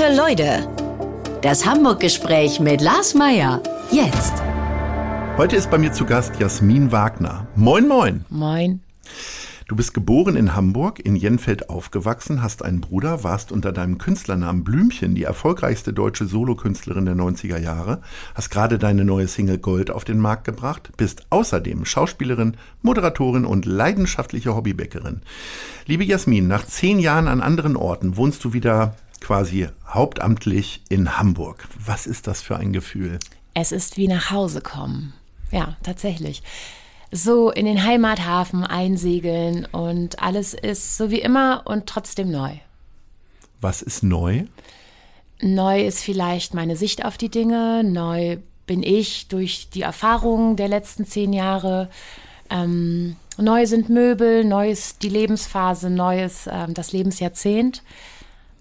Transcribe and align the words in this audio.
Gute 0.00 0.16
Leute. 0.16 0.66
Das 1.42 1.66
Hamburg-Gespräch 1.66 2.58
mit 2.58 2.80
Lars 2.80 3.12
Meier. 3.12 3.62
Jetzt. 3.90 4.32
Heute 5.36 5.56
ist 5.56 5.70
bei 5.70 5.76
mir 5.76 5.92
zu 5.92 6.06
Gast 6.06 6.40
Jasmin 6.40 6.90
Wagner. 6.90 7.46
Moin, 7.54 7.86
moin. 7.86 8.24
Moin. 8.30 8.80
Du 9.68 9.76
bist 9.76 9.92
geboren 9.92 10.36
in 10.36 10.56
Hamburg, 10.56 11.00
in 11.00 11.16
Jenfeld 11.16 11.68
aufgewachsen, 11.68 12.42
hast 12.42 12.64
einen 12.64 12.80
Bruder, 12.80 13.24
warst 13.24 13.52
unter 13.52 13.72
deinem 13.72 13.98
Künstlernamen 13.98 14.64
Blümchen 14.64 15.14
die 15.14 15.24
erfolgreichste 15.24 15.92
deutsche 15.92 16.24
Solokünstlerin 16.24 17.04
der 17.04 17.14
90er 17.14 17.58
Jahre, 17.58 18.00
hast 18.34 18.50
gerade 18.50 18.78
deine 18.78 19.04
neue 19.04 19.28
Single 19.28 19.58
Gold 19.58 19.90
auf 19.90 20.04
den 20.04 20.18
Markt 20.18 20.44
gebracht, 20.44 20.92
bist 20.96 21.26
außerdem 21.28 21.84
Schauspielerin, 21.84 22.56
Moderatorin 22.80 23.44
und 23.44 23.66
leidenschaftliche 23.66 24.56
Hobbybäckerin. 24.56 25.20
Liebe 25.84 26.04
Jasmin, 26.04 26.48
nach 26.48 26.64
zehn 26.64 27.00
Jahren 27.00 27.28
an 27.28 27.42
anderen 27.42 27.76
Orten 27.76 28.16
wohnst 28.16 28.42
du 28.44 28.54
wieder 28.54 28.94
quasi 29.20 29.68
hauptamtlich 29.86 30.82
in 30.88 31.18
Hamburg. 31.18 31.68
Was 31.84 32.06
ist 32.06 32.26
das 32.26 32.42
für 32.42 32.56
ein 32.56 32.72
Gefühl? 32.72 33.18
Es 33.54 33.72
ist 33.72 33.96
wie 33.96 34.08
nach 34.08 34.30
Hause 34.30 34.60
kommen. 34.60 35.12
Ja, 35.50 35.76
tatsächlich 35.82 36.42
so 37.12 37.50
in 37.50 37.66
den 37.66 37.84
Heimathafen 37.84 38.64
einsegeln 38.64 39.66
und 39.66 40.22
alles 40.22 40.54
ist 40.54 40.96
so 40.96 41.10
wie 41.10 41.20
immer 41.20 41.62
und 41.64 41.86
trotzdem 41.86 42.30
neu. 42.30 42.52
Was 43.60 43.82
ist 43.82 44.02
neu? 44.02 44.44
Neu 45.40 45.84
ist 45.86 46.02
vielleicht 46.02 46.54
meine 46.54 46.76
Sicht 46.76 47.04
auf 47.04 47.18
die 47.18 47.28
Dinge, 47.28 47.82
neu 47.82 48.38
bin 48.66 48.82
ich 48.82 49.26
durch 49.28 49.68
die 49.70 49.82
Erfahrungen 49.82 50.56
der 50.56 50.68
letzten 50.68 51.04
zehn 51.04 51.32
Jahre. 51.32 51.90
Ähm, 52.48 53.16
neu 53.36 53.66
sind 53.66 53.88
Möbel, 53.88 54.44
neu 54.44 54.70
ist 54.70 55.02
die 55.02 55.08
Lebensphase, 55.08 55.90
neu 55.90 56.22
ist 56.22 56.48
ähm, 56.50 56.74
das 56.74 56.92
Lebensjahrzehnt. 56.92 57.82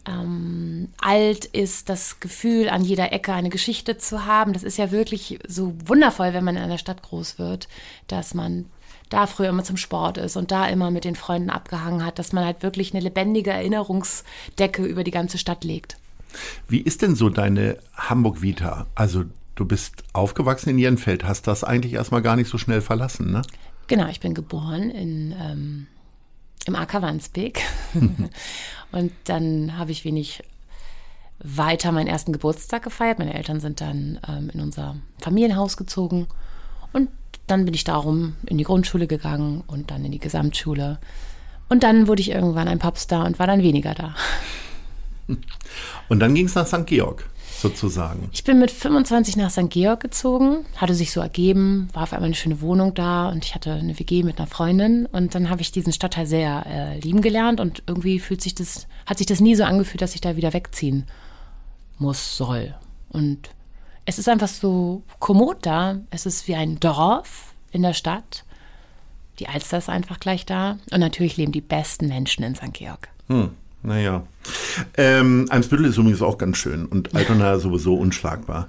Ähm, 0.10 0.90
alt 1.00 1.46
ist 1.46 1.90
das 1.90 2.20
Gefühl, 2.20 2.70
an 2.70 2.84
jeder 2.84 3.12
Ecke 3.12 3.34
eine 3.34 3.50
Geschichte 3.50 3.98
zu 3.98 4.26
haben. 4.26 4.54
Das 4.54 4.64
ist 4.64 4.78
ja 4.78 4.92
wirklich 4.92 5.40
so 5.48 5.74
wundervoll, 5.86 6.34
wenn 6.34 6.44
man 6.44 6.56
in 6.56 6.64
einer 6.64 6.78
Stadt 6.78 7.04
groß 7.04 7.38
wird, 7.38 7.68
dass 8.08 8.34
man 8.34 8.66
da 9.10 9.28
früher 9.28 9.50
immer 9.50 9.64
zum 9.64 9.78
Sport 9.78 10.18
ist 10.18 10.36
und 10.36 10.52
da 10.52 10.68
immer 10.68 10.92
mit 10.92 11.04
den 11.04 11.16
Freunden 11.16 11.50
abgehangen 11.50 12.06
hat, 12.06 12.20
dass 12.20 12.32
man 12.32 12.46
halt 12.46 12.64
wirklich 12.64 12.94
eine 12.94 13.04
lebendige 13.04 13.52
Erinnerungsdecke 13.52 14.84
über 14.84 15.04
die 15.04 15.12
ganze 15.12 15.38
Stadt 15.38 15.64
legt. 15.64 15.98
Wie 16.68 16.80
ist 16.80 17.02
denn 17.02 17.16
so 17.16 17.30
deine 17.30 17.78
Hamburg-Vita? 17.96 18.86
Also 18.96 19.26
du 19.56 19.66
bist 19.66 20.04
aufgewachsen 20.14 20.70
in 20.70 20.78
Jenfeld, 20.78 21.24
hast 21.24 21.48
das 21.48 21.64
eigentlich 21.64 21.94
erstmal 21.94 22.22
gar 22.22 22.36
nicht 22.36 22.50
so 22.50 22.58
schnell 22.58 22.82
verlassen, 22.82 23.32
ne? 23.32 23.42
Genau, 23.88 24.08
ich 24.08 24.20
bin 24.20 24.36
geboren 24.36 24.92
in, 24.92 25.34
ähm, 25.40 25.88
im 26.66 26.76
Ackerwandsbeek 26.76 27.62
Und 28.92 29.12
dann 29.26 29.78
habe 29.78 29.92
ich 29.92 30.06
wenig 30.06 30.44
weiter 31.40 31.92
meinen 31.92 32.08
ersten 32.08 32.34
Geburtstag 32.34 32.84
gefeiert. 32.84 33.20
Meine 33.20 33.34
Eltern 33.34 33.60
sind 33.60 33.82
dann 33.82 34.20
ähm, 34.28 34.50
in 34.54 34.60
unser 34.60 34.96
Familienhaus 35.20 35.78
gezogen. 35.78 36.28
Und 36.92 37.10
dann 37.48 37.66
bin 37.66 37.74
ich 37.74 37.84
darum 37.84 38.36
in 38.46 38.58
die 38.58 38.64
Grundschule 38.64 39.08
gegangen 39.08 39.64
und 39.68 39.92
dann 39.92 40.04
in 40.06 40.12
die 40.12 40.20
Gesamtschule. 40.20 41.00
Und 41.70 41.84
dann 41.84 42.08
wurde 42.08 42.22
ich 42.22 42.32
irgendwann 42.32 42.68
ein 42.68 42.80
Popstar 42.80 43.26
und 43.26 43.40
war 43.40 43.48
dann 43.48 43.62
weniger 43.62 43.94
da. 43.94 44.16
Und 46.10 46.20
dann 46.20 46.34
ging 46.34 46.48
es 46.48 46.56
nach 46.56 46.66
St. 46.66 46.88
Georg 46.88 47.30
sozusagen? 47.62 48.30
Ich 48.32 48.44
bin 48.44 48.60
mit 48.60 48.72
25 48.72 49.38
nach 49.38 49.52
St. 49.52 49.70
Georg 49.70 50.00
gezogen, 50.00 50.66
hatte 50.76 50.94
sich 50.94 51.12
so 51.12 51.22
ergeben, 51.22 51.90
war 51.94 52.04
auf 52.04 52.14
einmal 52.14 52.28
eine 52.28 52.36
schöne 52.36 52.62
Wohnung 52.62 52.94
da 52.94 53.30
und 53.30 53.46
ich 53.46 53.56
hatte 53.56 53.74
eine 53.74 53.98
WG 54.00 54.24
mit 54.24 54.38
einer 54.38 54.48
Freundin 54.48 55.06
und 55.06 55.36
dann 55.36 55.50
habe 55.50 55.62
ich 55.62 55.72
diesen 55.72 55.94
Stadtteil 55.94 56.26
sehr 56.26 56.66
äh, 56.66 57.00
lieben 57.00 57.22
gelernt 57.22 57.60
und 57.60 57.84
irgendwie 57.88 58.20
fühlt 58.20 58.42
sich 58.42 58.56
das, 58.56 58.88
hat 59.06 59.18
sich 59.18 59.28
das 59.28 59.40
nie 59.40 59.56
so 59.56 59.64
angefühlt, 59.64 60.02
dass 60.02 60.16
ich 60.16 60.22
da 60.22 60.36
wieder 60.36 60.54
wegziehen 60.54 61.06
muss, 61.98 62.38
soll. 62.38 62.76
Und 63.10 63.50
es 64.06 64.18
ist 64.18 64.30
einfach 64.30 64.48
so 64.48 65.04
kommod 65.20 65.66
da. 65.66 66.00
Es 66.10 66.26
ist 66.26 66.48
wie 66.48 66.56
ein 66.56 66.80
Dorf 66.80 67.54
in 67.72 67.84
der 67.84 67.94
Stadt. 67.94 68.44
Die 69.40 69.48
Alster 69.48 69.78
ist 69.78 69.90
einfach 69.90 70.20
gleich 70.20 70.46
da. 70.46 70.78
Und 70.92 71.00
natürlich 71.00 71.38
leben 71.38 71.52
die 71.52 71.62
besten 71.62 72.08
Menschen 72.08 72.44
in 72.44 72.56
St. 72.56 72.74
Georg. 72.74 73.10
Hm. 73.28 73.52
Naja. 73.82 74.24
Ähm, 74.98 75.46
Eimsbüttel 75.50 75.86
ist 75.86 75.98
übrigens 75.98 76.22
auch 76.22 76.38
ganz 76.38 76.58
schön 76.58 76.86
und 76.86 77.16
Altona 77.16 77.60
sowieso 77.60 77.96
unschlagbar. 77.96 78.68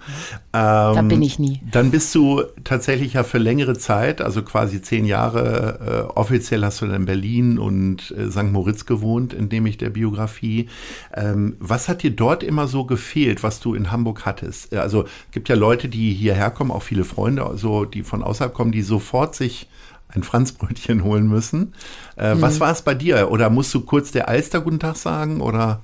Ähm, 0.52 0.94
da 0.94 1.02
bin 1.02 1.22
ich 1.22 1.38
nie. 1.38 1.60
Dann 1.70 1.90
bist 1.90 2.14
du 2.14 2.42
tatsächlich 2.64 3.14
ja 3.14 3.24
für 3.24 3.38
längere 3.38 3.76
Zeit, 3.76 4.20
also 4.20 4.42
quasi 4.42 4.82
zehn 4.82 5.04
Jahre, 5.04 6.08
äh, 6.12 6.18
offiziell 6.18 6.64
hast 6.64 6.80
du 6.80 6.86
dann 6.86 6.96
in 6.96 7.04
Berlin 7.06 7.58
und 7.58 8.12
äh, 8.12 8.30
St. 8.30 8.52
Moritz 8.52 8.86
gewohnt, 8.86 9.32
indem 9.32 9.66
ich 9.66 9.78
der 9.78 9.90
Biografie. 9.90 10.68
Ähm, 11.14 11.56
was 11.58 11.88
hat 11.88 12.02
dir 12.02 12.10
dort 12.10 12.42
immer 12.42 12.66
so 12.66 12.84
gefehlt, 12.84 13.42
was 13.42 13.60
du 13.60 13.74
in 13.74 13.90
Hamburg 13.90 14.26
hattest? 14.26 14.74
Also 14.74 15.06
gibt 15.32 15.48
ja 15.48 15.56
Leute, 15.56 15.88
die 15.88 16.12
hierher 16.12 16.50
kommen, 16.50 16.70
auch 16.70 16.82
viele 16.82 17.04
Freunde, 17.04 17.44
also 17.44 17.84
die 17.84 18.02
von 18.02 18.22
außerhalb 18.22 18.54
kommen, 18.54 18.72
die 18.72 18.82
sofort 18.82 19.34
sich 19.34 19.68
ein 20.14 20.22
Franzbrötchen 20.22 21.04
holen 21.04 21.28
müssen. 21.28 21.74
Äh, 22.16 22.34
mhm. 22.34 22.42
Was 22.42 22.60
war 22.60 22.72
es 22.72 22.82
bei 22.82 22.94
dir? 22.94 23.30
Oder 23.30 23.50
musst 23.50 23.72
du 23.74 23.80
kurz 23.80 24.12
der 24.12 24.28
Alster 24.28 24.60
guten 24.60 24.80
Tag 24.80 24.96
sagen? 24.96 25.40
Oder? 25.40 25.80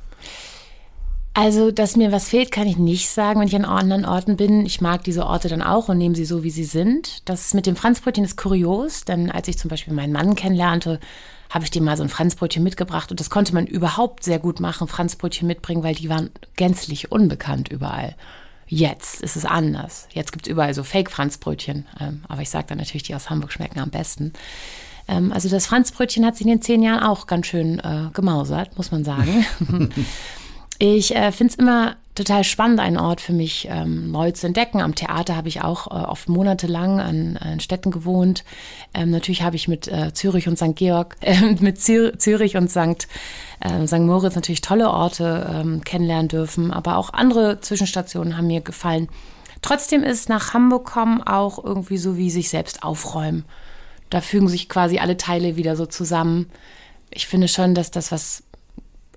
Also, 1.39 1.71
dass 1.71 1.97
mir 1.97 2.13
was 2.13 2.31
fehlt, 2.31 2.51
kann 2.51 2.67
ich 2.67 2.79
nicht 2.79 3.11
sagen, 3.11 3.41
wenn 3.41 3.49
ich 3.49 3.55
an 3.55 3.67
anderen 3.67 4.07
Orten 4.07 4.39
bin. 4.39 4.65
Ich 4.65 4.81
mag 4.81 5.05
diese 5.05 5.27
Orte 5.27 5.49
dann 5.49 5.61
auch 5.61 5.91
und 5.91 5.99
nehme 5.99 6.15
sie 6.15 6.25
so, 6.25 6.43
wie 6.43 6.51
sie 6.51 6.65
sind. 6.65 7.29
Das 7.29 7.53
mit 7.53 7.67
dem 7.67 7.77
Franzbrötchen 7.77 8.25
ist 8.25 8.39
kurios, 8.39 9.05
denn 9.05 9.31
als 9.31 9.47
ich 9.47 9.59
zum 9.59 9.69
Beispiel 9.69 9.93
meinen 9.93 10.15
Mann 10.15 10.35
kennenlernte, 10.35 10.99
habe 11.51 11.65
ich 11.65 11.71
dem 11.71 11.85
mal 11.85 11.97
so 11.97 12.03
ein 12.03 12.09
Franzbrötchen 12.09 12.63
mitgebracht 12.63 13.11
und 13.11 13.21
das 13.21 13.29
konnte 13.29 13.55
man 13.55 13.67
überhaupt 13.67 14.25
sehr 14.25 14.39
gut 14.39 14.61
machen, 14.61 14.89
Franzbrötchen 14.89 15.47
mitbringen, 15.47 15.83
weil 15.83 15.95
die 15.95 16.09
waren 16.09 16.31
gänzlich 16.57 17.13
unbekannt 17.13 17.69
überall. 17.69 18.17
Jetzt 18.69 19.23
ist 19.23 19.37
es 19.37 19.45
anders. 19.45 20.09
Jetzt 20.13 20.33
gibt 20.33 20.47
es 20.47 20.51
überall 20.51 20.75
so 20.75 20.83
Fake-Franzbrötchen. 20.83 21.87
Ähm, 22.01 22.25
aber 22.29 22.43
ich 22.43 22.51
sage 22.51 22.67
dann 22.69 22.79
natürlich, 22.79 23.05
die 23.05 23.15
aus 23.15 23.31
Hamburg 23.31 23.53
schmecken 23.53 23.79
am 23.79 23.91
besten. 23.91 24.33
Ähm, 25.09 25.33
also 25.33 25.49
das 25.49 25.67
Franzbrötchen 25.67 26.27
hat 26.27 26.37
sich 26.37 26.47
in 26.47 26.53
den 26.53 26.63
zehn 26.63 26.83
Jahren 26.83 27.03
auch 27.03 27.27
ganz 27.27 27.47
schön 27.47 27.79
äh, 27.79 28.11
gemausert, 28.13 28.77
muss 28.77 28.91
man 28.91 29.05
sagen. 29.05 29.45
ich 30.79 31.15
äh, 31.15 31.33
finde 31.33 31.53
es 31.53 31.59
immer 31.59 31.97
total 32.15 32.45
spannend, 32.45 32.81
einen 32.81 32.99
Ort 32.99 33.21
für 33.21 33.33
mich 33.33 33.69
ähm, 33.71 34.11
neu 34.11 34.33
zu 34.33 34.47
entdecken. 34.47 34.81
Am 34.81 34.95
Theater 34.95 35.37
habe 35.37 35.49
ich 35.49 35.63
auch 35.63 35.87
äh, 35.87 36.05
oft 36.07 36.29
monatelang 36.29 36.99
an, 36.99 37.37
an 37.37 37.61
Städten 37.61 37.91
gewohnt. 37.91 38.43
Ähm, 38.95 39.11
natürlich 39.11 39.43
habe 39.43 39.57
ich 39.57 39.69
mit 39.69 39.87
äh, 39.87 40.13
Zürich 40.13 40.49
und 40.49 40.57
St. 40.57 40.75
Georg, 40.75 41.17
äh, 41.21 41.55
mit 41.61 41.81
Zür 41.81 42.19
Zürich 42.19 42.57
und 42.57 42.71
St. 42.71 43.07
Äh, 43.61 43.87
St. 43.87 44.01
Moritz 44.01 44.35
natürlich 44.35 44.63
tolle 44.63 44.91
Orte 44.91 45.49
ähm, 45.55 45.85
kennenlernen 45.85 46.29
dürfen, 46.29 46.73
aber 46.73 46.97
auch 46.97 47.13
andere 47.13 47.61
Zwischenstationen 47.61 48.37
haben 48.37 48.47
mir 48.47 48.63
gefallen. 48.63 49.09
Trotzdem 49.63 50.03
ist 50.03 50.29
nach 50.29 50.55
Hamburg 50.55 50.87
kommen 50.87 51.23
auch 51.23 51.63
irgendwie 51.63 51.99
so 51.99 52.17
wie 52.17 52.31
sich 52.31 52.49
selbst 52.49 52.83
aufräumen. 52.83 53.45
Da 54.11 54.21
fügen 54.21 54.49
sich 54.49 54.69
quasi 54.69 54.99
alle 54.99 55.17
Teile 55.17 55.57
wieder 55.57 55.77
so 55.77 55.87
zusammen. 55.87 56.49
Ich 57.11 57.27
finde 57.27 57.49
schon, 57.49 57.75
dass 57.75 57.91
das 57.91 58.13
was 58.13 58.43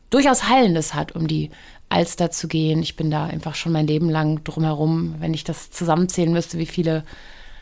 durchaus 0.10 0.48
Heilendes 0.50 0.94
hat, 0.94 1.14
um 1.14 1.28
die 1.28 1.52
Alster 1.90 2.32
zu 2.32 2.48
gehen. 2.48 2.82
Ich 2.82 2.96
bin 2.96 3.12
da 3.12 3.26
einfach 3.26 3.56
schon 3.56 3.72
mein 3.72 3.88
Leben 3.88 4.10
lang 4.10 4.44
drumherum, 4.44 5.16
wenn 5.20 5.34
ich 5.34 5.44
das 5.44 5.72
zusammenzählen 5.72 6.32
müsste, 6.32 6.58
wie 6.58 6.66
viele 6.66 7.04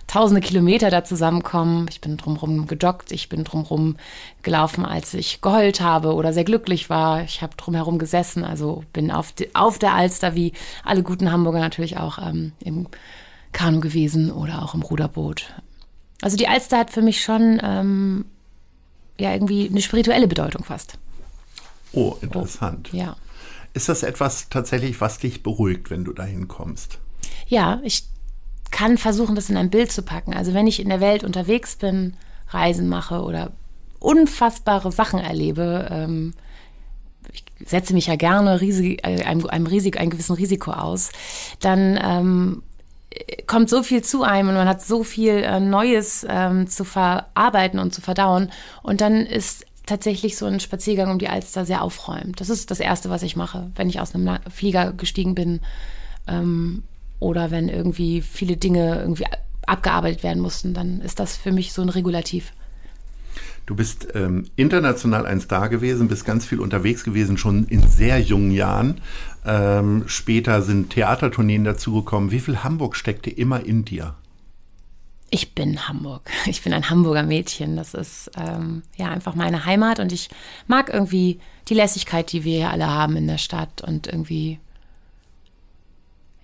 tausende 0.07 0.41
Kilometer 0.41 0.89
da 0.89 1.03
zusammenkommen. 1.03 1.87
Ich 1.89 2.01
bin 2.01 2.17
drumherum 2.17 2.67
gejoggt, 2.67 3.11
ich 3.11 3.29
bin 3.29 3.43
drumherum 3.43 3.97
gelaufen, 4.41 4.85
als 4.85 5.13
ich 5.13 5.41
geheult 5.41 5.81
habe 5.81 6.13
oder 6.13 6.33
sehr 6.33 6.45
glücklich 6.45 6.89
war. 6.89 7.23
Ich 7.23 7.41
habe 7.41 7.55
drumherum 7.57 7.99
gesessen, 7.99 8.43
also 8.43 8.83
bin 8.93 9.11
auf, 9.11 9.33
die, 9.33 9.53
auf 9.53 9.79
der 9.79 9.93
Alster, 9.93 10.33
wie 10.33 10.53
alle 10.83 11.03
guten 11.03 11.31
Hamburger 11.31 11.59
natürlich 11.59 11.97
auch 11.97 12.19
ähm, 12.19 12.53
im 12.59 12.87
Kanu 13.51 13.81
gewesen 13.81 14.31
oder 14.31 14.63
auch 14.63 14.73
im 14.73 14.81
Ruderboot. 14.81 15.53
Also 16.21 16.37
die 16.37 16.47
Alster 16.47 16.79
hat 16.79 16.89
für 16.89 17.01
mich 17.01 17.21
schon 17.21 17.59
ähm, 17.61 18.25
ja 19.19 19.33
irgendwie 19.33 19.69
eine 19.69 19.81
spirituelle 19.81 20.27
Bedeutung 20.27 20.63
fast. 20.63 20.97
Oh, 21.93 22.15
interessant. 22.21 22.89
Oh, 22.93 22.97
ja. 22.97 23.15
Ist 23.73 23.89
das 23.89 24.03
etwas 24.03 24.49
tatsächlich, 24.49 24.99
was 25.01 25.19
dich 25.19 25.43
beruhigt, 25.43 25.89
wenn 25.89 26.03
du 26.03 26.13
dahin 26.13 26.47
kommst? 26.47 26.99
Ja, 27.47 27.79
ich 27.83 28.07
kann 28.71 28.97
versuchen, 28.97 29.35
das 29.35 29.49
in 29.49 29.57
ein 29.57 29.69
Bild 29.69 29.91
zu 29.91 30.01
packen. 30.01 30.33
Also 30.33 30.53
wenn 30.53 30.67
ich 30.67 30.79
in 30.79 30.89
der 30.89 30.99
Welt 30.99 31.23
unterwegs 31.23 31.75
bin, 31.75 32.15
Reisen 32.49 32.89
mache 32.89 33.21
oder 33.21 33.51
unfassbare 33.99 34.91
Sachen 34.91 35.19
erlebe, 35.19 35.87
ähm, 35.91 36.33
ich 37.31 37.43
setze 37.65 37.93
mich 37.93 38.07
ja 38.07 38.15
gerne 38.15 38.61
riesig, 38.61 39.05
äh, 39.05 39.23
einem, 39.23 39.45
einem, 39.47 39.67
riesig, 39.67 39.99
einem 39.99 40.09
gewissen 40.09 40.35
Risiko 40.35 40.71
aus, 40.71 41.11
dann 41.59 41.99
ähm, 42.01 42.63
kommt 43.47 43.69
so 43.69 43.83
viel 43.83 44.03
zu 44.03 44.23
einem 44.23 44.49
und 44.49 44.55
man 44.55 44.67
hat 44.67 44.81
so 44.81 45.03
viel 45.03 45.43
äh, 45.43 45.59
Neues 45.59 46.25
ähm, 46.29 46.67
zu 46.67 46.83
verarbeiten 46.83 47.79
und 47.79 47.93
zu 47.93 48.01
verdauen. 48.01 48.51
Und 48.83 49.01
dann 49.01 49.25
ist 49.25 49.65
tatsächlich 49.87 50.37
so 50.37 50.45
ein 50.45 50.59
Spaziergang 50.59 51.09
um 51.09 51.17
die 51.17 51.29
Alster 51.29 51.65
sehr 51.65 51.81
aufräumt. 51.81 52.39
Das 52.39 52.49
ist 52.49 52.69
das 52.69 52.79
Erste, 52.79 53.09
was 53.09 53.23
ich 53.23 53.35
mache, 53.35 53.71
wenn 53.75 53.89
ich 53.89 53.99
aus 53.99 54.13
einem 54.13 54.37
Flieger 54.53 54.93
gestiegen 54.93 55.33
bin 55.33 55.61
ähm, 56.27 56.83
oder 57.19 57.49
wenn 57.49 57.69
irgendwie 57.69 58.21
viele 58.21 58.57
Dinge 58.57 58.99
irgendwie 58.99 59.25
abgearbeitet 59.65 60.23
werden 60.23 60.41
mussten, 60.41 60.73
dann 60.73 61.01
ist 61.01 61.19
das 61.19 61.35
für 61.35 61.51
mich 61.51 61.73
so 61.73 61.81
ein 61.81 61.89
Regulativ. 61.89 62.53
Du 63.65 63.75
bist 63.75 64.07
ähm, 64.15 64.45
international 64.55 65.25
ein 65.25 65.41
Star 65.41 65.67
gewesen, 65.67 66.07
bist 66.07 66.23
ganz 66.23 66.45
viel 66.45 66.61
unterwegs 66.61 67.03
gewesen, 67.03 67.37
schon 67.37 67.65
in 67.67 67.85
sehr 67.85 68.19
jungen 68.19 68.51
Jahren. 68.51 69.01
Ähm, 69.45 70.03
später 70.07 70.61
sind 70.61 70.91
Theatertourneen 70.91 71.65
dazugekommen. 71.65 72.31
Wie 72.31 72.39
viel 72.39 72.63
Hamburg 72.63 72.95
steckte 72.95 73.29
immer 73.29 73.65
in 73.65 73.83
dir? 73.83 74.15
Ich 75.29 75.53
bin 75.53 75.87
Hamburg. 75.87 76.29
Ich 76.45 76.63
bin 76.63 76.73
ein 76.73 76.89
Hamburger 76.89 77.23
Mädchen. 77.23 77.75
Das 77.75 77.93
ist 77.93 78.31
ähm, 78.37 78.83
ja 78.95 79.09
einfach 79.09 79.35
meine 79.35 79.65
Heimat 79.65 79.99
und 79.99 80.11
ich 80.11 80.29
mag 80.67 80.89
irgendwie 80.93 81.39
die 81.67 81.73
Lässigkeit, 81.73 82.31
die 82.31 82.43
wir 82.43 82.57
ja 82.57 82.69
alle 82.69 82.87
haben 82.87 83.17
in 83.17 83.27
der 83.27 83.37
Stadt 83.37 83.81
und 83.81 84.07
irgendwie 84.07 84.59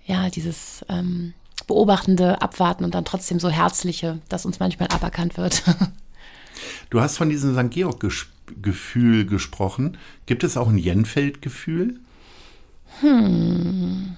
ja 0.06 0.28
dieses 0.28 0.84
ähm, 0.88 1.32
beobachtende 1.66 2.42
Abwarten 2.42 2.84
und 2.84 2.94
dann 2.94 3.06
trotzdem 3.06 3.40
so 3.40 3.48
herzliche, 3.48 4.18
das 4.28 4.44
uns 4.44 4.60
manchmal 4.60 4.88
aberkannt 4.88 5.36
wird. 5.36 5.62
Du 6.88 7.00
hast 7.00 7.16
von 7.16 7.28
diesem 7.28 7.54
St. 7.54 7.70
Georg-Gefühl 7.70 9.26
gesprochen. 9.26 9.98
Gibt 10.26 10.44
es 10.44 10.56
auch 10.56 10.68
ein 10.68 10.78
Jenfeld-Gefühl? 10.78 11.98
Hm. 13.00 14.16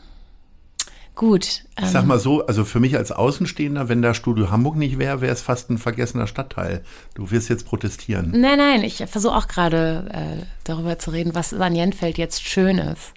Gut. 1.17 1.65
Ich 1.81 1.89
sag 1.89 2.05
mal 2.05 2.19
so, 2.19 2.47
also 2.47 2.67
für 2.67 2.79
mich 2.79 2.95
als 2.95 3.11
Außenstehender, 3.11 3.89
wenn 3.89 4.03
da 4.03 4.13
Studio 4.13 4.51
Hamburg 4.51 4.77
nicht 4.77 4.99
wäre, 4.99 5.23
wäre 5.23 5.33
es 5.33 5.41
fast 5.41 5.71
ein 5.71 5.79
vergessener 5.79 6.27
Stadtteil. 6.27 6.85
Du 7.15 7.31
wirst 7.31 7.49
jetzt 7.49 7.67
protestieren. 7.67 8.33
Nein, 8.39 8.59
nein, 8.59 8.83
ich 8.83 9.03
versuche 9.07 9.35
auch 9.35 9.49
gerade 9.49 10.11
äh, 10.13 10.45
darüber 10.65 10.99
zu 10.99 11.11
reden, 11.11 11.35
was 11.35 11.55
an 11.55 11.75
Jenfeld 11.75 12.19
jetzt 12.19 12.47
schön 12.47 12.77
ist. 12.77 13.15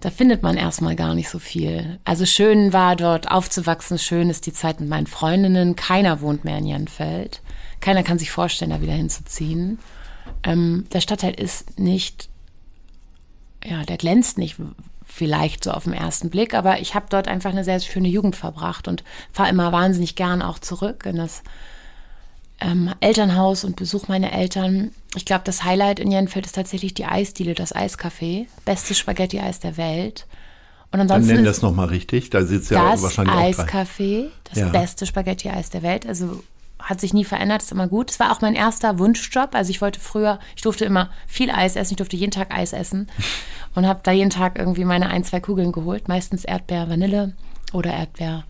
Da 0.00 0.10
findet 0.10 0.42
man 0.42 0.58
erstmal 0.58 0.96
gar 0.96 1.14
nicht 1.14 1.30
so 1.30 1.38
viel. 1.38 1.98
Also 2.04 2.26
schön 2.26 2.74
war 2.74 2.94
dort 2.94 3.30
aufzuwachsen, 3.30 3.98
schön 3.98 4.28
ist 4.28 4.44
die 4.44 4.52
Zeit 4.52 4.78
mit 4.78 4.90
meinen 4.90 5.06
Freundinnen. 5.06 5.76
Keiner 5.76 6.20
wohnt 6.20 6.44
mehr 6.44 6.58
in 6.58 6.66
Jenfeld. 6.66 7.40
Keiner 7.80 8.02
kann 8.02 8.18
sich 8.18 8.30
vorstellen, 8.30 8.70
da 8.70 8.82
wieder 8.82 8.92
hinzuziehen. 8.92 9.78
Ähm, 10.42 10.84
der 10.92 11.00
Stadtteil 11.00 11.32
ist 11.32 11.78
nicht, 11.78 12.28
ja, 13.64 13.82
der 13.84 13.96
glänzt 13.96 14.36
nicht 14.36 14.58
vielleicht 15.16 15.64
so 15.64 15.70
auf 15.70 15.84
den 15.84 15.94
ersten 15.94 16.28
Blick, 16.28 16.52
aber 16.52 16.78
ich 16.80 16.94
habe 16.94 17.06
dort 17.08 17.26
einfach 17.26 17.50
eine 17.50 17.64
sehr 17.64 17.80
schöne 17.80 18.08
Jugend 18.08 18.36
verbracht 18.36 18.86
und 18.86 19.02
fahre 19.32 19.48
immer 19.48 19.72
wahnsinnig 19.72 20.14
gern 20.14 20.42
auch 20.42 20.58
zurück 20.58 21.06
in 21.06 21.16
das 21.16 21.42
ähm, 22.60 22.92
Elternhaus 23.00 23.64
und 23.64 23.76
besuche 23.76 24.06
meine 24.08 24.30
Eltern. 24.30 24.90
Ich 25.14 25.24
glaube, 25.24 25.42
das 25.44 25.64
Highlight 25.64 26.00
in 26.00 26.10
Jenfeld 26.10 26.44
ist 26.44 26.54
tatsächlich 26.54 26.92
die 26.92 27.06
Eisdiele, 27.06 27.54
das 27.54 27.74
Eiscafé. 27.74 28.46
Bestes 28.66 28.98
Spaghetti-Eis 28.98 29.58
der 29.60 29.78
Welt. 29.78 30.26
Und 30.92 31.00
ansonsten 31.00 31.28
Dann 31.28 31.36
nenn 31.36 31.44
das 31.46 31.62
nochmal 31.62 31.88
richtig. 31.88 32.28
Da 32.28 32.44
sitzt 32.44 32.70
ja 32.70 32.90
das 32.90 33.02
wahrscheinlich 33.02 33.34
Eiscafé, 33.34 34.28
das 34.44 34.58
ja. 34.58 34.68
beste 34.68 35.06
Spaghetti-Eis 35.06 35.70
der 35.70 35.82
Welt. 35.82 36.06
Also 36.06 36.42
hat 36.78 37.00
sich 37.00 37.14
nie 37.14 37.24
verändert, 37.24 37.62
ist 37.62 37.72
immer 37.72 37.88
gut. 37.88 38.10
Es 38.10 38.20
war 38.20 38.32
auch 38.32 38.40
mein 38.40 38.54
erster 38.54 38.98
Wunschjob. 38.98 39.54
Also 39.54 39.70
ich 39.70 39.80
wollte 39.80 40.00
früher, 40.00 40.38
ich 40.54 40.62
durfte 40.62 40.84
immer 40.84 41.10
viel 41.26 41.50
Eis 41.50 41.76
essen, 41.76 41.94
ich 41.94 41.96
durfte 41.96 42.16
jeden 42.16 42.30
Tag 42.30 42.52
Eis 42.52 42.72
essen 42.72 43.08
und 43.74 43.86
habe 43.86 44.00
da 44.02 44.12
jeden 44.12 44.30
Tag 44.30 44.58
irgendwie 44.58 44.84
meine 44.84 45.08
ein, 45.08 45.24
zwei 45.24 45.40
Kugeln 45.40 45.72
geholt. 45.72 46.08
Meistens 46.08 46.44
Erdbeer, 46.44 46.88
Vanille 46.88 47.32
oder 47.72 47.92
Erdbeer, 47.92 48.44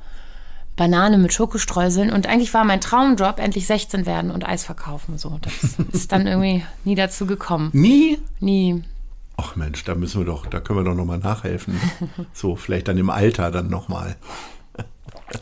Banane 0.77 1.19
mit 1.19 1.33
Schokostreuseln. 1.33 2.11
Und 2.11 2.27
eigentlich 2.27 2.53
war 2.53 2.65
mein 2.65 2.81
Traumjob, 2.81 3.39
endlich 3.39 3.67
16 3.67 4.07
werden 4.07 4.31
und 4.31 4.47
Eis 4.47 4.65
verkaufen. 4.65 5.19
So, 5.19 5.39
das 5.41 5.77
ist 5.93 6.13
dann 6.13 6.27
irgendwie 6.27 6.65
nie 6.85 6.95
dazu 6.95 7.27
gekommen. 7.27 7.71
Nie? 7.73 8.19
Nie. 8.41 8.83
Ach 9.39 9.55
Mensch, 9.55 9.85
da 9.85 9.95
müssen 9.95 10.21
wir 10.21 10.27
doch, 10.27 10.47
da 10.47 10.61
können 10.61 10.79
wir 10.79 10.85
doch 10.85 10.95
nochmal 10.95 11.19
nachhelfen. 11.19 11.79
so, 12.33 12.57
vielleicht 12.57 12.89
dann 12.89 12.99
im 12.99 13.11
Alter 13.11 13.51
dann 13.51 13.69
nochmal. 13.69 14.17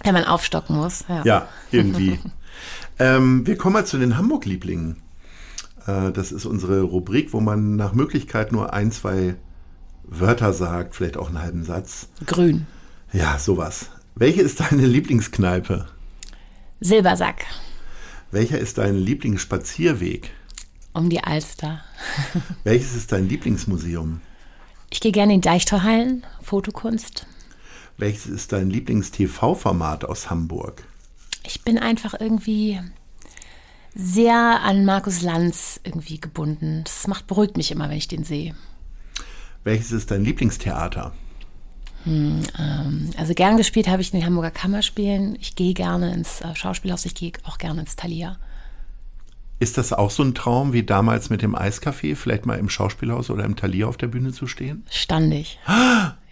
Wenn 0.03 0.15
man 0.15 0.25
aufstocken 0.25 0.77
muss. 0.77 1.05
Ja, 1.09 1.23
ja 1.25 1.49
irgendwie. 1.71 2.19
Ähm, 2.99 3.47
wir 3.47 3.57
kommen 3.57 3.75
mal 3.75 3.87
zu 3.87 3.99
den 3.99 4.17
Hamburg-Lieblingen. 4.17 4.97
Äh, 5.87 6.13
das 6.13 6.33
ist 6.33 6.47
unsere 6.47 6.83
Rubrik, 6.83 7.33
wo 7.33 7.41
man 7.41 7.77
nach 7.77 7.93
Möglichkeit 7.93 8.53
nur 8.53 8.73
ein, 8.73 8.93
zwei 8.93 9.37
Wörter 10.05 10.53
sagt, 10.53 10.95
vielleicht 10.95 11.17
auch 11.17 11.29
einen 11.29 11.41
halben 11.41 11.65
Satz. 11.65 12.09
Grün. 12.27 12.67
Ja, 13.13 13.39
sowas. 13.39 13.91
Welche 14.15 14.43
ist 14.43 14.61
deine 14.61 14.87
Lieblingskneipe? 14.87 15.87
Silbersack. 16.81 17.47
Welcher 18.31 18.59
ist 18.59 18.79
dein 18.79 18.97
Lieblingsspazierweg? 18.97 20.31
Um 20.93 21.09
die 21.11 21.23
Alster. 21.23 21.81
Welches 22.65 22.95
ist 22.95 23.13
dein 23.13 23.29
Lieblingsmuseum? 23.29 24.21
Ich 24.91 25.01
gehe 25.01 25.13
gerne 25.13 25.35
in 25.35 25.41
Deichtorhallen, 25.41 26.25
Fotokunst. 26.43 27.27
Welches 27.97 28.27
ist 28.27 28.53
dein 28.53 28.71
Lieblings-TV-Format 28.71 30.05
aus 30.05 30.31
Hamburg? 30.31 30.85
Ich 31.47 31.63
bin 31.63 31.79
einfach 31.79 32.15
irgendwie 32.19 32.81
sehr 33.95 34.61
an 34.63 34.85
Markus 34.85 35.23
Lanz 35.23 35.81
irgendwie 35.85 36.19
gebunden. 36.19 36.83
Das 36.85 37.07
macht, 37.07 37.27
beruhigt 37.27 37.57
mich 37.57 37.71
immer, 37.71 37.89
wenn 37.89 37.97
ich 37.97 38.09
den 38.09 38.25
sehe. 38.25 38.55
Welches 39.63 39.93
ist 39.93 40.11
dein 40.11 40.25
Lieblingstheater? 40.25 41.13
Hm, 42.05 42.43
ähm, 42.59 43.11
also 43.17 43.35
gern 43.35 43.57
gespielt 43.57 43.89
habe 43.89 44.03
ich 44.03 44.11
den 44.11 44.25
Hamburger 44.25 44.51
Kammerspielen. 44.51 45.37
Ich 45.41 45.55
gehe 45.55 45.75
gerne 45.75 46.13
ins 46.13 46.41
äh, 46.41 46.55
Schauspielhaus, 46.55 47.07
ich 47.07 47.15
gehe 47.15 47.33
auch 47.45 47.59
gerne 47.59 47.81
ins 47.81 47.97
Thalia. 47.97 48.37
Ist 49.61 49.79
das 49.79 49.93
auch 49.93 50.11
so 50.11 50.23
ein 50.23 50.35
Traum 50.35 50.73
wie 50.73 50.83
damals 50.83 51.31
mit 51.31 51.41
dem 51.41 51.55
Eiscafé, 51.55 52.17
vielleicht 52.17 52.45
mal 52.45 52.59
im 52.59 52.69
Schauspielhaus 52.69 53.31
oder 53.31 53.45
im 53.45 53.57
Thalia 53.57 53.87
auf 53.87 53.97
der 53.97 54.09
Bühne 54.09 54.33
zu 54.33 54.47
stehen? 54.47 54.85
Standig. 54.91 55.59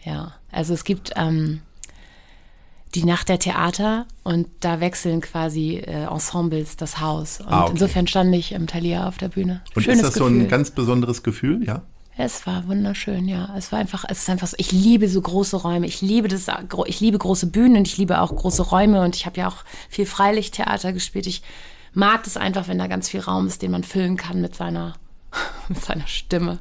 ja, 0.04 0.34
also 0.50 0.74
es 0.74 0.84
gibt 0.84 1.12
ähm, 1.16 1.62
die 2.94 3.04
Nacht 3.04 3.28
der 3.28 3.38
Theater 3.38 4.06
und 4.22 4.48
da 4.60 4.80
wechseln 4.80 5.20
quasi 5.20 5.76
äh, 5.76 6.04
Ensembles 6.04 6.76
das 6.76 7.00
Haus. 7.00 7.40
Und 7.40 7.48
ah, 7.48 7.62
okay. 7.62 7.72
insofern 7.72 8.06
stand 8.06 8.34
ich 8.34 8.52
im 8.52 8.66
Thalia 8.66 9.08
auf 9.08 9.16
der 9.16 9.28
Bühne. 9.28 9.62
Und 9.74 9.82
Schönes 9.82 10.00
ist 10.00 10.04
das 10.04 10.14
Gefühl. 10.14 10.28
so 10.28 10.44
ein 10.44 10.48
ganz 10.48 10.70
besonderes 10.70 11.22
Gefühl, 11.22 11.64
ja? 11.64 11.82
Es 12.16 12.46
war 12.46 12.68
wunderschön, 12.68 13.26
ja. 13.26 13.54
Es 13.56 13.72
war 13.72 13.78
einfach, 13.78 14.04
es 14.08 14.18
ist 14.18 14.30
einfach 14.30 14.46
so, 14.46 14.56
ich 14.58 14.70
liebe 14.70 15.08
so 15.08 15.20
große 15.20 15.56
Räume. 15.56 15.86
Ich 15.86 16.02
liebe 16.02 16.28
das, 16.28 16.46
ich 16.86 17.00
liebe 17.00 17.16
große 17.16 17.46
Bühnen 17.46 17.78
und 17.78 17.88
ich 17.88 17.96
liebe 17.96 18.20
auch 18.20 18.34
große 18.34 18.62
Räume 18.62 19.00
und 19.02 19.16
ich 19.16 19.24
habe 19.24 19.40
ja 19.40 19.48
auch 19.48 19.64
viel 19.88 20.04
Freilichttheater 20.04 20.92
gespielt. 20.92 21.26
Ich 21.26 21.42
mag 21.94 22.24
das 22.24 22.36
einfach, 22.36 22.68
wenn 22.68 22.78
da 22.78 22.86
ganz 22.86 23.08
viel 23.08 23.20
Raum 23.20 23.46
ist, 23.46 23.62
den 23.62 23.70
man 23.70 23.84
füllen 23.84 24.18
kann 24.18 24.42
mit 24.42 24.54
seiner, 24.54 24.94
mit 25.68 25.82
seiner 25.82 26.06
Stimme. 26.06 26.58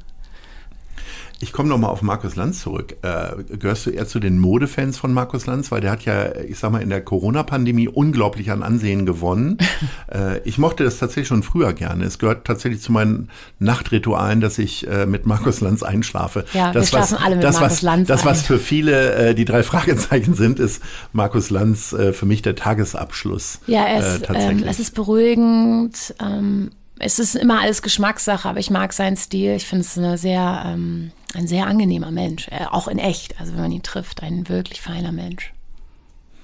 Ich 1.41 1.53
komme 1.53 1.69
nochmal 1.69 1.89
auf 1.89 2.03
Markus 2.03 2.35
Lanz 2.35 2.61
zurück. 2.61 2.95
Äh, 3.01 3.57
gehörst 3.57 3.87
du 3.87 3.89
eher 3.89 4.07
zu 4.07 4.19
den 4.19 4.37
Modefans 4.37 4.99
von 4.99 5.11
Markus 5.11 5.47
Lanz? 5.47 5.71
Weil 5.71 5.81
der 5.81 5.89
hat 5.91 6.05
ja, 6.05 6.35
ich 6.35 6.59
sag 6.59 6.71
mal, 6.71 6.83
in 6.83 6.89
der 6.89 7.01
Corona-Pandemie 7.01 7.87
unglaublich 7.87 8.51
an 8.51 8.61
Ansehen 8.61 9.07
gewonnen. 9.07 9.57
äh, 10.13 10.39
ich 10.47 10.59
mochte 10.59 10.83
das 10.83 10.99
tatsächlich 10.99 11.27
schon 11.27 11.41
früher 11.41 11.73
gerne. 11.73 12.05
Es 12.05 12.19
gehört 12.19 12.45
tatsächlich 12.45 12.81
zu 12.83 12.91
meinen 12.91 13.29
Nachtritualen, 13.57 14.39
dass 14.39 14.59
ich 14.59 14.87
äh, 14.87 15.07
mit 15.07 15.25
Markus 15.25 15.61
Lanz 15.61 15.81
einschlafe. 15.81 16.45
Ja, 16.53 16.71
das, 16.71 16.83
wir 16.83 16.99
schlafen 16.99 17.15
was, 17.15 17.23
alle 17.23 17.35
mit 17.37 17.43
das, 17.43 17.55
Markus 17.55 17.71
was, 17.71 17.81
Lanz 17.81 18.07
Das, 18.07 18.23
was 18.23 18.43
für 18.43 18.59
viele 18.59 19.13
äh, 19.15 19.35
die 19.35 19.45
drei 19.45 19.63
Fragezeichen 19.71 20.35
sind, 20.35 20.59
ist 20.59 20.83
Markus 21.11 21.49
Lanz 21.49 21.91
äh, 21.93 22.13
für 22.13 22.27
mich 22.27 22.43
der 22.43 22.55
Tagesabschluss. 22.55 23.61
Ja, 23.65 23.87
es, 23.87 24.21
äh, 24.21 24.33
ähm, 24.35 24.63
es 24.67 24.79
ist 24.79 24.93
beruhigend. 24.93 26.13
Ähm, 26.21 26.69
es 26.99 27.17
ist 27.17 27.35
immer 27.35 27.61
alles 27.61 27.81
Geschmackssache, 27.81 28.47
aber 28.47 28.59
ich 28.59 28.69
mag 28.69 28.93
seinen 28.93 29.17
Stil. 29.17 29.55
Ich 29.55 29.65
finde 29.65 29.85
es 29.85 29.97
eine 29.97 30.19
sehr... 30.19 30.63
Ähm, 30.67 31.11
ein 31.33 31.47
sehr 31.47 31.67
angenehmer 31.67 32.11
Mensch, 32.11 32.47
äh, 32.49 32.65
auch 32.69 32.87
in 32.87 32.99
echt, 32.99 33.39
also 33.39 33.53
wenn 33.53 33.61
man 33.61 33.71
ihn 33.71 33.83
trifft, 33.83 34.23
ein 34.23 34.49
wirklich 34.49 34.81
feiner 34.81 35.11
Mensch. 35.11 35.53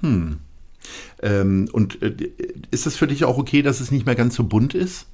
Hm. 0.01 0.39
Ähm, 1.21 1.69
und 1.71 2.01
äh, 2.01 2.15
ist 2.71 2.87
es 2.87 2.95
für 2.95 3.07
dich 3.07 3.25
auch 3.25 3.37
okay, 3.37 3.61
dass 3.61 3.79
es 3.79 3.91
nicht 3.91 4.05
mehr 4.05 4.15
ganz 4.15 4.35
so 4.35 4.43
bunt 4.43 4.73
ist? 4.73 5.07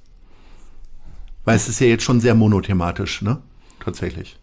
Weil 1.46 1.56
es 1.56 1.68
ist 1.68 1.80
ja 1.80 1.88
jetzt 1.88 2.04
schon 2.04 2.22
sehr 2.22 2.36
monothematisch, 2.36 3.22
ne? 3.22 3.42
Tatsächlich. 3.80 4.38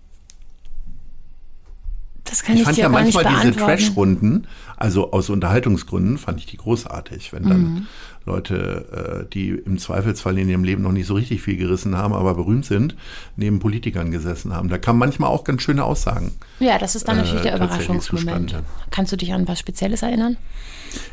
Das 2.24 2.42
kann 2.42 2.54
ich, 2.54 2.60
ich 2.60 2.64
fand 2.64 2.76
dir 2.76 2.82
ja 2.82 2.88
manchmal 2.88 3.24
diese 3.24 3.52
Trash-Runden, 3.52 4.46
also 4.76 5.12
aus 5.12 5.30
Unterhaltungsgründen, 5.30 6.18
fand 6.18 6.38
ich 6.40 6.46
die 6.46 6.58
großartig, 6.58 7.32
wenn 7.32 7.44
dann 7.44 7.62
mhm. 7.62 7.86
Leute, 8.26 9.24
äh, 9.26 9.32
die 9.32 9.48
im 9.50 9.78
Zweifelsfall 9.78 10.38
in 10.38 10.48
ihrem 10.48 10.64
Leben 10.64 10.82
noch 10.82 10.92
nicht 10.92 11.06
so 11.06 11.14
richtig 11.14 11.42
viel 11.42 11.56
gerissen 11.56 11.96
haben, 11.96 12.12
aber 12.12 12.34
berühmt 12.34 12.64
sind, 12.64 12.94
neben 13.36 13.58
Politikern 13.60 14.10
gesessen 14.10 14.54
haben. 14.54 14.68
Da 14.68 14.78
kamen 14.78 14.98
manchmal 14.98 15.30
auch 15.30 15.44
ganz 15.44 15.62
schöne 15.62 15.84
Aussagen. 15.84 16.32
Ja, 16.58 16.78
das 16.78 16.94
ist 16.96 17.08
dann 17.08 17.16
natürlich 17.16 17.40
äh, 17.40 17.50
der 17.50 17.56
Überraschungsmoment. 17.56 18.56
Kannst 18.90 19.12
du 19.12 19.16
dich 19.16 19.32
an 19.32 19.48
was 19.48 19.58
Spezielles 19.58 20.02
erinnern? 20.02 20.36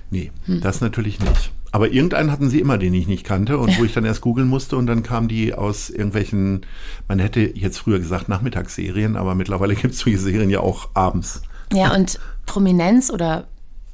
Nee, 0.09 0.31
hm. 0.45 0.61
das 0.61 0.81
natürlich 0.81 1.19
nicht. 1.19 1.51
Aber 1.71 1.91
irgendeinen 1.91 2.31
hatten 2.31 2.49
sie 2.49 2.59
immer, 2.59 2.77
den 2.77 2.93
ich 2.93 3.07
nicht 3.07 3.23
kannte 3.23 3.57
und 3.57 3.77
wo 3.77 3.83
ich 3.83 3.93
dann 3.93 4.05
erst 4.05 4.21
googeln 4.21 4.47
musste 4.47 4.77
und 4.77 4.87
dann 4.87 5.03
kamen 5.03 5.27
die 5.27 5.53
aus 5.53 5.89
irgendwelchen, 5.89 6.65
man 7.07 7.19
hätte 7.19 7.41
jetzt 7.41 7.77
früher 7.77 7.99
gesagt 7.99 8.29
Nachmittagsserien, 8.29 9.15
aber 9.15 9.35
mittlerweile 9.35 9.75
gibt 9.75 9.93
es 9.93 9.99
solche 9.99 10.19
Serien 10.19 10.49
ja 10.49 10.59
auch 10.59 10.89
abends. 10.93 11.41
Ja, 11.73 11.93
und 11.93 12.19
Prominenz 12.45 13.09
oder 13.09 13.45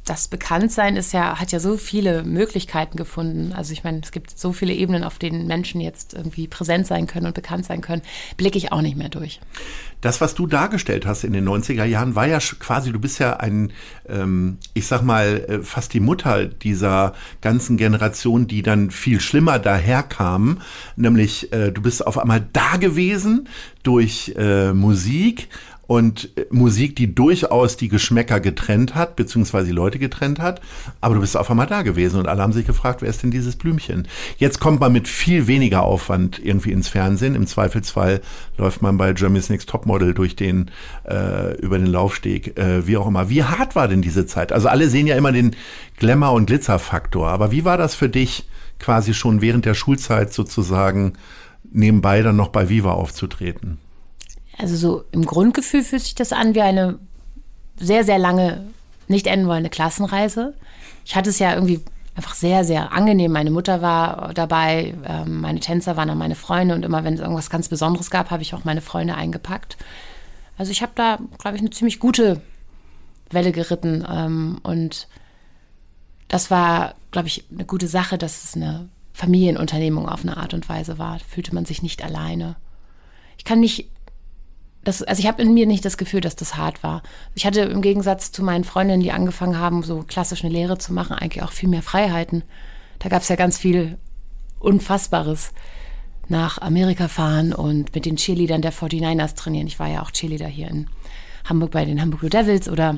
das 0.05 0.27
Bekanntsein 0.27 0.97
ist 0.97 1.13
ja, 1.13 1.39
hat 1.39 1.51
ja 1.53 1.59
so 1.59 1.77
viele 1.77 2.23
Möglichkeiten 2.23 2.97
gefunden. 2.97 3.53
Also 3.53 3.71
ich 3.71 3.85
meine, 3.85 4.01
es 4.03 4.11
gibt 4.11 4.37
so 4.37 4.51
viele 4.51 4.73
Ebenen, 4.73 5.03
auf 5.03 5.17
denen 5.17 5.47
Menschen 5.47 5.79
jetzt 5.79 6.13
irgendwie 6.13 6.47
präsent 6.47 6.87
sein 6.87 7.07
können 7.07 7.25
und 7.25 7.35
bekannt 7.35 7.65
sein 7.65 7.79
können, 7.79 8.01
blicke 8.35 8.57
ich 8.57 8.73
auch 8.73 8.81
nicht 8.81 8.97
mehr 8.97 9.09
durch. 9.09 9.39
Das, 10.01 10.19
was 10.19 10.35
du 10.35 10.47
dargestellt 10.47 11.05
hast 11.05 11.23
in 11.23 11.31
den 11.31 11.47
90er 11.47 11.85
Jahren, 11.85 12.15
war 12.15 12.27
ja 12.27 12.39
quasi, 12.39 12.91
du 12.91 12.99
bist 12.99 13.19
ja 13.19 13.37
ein, 13.37 13.71
ähm, 14.09 14.57
ich 14.73 14.87
sag 14.87 15.01
mal, 15.01 15.45
äh, 15.47 15.59
fast 15.63 15.93
die 15.93 16.01
Mutter 16.01 16.47
dieser 16.47 17.13
ganzen 17.39 17.77
Generation, 17.77 18.45
die 18.45 18.61
dann 18.61 18.91
viel 18.91 19.21
schlimmer 19.21 19.59
daherkamen. 19.59 20.59
Nämlich, 20.97 21.53
äh, 21.53 21.71
du 21.71 21.81
bist 21.81 22.05
auf 22.05 22.17
einmal 22.17 22.45
da 22.51 22.75
gewesen 22.75 23.47
durch 23.83 24.33
äh, 24.35 24.73
Musik, 24.73 25.47
und 25.85 26.29
äh, 26.37 26.45
Musik, 26.49 26.95
die 26.95 27.13
durchaus 27.13 27.77
die 27.77 27.89
Geschmäcker 27.89 28.39
getrennt 28.39 28.95
hat, 28.95 29.15
beziehungsweise 29.15 29.67
die 29.67 29.73
Leute 29.73 29.99
getrennt 29.99 30.39
hat. 30.39 30.61
Aber 31.01 31.15
du 31.15 31.21
bist 31.21 31.35
auf 31.35 31.49
einmal 31.49 31.67
da 31.67 31.81
gewesen 31.81 32.19
und 32.19 32.27
alle 32.27 32.41
haben 32.41 32.53
sich 32.53 32.65
gefragt, 32.65 33.01
wer 33.01 33.09
ist 33.09 33.23
denn 33.23 33.31
dieses 33.31 33.55
Blümchen? 33.55 34.07
Jetzt 34.37 34.59
kommt 34.59 34.79
man 34.79 34.93
mit 34.93 35.07
viel 35.07 35.47
weniger 35.47 35.83
Aufwand 35.83 36.39
irgendwie 36.43 36.71
ins 36.71 36.87
Fernsehen. 36.87 37.35
Im 37.35 37.47
Zweifelsfall 37.47 38.21
läuft 38.57 38.81
man 38.81 38.97
bei 38.97 39.13
Germany's 39.13 39.49
Next 39.49 39.69
Topmodel 39.69 40.13
durch 40.13 40.35
den, 40.35 40.71
äh, 41.07 41.55
über 41.57 41.77
den 41.77 41.87
Laufsteg, 41.87 42.57
äh, 42.57 42.87
wie 42.87 42.97
auch 42.97 43.07
immer. 43.07 43.29
Wie 43.29 43.43
hart 43.43 43.75
war 43.75 43.87
denn 43.87 44.01
diese 44.01 44.25
Zeit? 44.25 44.51
Also 44.51 44.69
alle 44.69 44.89
sehen 44.89 45.07
ja 45.07 45.15
immer 45.15 45.31
den 45.31 45.55
Glamour- 45.97 46.33
und 46.33 46.45
Glitzerfaktor. 46.45 47.27
Aber 47.27 47.51
wie 47.51 47.65
war 47.65 47.77
das 47.77 47.95
für 47.95 48.09
dich 48.09 48.47
quasi 48.79 49.13
schon 49.13 49.41
während 49.41 49.65
der 49.65 49.73
Schulzeit 49.73 50.33
sozusagen 50.33 51.13
nebenbei 51.71 52.21
dann 52.21 52.35
noch 52.35 52.49
bei 52.49 52.69
Viva 52.69 52.91
aufzutreten? 52.91 53.79
Also 54.57 54.75
so 54.75 55.03
im 55.11 55.25
Grundgefühl 55.25 55.83
fühlt 55.83 56.03
sich 56.03 56.15
das 56.15 56.31
an 56.31 56.55
wie 56.55 56.61
eine 56.61 56.99
sehr, 57.77 58.03
sehr 58.03 58.19
lange, 58.19 58.65
nicht 59.07 59.27
enden 59.27 59.47
wollende 59.47 59.69
Klassenreise. 59.69 60.53
Ich 61.05 61.15
hatte 61.15 61.29
es 61.29 61.39
ja 61.39 61.53
irgendwie 61.53 61.81
einfach 62.15 62.35
sehr, 62.35 62.63
sehr 62.63 62.91
angenehm. 62.91 63.31
Meine 63.31 63.51
Mutter 63.51 63.81
war 63.81 64.33
dabei, 64.33 64.93
ähm, 65.05 65.41
meine 65.41 65.59
Tänzer 65.59 65.97
waren 65.97 66.07
dann 66.07 66.17
meine 66.17 66.35
Freunde 66.35 66.75
und 66.75 66.85
immer 66.85 67.03
wenn 67.03 67.15
es 67.15 67.19
irgendwas 67.19 67.49
ganz 67.49 67.69
Besonderes 67.69 68.11
gab, 68.11 68.29
habe 68.29 68.43
ich 68.43 68.53
auch 68.53 68.65
meine 68.65 68.81
Freunde 68.81 69.15
eingepackt. 69.15 69.77
Also 70.57 70.71
ich 70.71 70.81
habe 70.81 70.91
da, 70.95 71.17
glaube 71.39 71.57
ich, 71.57 71.61
eine 71.61 71.71
ziemlich 71.71 71.99
gute 71.99 72.41
Welle 73.31 73.51
geritten 73.51 74.05
ähm, 74.07 74.59
und 74.61 75.07
das 76.27 76.51
war, 76.51 76.95
glaube 77.11 77.27
ich, 77.27 77.45
eine 77.51 77.65
gute 77.65 77.87
Sache, 77.87 78.17
dass 78.17 78.43
es 78.43 78.55
eine 78.55 78.89
Familienunternehmung 79.13 80.07
auf 80.07 80.21
eine 80.21 80.37
Art 80.37 80.53
und 80.53 80.69
Weise 80.69 80.97
war. 80.97 81.17
Da 81.17 81.23
fühlte 81.27 81.53
man 81.53 81.65
sich 81.65 81.81
nicht 81.81 82.03
alleine. 82.03 82.55
Ich 83.37 83.43
kann 83.43 83.59
nicht 83.59 83.89
das, 84.83 85.01
also 85.01 85.19
ich 85.19 85.27
habe 85.27 85.41
in 85.41 85.53
mir 85.53 85.65
nicht 85.65 85.85
das 85.85 85.97
Gefühl, 85.97 86.21
dass 86.21 86.35
das 86.35 86.57
hart 86.57 86.83
war. 86.83 87.03
Ich 87.35 87.45
hatte 87.45 87.61
im 87.61 87.81
Gegensatz 87.81 88.31
zu 88.31 88.43
meinen 88.43 88.63
Freundinnen, 88.63 89.01
die 89.01 89.11
angefangen 89.11 89.57
haben, 89.57 89.83
so 89.83 90.03
klassisch 90.03 90.43
eine 90.43 90.53
Lehre 90.53 90.77
zu 90.77 90.93
machen, 90.93 91.13
eigentlich 91.13 91.43
auch 91.43 91.51
viel 91.51 91.69
mehr 91.69 91.81
Freiheiten. 91.81 92.43
Da 92.99 93.09
gab 93.09 93.21
es 93.21 93.29
ja 93.29 93.35
ganz 93.35 93.57
viel 93.57 93.97
Unfassbares. 94.59 95.51
Nach 96.29 96.57
Amerika 96.59 97.09
fahren 97.09 97.53
und 97.53 97.93
mit 97.93 98.05
den 98.05 98.15
Cheerleadern 98.15 98.61
der 98.61 98.71
49ers 98.71 99.35
trainieren. 99.35 99.67
Ich 99.67 99.77
war 99.77 99.89
ja 99.89 100.01
auch 100.01 100.11
Cheerleader 100.11 100.47
hier 100.47 100.69
in 100.69 100.87
Hamburg 101.43 101.71
bei 101.71 101.83
den 101.83 102.01
Hamburg 102.01 102.21
Blue 102.21 102.29
Devils 102.29 102.69
oder 102.69 102.97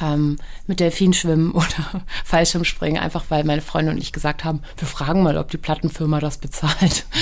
ähm, 0.00 0.36
mit 0.66 0.80
Delfin 0.80 1.12
schwimmen 1.12 1.52
oder 1.52 2.04
Fallschirmspringen, 2.24 3.00
einfach 3.00 3.24
weil 3.28 3.44
meine 3.44 3.62
Freunde 3.62 3.92
und 3.92 3.98
ich 3.98 4.12
gesagt 4.12 4.44
haben, 4.44 4.62
wir 4.76 4.88
fragen 4.88 5.22
mal, 5.22 5.36
ob 5.36 5.50
die 5.50 5.58
Plattenfirma 5.58 6.20
das 6.20 6.38
bezahlt. 6.38 7.06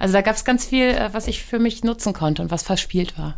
Also 0.00 0.12
da 0.12 0.20
gab 0.20 0.36
es 0.36 0.44
ganz 0.44 0.64
viel, 0.64 0.84
äh, 0.84 1.08
was 1.10 1.26
ich 1.26 1.42
für 1.42 1.58
mich 1.58 1.82
nutzen 1.82 2.12
konnte 2.12 2.40
und 2.40 2.52
was 2.52 2.62
verspielt 2.62 3.18
war. 3.18 3.36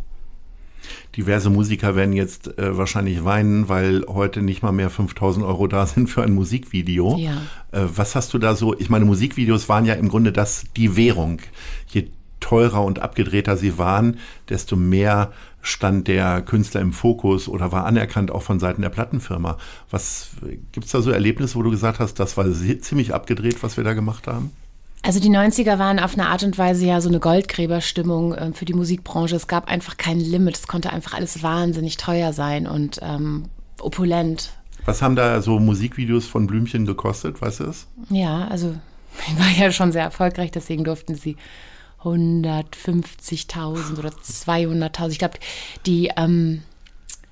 Diverse 1.15 1.49
Musiker 1.49 1.95
werden 1.95 2.13
jetzt 2.13 2.57
äh, 2.57 2.77
wahrscheinlich 2.77 3.23
weinen, 3.23 3.67
weil 3.67 4.05
heute 4.07 4.41
nicht 4.41 4.61
mal 4.61 4.71
mehr 4.71 4.89
5000 4.89 5.45
Euro 5.45 5.67
da 5.67 5.85
sind 5.85 6.07
für 6.07 6.23
ein 6.23 6.33
Musikvideo. 6.33 7.17
Ja. 7.17 7.33
Äh, 7.71 7.87
was 7.95 8.15
hast 8.15 8.33
du 8.33 8.37
da 8.37 8.55
so? 8.55 8.77
Ich 8.77 8.89
meine, 8.89 9.05
Musikvideos 9.05 9.69
waren 9.69 9.85
ja 9.85 9.95
im 9.95 10.07
Grunde 10.07 10.31
das 10.31 10.65
die 10.75 10.95
Währung. 10.95 11.39
Je 11.87 12.07
teurer 12.39 12.83
und 12.83 12.99
abgedrehter 12.99 13.55
sie 13.55 13.77
waren, 13.77 14.17
desto 14.49 14.75
mehr 14.75 15.31
stand 15.61 16.07
der 16.07 16.41
Künstler 16.41 16.81
im 16.81 16.93
Fokus 16.93 17.47
oder 17.47 17.71
war 17.71 17.85
anerkannt 17.85 18.31
auch 18.31 18.43
von 18.43 18.59
Seiten 18.59 18.81
der 18.81 18.89
Plattenfirma. 18.89 19.57
Was 19.89 20.29
gibt 20.71 20.85
es 20.85 20.91
da 20.91 21.01
so 21.01 21.11
Erlebnisse, 21.11 21.55
wo 21.55 21.63
du 21.63 21.71
gesagt 21.71 21.99
hast, 21.99 22.19
das 22.19 22.37
war 22.37 22.45
ziemlich 22.51 23.13
abgedreht, 23.13 23.61
was 23.63 23.77
wir 23.77 23.83
da 23.83 23.93
gemacht 23.93 24.27
haben? 24.27 24.51
Also 25.03 25.19
die 25.19 25.29
90er 25.29 25.79
waren 25.79 25.99
auf 25.99 26.13
eine 26.13 26.27
Art 26.27 26.43
und 26.43 26.57
Weise 26.57 26.85
ja 26.85 27.01
so 27.01 27.09
eine 27.09 27.19
Goldgräberstimmung 27.19 28.33
äh, 28.33 28.53
für 28.53 28.65
die 28.65 28.73
Musikbranche. 28.73 29.35
Es 29.35 29.47
gab 29.47 29.67
einfach 29.67 29.97
kein 29.97 30.19
Limit. 30.19 30.57
Es 30.57 30.67
konnte 30.67 30.93
einfach 30.93 31.13
alles 31.13 31.41
wahnsinnig 31.41 31.97
teuer 31.97 32.33
sein 32.33 32.67
und 32.67 32.99
ähm, 33.01 33.45
opulent. 33.79 34.51
Was 34.85 35.01
haben 35.01 35.15
da 35.15 35.41
so 35.41 35.59
Musikvideos 35.59 36.27
von 36.27 36.45
Blümchen 36.45 36.85
gekostet, 36.85 37.41
weißt 37.41 37.61
du 37.61 37.63
es? 37.65 37.87
Ja, 38.09 38.47
also 38.47 38.75
ich 39.27 39.39
war 39.39 39.65
ja 39.65 39.71
schon 39.71 39.91
sehr 39.91 40.03
erfolgreich, 40.03 40.51
deswegen 40.51 40.83
durften 40.83 41.15
sie 41.15 41.35
150.000 42.03 43.99
oder 43.99 44.09
200.000. 44.09 45.09
Ich 45.09 45.19
glaube, 45.19 45.37
die 45.85 46.11
ähm, 46.15 46.63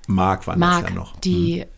Mark 0.06 0.46
waren 0.46 0.58
Mark, 0.58 0.82
das 0.82 0.90
ja 0.90 0.96
noch. 0.96 1.16
Die 1.20 1.62
hm 1.62 1.68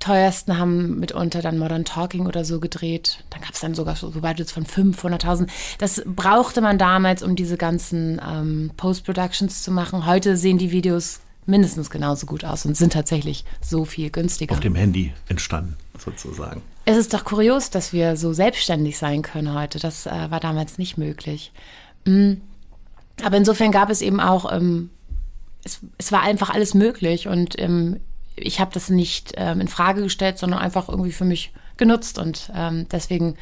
teuersten 0.00 0.58
haben 0.58 0.98
mitunter 0.98 1.42
dann 1.42 1.58
Modern 1.58 1.84
Talking 1.84 2.26
oder 2.26 2.44
so 2.44 2.58
gedreht. 2.58 3.22
Dann 3.30 3.42
gab 3.42 3.52
es 3.52 3.60
dann 3.60 3.74
sogar 3.74 3.94
so 3.94 4.10
Budgets 4.10 4.50
von 4.50 4.64
500.000. 4.64 5.48
Das 5.78 6.02
brauchte 6.04 6.60
man 6.60 6.78
damals, 6.78 7.22
um 7.22 7.36
diese 7.36 7.56
ganzen 7.56 8.20
ähm, 8.26 8.72
Post-Productions 8.76 9.62
zu 9.62 9.70
machen. 9.70 10.06
Heute 10.06 10.36
sehen 10.36 10.58
die 10.58 10.72
Videos 10.72 11.20
mindestens 11.46 11.90
genauso 11.90 12.26
gut 12.26 12.44
aus 12.44 12.64
und 12.64 12.76
sind 12.76 12.92
tatsächlich 12.92 13.44
so 13.60 13.84
viel 13.84 14.10
günstiger. 14.10 14.54
Auf 14.54 14.60
dem 14.60 14.74
Handy 14.74 15.12
entstanden, 15.28 15.76
sozusagen. 15.98 16.62
Es 16.84 16.96
ist 16.96 17.12
doch 17.12 17.24
kurios, 17.24 17.70
dass 17.70 17.92
wir 17.92 18.16
so 18.16 18.32
selbstständig 18.32 18.98
sein 18.98 19.22
können 19.22 19.54
heute. 19.54 19.78
Das 19.78 20.06
äh, 20.06 20.30
war 20.30 20.40
damals 20.40 20.78
nicht 20.78 20.96
möglich. 20.96 21.52
Mhm. 22.04 22.40
Aber 23.22 23.36
insofern 23.36 23.72
gab 23.72 23.90
es 23.90 24.02
eben 24.02 24.20
auch, 24.20 24.50
ähm, 24.52 24.90
es, 25.64 25.80
es, 25.98 26.10
war 26.10 26.22
einfach 26.22 26.50
alles 26.50 26.74
möglich 26.74 27.28
und 27.28 27.58
ähm, 27.58 28.00
ich 28.36 28.60
habe 28.60 28.70
das 28.72 28.88
nicht 28.88 29.34
ähm, 29.36 29.60
in 29.60 29.68
Frage 29.68 30.02
gestellt, 30.02 30.38
sondern 30.38 30.60
einfach 30.60 30.88
irgendwie 30.88 31.12
für 31.12 31.24
mich 31.24 31.52
genutzt 31.76 32.18
und 32.18 32.50
ähm, 32.54 32.86
deswegen 32.90 33.36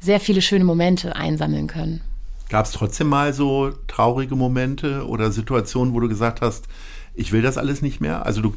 sehr 0.00 0.20
viele 0.20 0.42
schöne 0.42 0.64
Momente 0.64 1.16
einsammeln 1.16 1.66
können. 1.66 2.02
Gab 2.48 2.66
es 2.66 2.72
trotzdem 2.72 3.08
mal 3.08 3.32
so 3.32 3.72
traurige 3.88 4.36
Momente 4.36 5.06
oder 5.06 5.32
Situationen, 5.32 5.94
wo 5.94 6.00
du 6.00 6.08
gesagt 6.08 6.42
hast, 6.42 6.66
ich 7.14 7.32
will 7.32 7.42
das 7.42 7.58
alles 7.58 7.82
nicht 7.82 8.00
mehr? 8.00 8.24
Also 8.24 8.40
du, 8.40 8.54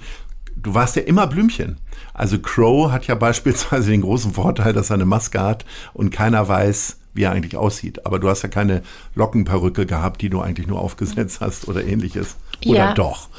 du 0.56 0.74
warst 0.74 0.96
ja 0.96 1.02
immer 1.04 1.26
Blümchen. 1.28 1.78
Also 2.14 2.40
Crow 2.40 2.92
hat 2.92 3.08
ja 3.08 3.16
beispielsweise 3.16 3.90
den 3.90 4.02
großen 4.02 4.34
Vorteil, 4.34 4.74
dass 4.74 4.92
er 4.92 4.96
eine 4.96 5.06
Maske 5.06 5.42
hat 5.42 5.66
und 5.94 6.12
keiner 6.12 6.48
weiß, 6.48 6.99
wie 7.14 7.24
er 7.24 7.32
eigentlich 7.32 7.58
aussieht. 7.58 8.06
Aber 8.06 8.20
du 8.20 8.30
hast 8.30 8.42
ja 8.44 8.50
keine 8.50 8.84
Lockenperücke 9.16 9.86
gehabt, 9.86 10.22
die 10.22 10.30
du 10.30 10.42
eigentlich 10.42 10.68
nur 10.68 10.80
aufgesetzt 10.80 11.42
hast 11.42 11.68
oder 11.68 11.84
ähnliches. 11.84 12.38
Oder 12.66 12.78
ja. 12.78 12.94
doch? 12.94 13.30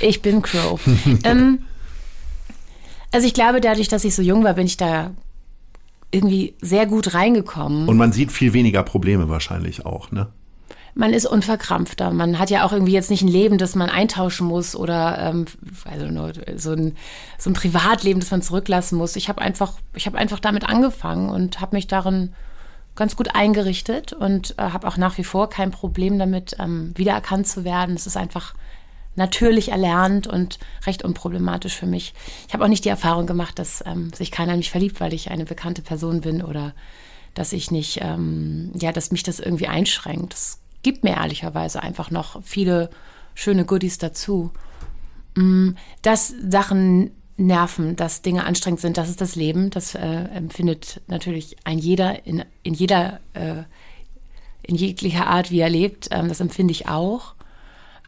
Ich 0.00 0.22
bin 0.22 0.42
Crow. 0.42 0.80
ähm, 1.24 1.60
also 3.12 3.26
ich 3.26 3.34
glaube, 3.34 3.60
dadurch, 3.60 3.88
dass 3.88 4.04
ich 4.04 4.14
so 4.14 4.22
jung 4.22 4.44
war, 4.44 4.54
bin 4.54 4.66
ich 4.66 4.76
da 4.76 5.10
irgendwie 6.10 6.54
sehr 6.60 6.86
gut 6.86 7.14
reingekommen. 7.14 7.88
Und 7.88 7.96
man 7.96 8.12
sieht 8.12 8.32
viel 8.32 8.52
weniger 8.52 8.82
Probleme 8.82 9.28
wahrscheinlich 9.28 9.86
auch, 9.86 10.10
ne? 10.10 10.28
Man 10.94 11.12
ist 11.12 11.24
unverkrampfter. 11.24 12.10
Man 12.10 12.40
hat 12.40 12.50
ja 12.50 12.64
auch 12.64 12.72
irgendwie 12.72 12.92
jetzt 12.92 13.10
nicht 13.10 13.22
ein 13.22 13.28
Leben, 13.28 13.58
das 13.58 13.76
man 13.76 13.88
eintauschen 13.88 14.46
muss 14.48 14.74
oder 14.74 15.18
ähm, 15.20 15.44
also 15.84 16.06
nur 16.06 16.32
so 16.56 16.72
ein, 16.72 16.96
so 17.38 17.50
ein 17.50 17.54
Privatleben, 17.54 18.18
das 18.18 18.32
man 18.32 18.42
zurücklassen 18.42 18.98
muss. 18.98 19.14
Ich 19.14 19.28
habe 19.28 19.40
einfach, 19.40 19.74
ich 19.94 20.06
habe 20.06 20.18
einfach 20.18 20.40
damit 20.40 20.68
angefangen 20.68 21.30
und 21.30 21.60
habe 21.60 21.76
mich 21.76 21.86
darin 21.86 22.32
ganz 22.96 23.16
gut 23.16 23.34
eingerichtet 23.34 24.12
und 24.12 24.54
äh, 24.58 24.62
habe 24.62 24.86
auch 24.86 24.96
nach 24.96 25.16
wie 25.18 25.24
vor 25.24 25.48
kein 25.48 25.70
Problem 25.70 26.18
damit, 26.18 26.56
ähm, 26.58 26.92
wiedererkannt 26.96 27.46
zu 27.46 27.64
werden. 27.64 27.94
Es 27.94 28.06
ist 28.06 28.16
einfach 28.16 28.54
natürlich 29.16 29.70
erlernt 29.70 30.26
und 30.26 30.58
recht 30.86 31.02
unproblematisch 31.04 31.76
für 31.76 31.86
mich. 31.86 32.14
Ich 32.46 32.54
habe 32.54 32.64
auch 32.64 32.68
nicht 32.68 32.84
die 32.84 32.90
Erfahrung 32.90 33.26
gemacht, 33.26 33.58
dass 33.58 33.82
ähm, 33.86 34.12
sich 34.12 34.30
keiner 34.30 34.52
in 34.52 34.58
mich 34.58 34.70
verliebt, 34.70 35.00
weil 35.00 35.12
ich 35.12 35.30
eine 35.30 35.44
bekannte 35.44 35.82
Person 35.82 36.20
bin 36.20 36.42
oder 36.42 36.74
dass 37.34 37.52
ich 37.52 37.70
nicht, 37.70 38.00
ähm, 38.02 38.72
ja, 38.74 38.92
dass 38.92 39.12
mich 39.12 39.22
das 39.22 39.40
irgendwie 39.40 39.68
einschränkt. 39.68 40.34
Es 40.34 40.58
gibt 40.82 41.04
mir 41.04 41.16
ehrlicherweise 41.16 41.82
einfach 41.82 42.10
noch 42.10 42.42
viele 42.42 42.90
schöne 43.34 43.64
Goodies 43.64 43.98
dazu. 43.98 44.52
Mm, 45.36 45.70
dass 46.02 46.34
Sachen 46.48 47.12
nerven, 47.40 47.96
dass 47.96 48.22
Dinge 48.22 48.44
anstrengend 48.44 48.80
sind, 48.80 48.96
das 48.96 49.08
ist 49.08 49.20
das 49.20 49.34
Leben. 49.34 49.70
Das 49.70 49.94
äh, 49.94 50.00
empfindet 50.00 51.00
natürlich 51.06 51.56
ein 51.64 51.78
jeder 51.78 52.26
in, 52.26 52.44
in 52.62 52.74
jeder, 52.74 53.20
äh, 53.34 53.62
in 54.62 54.76
jeglicher 54.76 55.26
Art, 55.26 55.50
wie 55.50 55.60
er 55.60 55.70
lebt. 55.70 56.08
Ähm, 56.10 56.28
das 56.28 56.40
empfinde 56.40 56.72
ich 56.72 56.88
auch. 56.88 57.34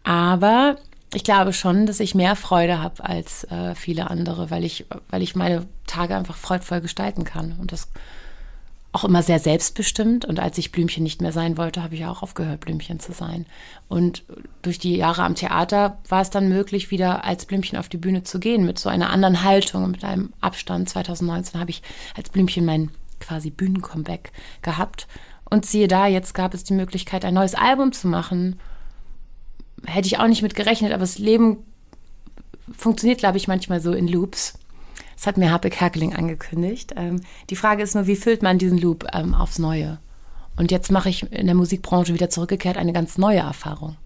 Aber 0.04 0.76
ich 1.14 1.24
glaube 1.24 1.52
schon, 1.52 1.86
dass 1.86 2.00
ich 2.00 2.14
mehr 2.14 2.36
Freude 2.36 2.80
habe 2.80 3.04
als 3.04 3.44
äh, 3.44 3.74
viele 3.74 4.10
andere, 4.10 4.50
weil 4.50 4.64
ich, 4.64 4.86
weil 5.10 5.22
ich 5.22 5.34
meine 5.34 5.66
Tage 5.86 6.16
einfach 6.16 6.36
freudvoll 6.36 6.80
gestalten 6.80 7.24
kann. 7.24 7.56
Und 7.58 7.72
das 7.72 7.88
auch 8.92 9.04
immer 9.04 9.22
sehr 9.22 9.38
selbstbestimmt. 9.38 10.24
Und 10.24 10.38
als 10.38 10.58
ich 10.58 10.70
Blümchen 10.70 11.02
nicht 11.02 11.22
mehr 11.22 11.32
sein 11.32 11.56
wollte, 11.56 11.82
habe 11.82 11.94
ich 11.94 12.04
auch 12.04 12.22
aufgehört, 12.22 12.60
Blümchen 12.60 13.00
zu 13.00 13.12
sein. 13.12 13.46
Und 13.88 14.22
durch 14.60 14.78
die 14.78 14.96
Jahre 14.96 15.24
am 15.24 15.34
Theater 15.34 15.98
war 16.08 16.20
es 16.20 16.30
dann 16.30 16.48
möglich, 16.48 16.90
wieder 16.90 17.24
als 17.24 17.46
Blümchen 17.46 17.78
auf 17.78 17.88
die 17.88 17.96
Bühne 17.96 18.22
zu 18.22 18.38
gehen, 18.38 18.66
mit 18.66 18.78
so 18.78 18.90
einer 18.90 19.10
anderen 19.10 19.42
Haltung, 19.42 19.90
mit 19.90 20.04
einem 20.04 20.32
Abstand. 20.40 20.90
2019 20.90 21.58
habe 21.58 21.70
ich 21.70 21.82
als 22.14 22.28
Blümchen 22.28 22.66
mein 22.66 22.90
quasi 23.18 23.50
Bühnencomeback 23.50 24.30
gehabt. 24.60 25.08
Und 25.48 25.64
siehe 25.64 25.88
da, 25.88 26.06
jetzt 26.06 26.34
gab 26.34 26.54
es 26.54 26.64
die 26.64 26.74
Möglichkeit, 26.74 27.24
ein 27.24 27.34
neues 27.34 27.54
Album 27.54 27.92
zu 27.92 28.08
machen. 28.08 28.58
Hätte 29.86 30.06
ich 30.06 30.18
auch 30.18 30.28
nicht 30.28 30.42
mit 30.42 30.54
gerechnet, 30.54 30.92
aber 30.92 31.00
das 31.00 31.18
Leben 31.18 31.58
funktioniert, 32.76 33.18
glaube 33.18 33.38
ich, 33.38 33.48
manchmal 33.48 33.80
so 33.80 33.92
in 33.92 34.08
Loops. 34.08 34.58
Das 35.22 35.28
hat 35.28 35.36
mir 35.36 35.52
Harpe 35.52 35.70
Kerkeling 35.70 36.16
angekündigt. 36.16 36.94
Ähm, 36.96 37.20
die 37.48 37.54
Frage 37.54 37.84
ist 37.84 37.94
nur, 37.94 38.08
wie 38.08 38.16
füllt 38.16 38.42
man 38.42 38.58
diesen 38.58 38.76
Loop 38.76 39.06
ähm, 39.12 39.36
aufs 39.36 39.60
Neue? 39.60 40.00
Und 40.56 40.72
jetzt 40.72 40.90
mache 40.90 41.10
ich 41.10 41.30
in 41.30 41.46
der 41.46 41.54
Musikbranche 41.54 42.12
wieder 42.12 42.28
zurückgekehrt 42.28 42.76
eine 42.76 42.92
ganz 42.92 43.18
neue 43.18 43.38
Erfahrung 43.38 43.96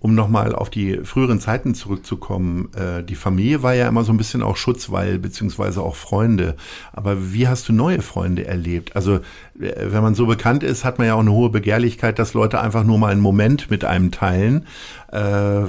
um 0.00 0.14
nochmal 0.14 0.54
auf 0.54 0.70
die 0.70 0.98
früheren 0.98 1.40
Zeiten 1.40 1.74
zurückzukommen, 1.74 2.70
äh, 2.74 3.02
die 3.02 3.16
Familie 3.16 3.62
war 3.62 3.74
ja 3.74 3.88
immer 3.88 4.04
so 4.04 4.12
ein 4.12 4.16
bisschen 4.16 4.42
auch 4.42 4.56
Schutzwall, 4.56 5.18
beziehungsweise 5.18 5.82
auch 5.82 5.96
Freunde. 5.96 6.56
Aber 6.92 7.32
wie 7.32 7.48
hast 7.48 7.68
du 7.68 7.72
neue 7.72 8.00
Freunde 8.00 8.46
erlebt? 8.46 8.94
Also, 8.94 9.16
äh, 9.16 9.20
wenn 9.58 10.02
man 10.02 10.14
so 10.14 10.26
bekannt 10.26 10.62
ist, 10.62 10.84
hat 10.84 10.98
man 10.98 11.08
ja 11.08 11.14
auch 11.14 11.20
eine 11.20 11.32
hohe 11.32 11.50
Begehrlichkeit, 11.50 12.18
dass 12.18 12.34
Leute 12.34 12.60
einfach 12.60 12.84
nur 12.84 12.98
mal 12.98 13.10
einen 13.10 13.20
Moment 13.20 13.70
mit 13.70 13.84
einem 13.84 14.12
teilen. 14.12 14.66
Äh, 15.10 15.62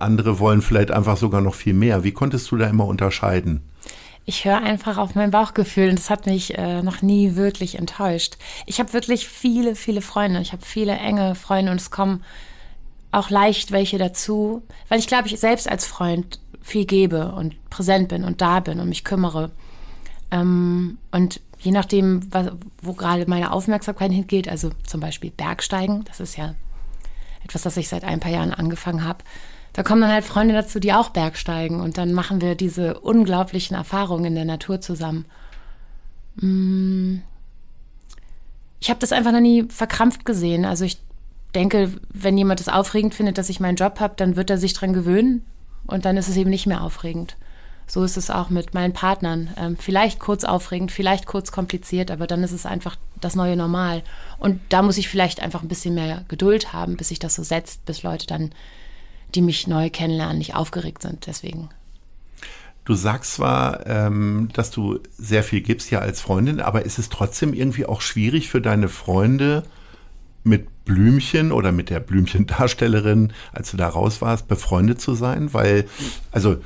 andere 0.00 0.40
wollen 0.40 0.62
vielleicht 0.62 0.90
einfach 0.90 1.16
sogar 1.16 1.40
noch 1.40 1.54
viel 1.54 1.74
mehr. 1.74 2.02
Wie 2.02 2.12
konntest 2.12 2.50
du 2.50 2.56
da 2.56 2.66
immer 2.66 2.86
unterscheiden? 2.86 3.62
Ich 4.28 4.44
höre 4.44 4.60
einfach 4.60 4.98
auf 4.98 5.14
mein 5.14 5.30
Bauchgefühl 5.30 5.90
und 5.90 6.00
das 6.00 6.10
hat 6.10 6.26
mich 6.26 6.58
äh, 6.58 6.82
noch 6.82 7.00
nie 7.00 7.36
wirklich 7.36 7.78
enttäuscht. 7.78 8.36
Ich 8.66 8.80
habe 8.80 8.92
wirklich 8.92 9.28
viele, 9.28 9.76
viele 9.76 10.00
Freunde. 10.00 10.40
Ich 10.40 10.50
habe 10.50 10.66
viele 10.66 10.96
enge 10.96 11.36
Freunde 11.36 11.70
und 11.70 11.80
es 11.80 11.92
kommen 11.92 12.24
auch 13.16 13.30
leicht 13.30 13.72
welche 13.72 13.98
dazu, 13.98 14.62
weil 14.88 14.98
ich 14.98 15.06
glaube, 15.06 15.28
ich 15.28 15.40
selbst 15.40 15.68
als 15.68 15.86
Freund 15.86 16.38
viel 16.60 16.84
gebe 16.84 17.32
und 17.32 17.70
präsent 17.70 18.08
bin 18.08 18.24
und 18.24 18.40
da 18.40 18.60
bin 18.60 18.78
und 18.80 18.88
mich 18.88 19.04
kümmere. 19.04 19.50
Ähm, 20.30 20.98
und 21.12 21.40
je 21.58 21.70
nachdem, 21.70 22.32
was, 22.32 22.52
wo 22.82 22.92
gerade 22.92 23.24
meine 23.28 23.52
Aufmerksamkeit 23.52 24.12
hingeht, 24.12 24.48
also 24.48 24.70
zum 24.84 25.00
Beispiel 25.00 25.30
Bergsteigen, 25.30 26.04
das 26.04 26.20
ist 26.20 26.36
ja 26.36 26.54
etwas, 27.44 27.62
das 27.62 27.76
ich 27.76 27.88
seit 27.88 28.04
ein 28.04 28.20
paar 28.20 28.32
Jahren 28.32 28.52
angefangen 28.52 29.04
habe, 29.04 29.24
da 29.72 29.82
kommen 29.82 30.00
dann 30.00 30.12
halt 30.12 30.24
Freunde 30.24 30.54
dazu, 30.54 30.80
die 30.80 30.92
auch 30.92 31.10
Bergsteigen 31.10 31.80
und 31.80 31.98
dann 31.98 32.12
machen 32.12 32.40
wir 32.40 32.54
diese 32.54 33.00
unglaublichen 33.00 33.76
Erfahrungen 33.76 34.24
in 34.26 34.34
der 34.34 34.44
Natur 34.44 34.80
zusammen. 34.80 35.26
Mm. 36.36 37.18
Ich 38.78 38.90
habe 38.90 39.00
das 39.00 39.12
einfach 39.12 39.32
noch 39.32 39.40
nie 39.40 39.64
verkrampft 39.68 40.24
gesehen. 40.24 40.64
Also 40.64 40.84
ich 40.84 40.98
denke, 41.54 41.92
wenn 42.12 42.36
jemand 42.36 42.60
es 42.60 42.68
aufregend 42.68 43.14
findet, 43.14 43.38
dass 43.38 43.48
ich 43.48 43.60
meinen 43.60 43.76
Job 43.76 44.00
habe, 44.00 44.14
dann 44.16 44.36
wird 44.36 44.50
er 44.50 44.58
sich 44.58 44.74
dran 44.74 44.92
gewöhnen 44.92 45.44
und 45.86 46.04
dann 46.04 46.16
ist 46.16 46.28
es 46.28 46.36
eben 46.36 46.50
nicht 46.50 46.66
mehr 46.66 46.82
aufregend. 46.82 47.36
So 47.86 48.02
ist 48.02 48.16
es 48.16 48.30
auch 48.30 48.50
mit 48.50 48.74
meinen 48.74 48.92
Partnern. 48.92 49.50
Ähm, 49.56 49.76
vielleicht 49.78 50.18
kurz 50.18 50.42
aufregend, 50.42 50.90
vielleicht 50.90 51.26
kurz 51.26 51.52
kompliziert, 51.52 52.10
aber 52.10 52.26
dann 52.26 52.42
ist 52.42 52.52
es 52.52 52.66
einfach 52.66 52.96
das 53.20 53.36
neue 53.36 53.56
Normal. 53.56 54.02
Und 54.38 54.60
da 54.70 54.82
muss 54.82 54.98
ich 54.98 55.08
vielleicht 55.08 55.40
einfach 55.40 55.62
ein 55.62 55.68
bisschen 55.68 55.94
mehr 55.94 56.24
Geduld 56.28 56.72
haben, 56.72 56.96
bis 56.96 57.08
sich 57.08 57.20
das 57.20 57.36
so 57.36 57.44
setzt, 57.44 57.84
bis 57.84 58.02
Leute 58.02 58.26
dann, 58.26 58.50
die 59.34 59.42
mich 59.42 59.68
neu 59.68 59.88
kennenlernen, 59.88 60.38
nicht 60.38 60.56
aufgeregt 60.56 61.02
sind. 61.02 61.26
Deswegen. 61.28 61.70
Du 62.84 62.94
sagst 62.94 63.34
zwar, 63.34 63.86
ähm, 63.86 64.48
dass 64.52 64.70
du 64.70 65.00
sehr 65.16 65.44
viel 65.44 65.60
gibst 65.60 65.90
ja 65.90 66.00
als 66.00 66.20
Freundin, 66.20 66.60
aber 66.60 66.84
ist 66.84 66.98
es 66.98 67.08
trotzdem 67.08 67.54
irgendwie 67.54 67.86
auch 67.86 68.00
schwierig 68.00 68.48
für 68.48 68.60
deine 68.60 68.88
Freunde, 68.88 69.62
mit 70.46 70.84
Blümchen 70.84 71.52
oder 71.52 71.72
mit 71.72 71.90
der 71.90 72.00
Blümchendarstellerin, 72.00 73.32
als 73.52 73.70
du 73.72 73.76
da 73.76 73.88
raus 73.88 74.22
warst, 74.22 74.48
befreundet 74.48 75.00
zu 75.00 75.14
sein? 75.14 75.52
Weil, 75.52 75.86
also 76.30 76.56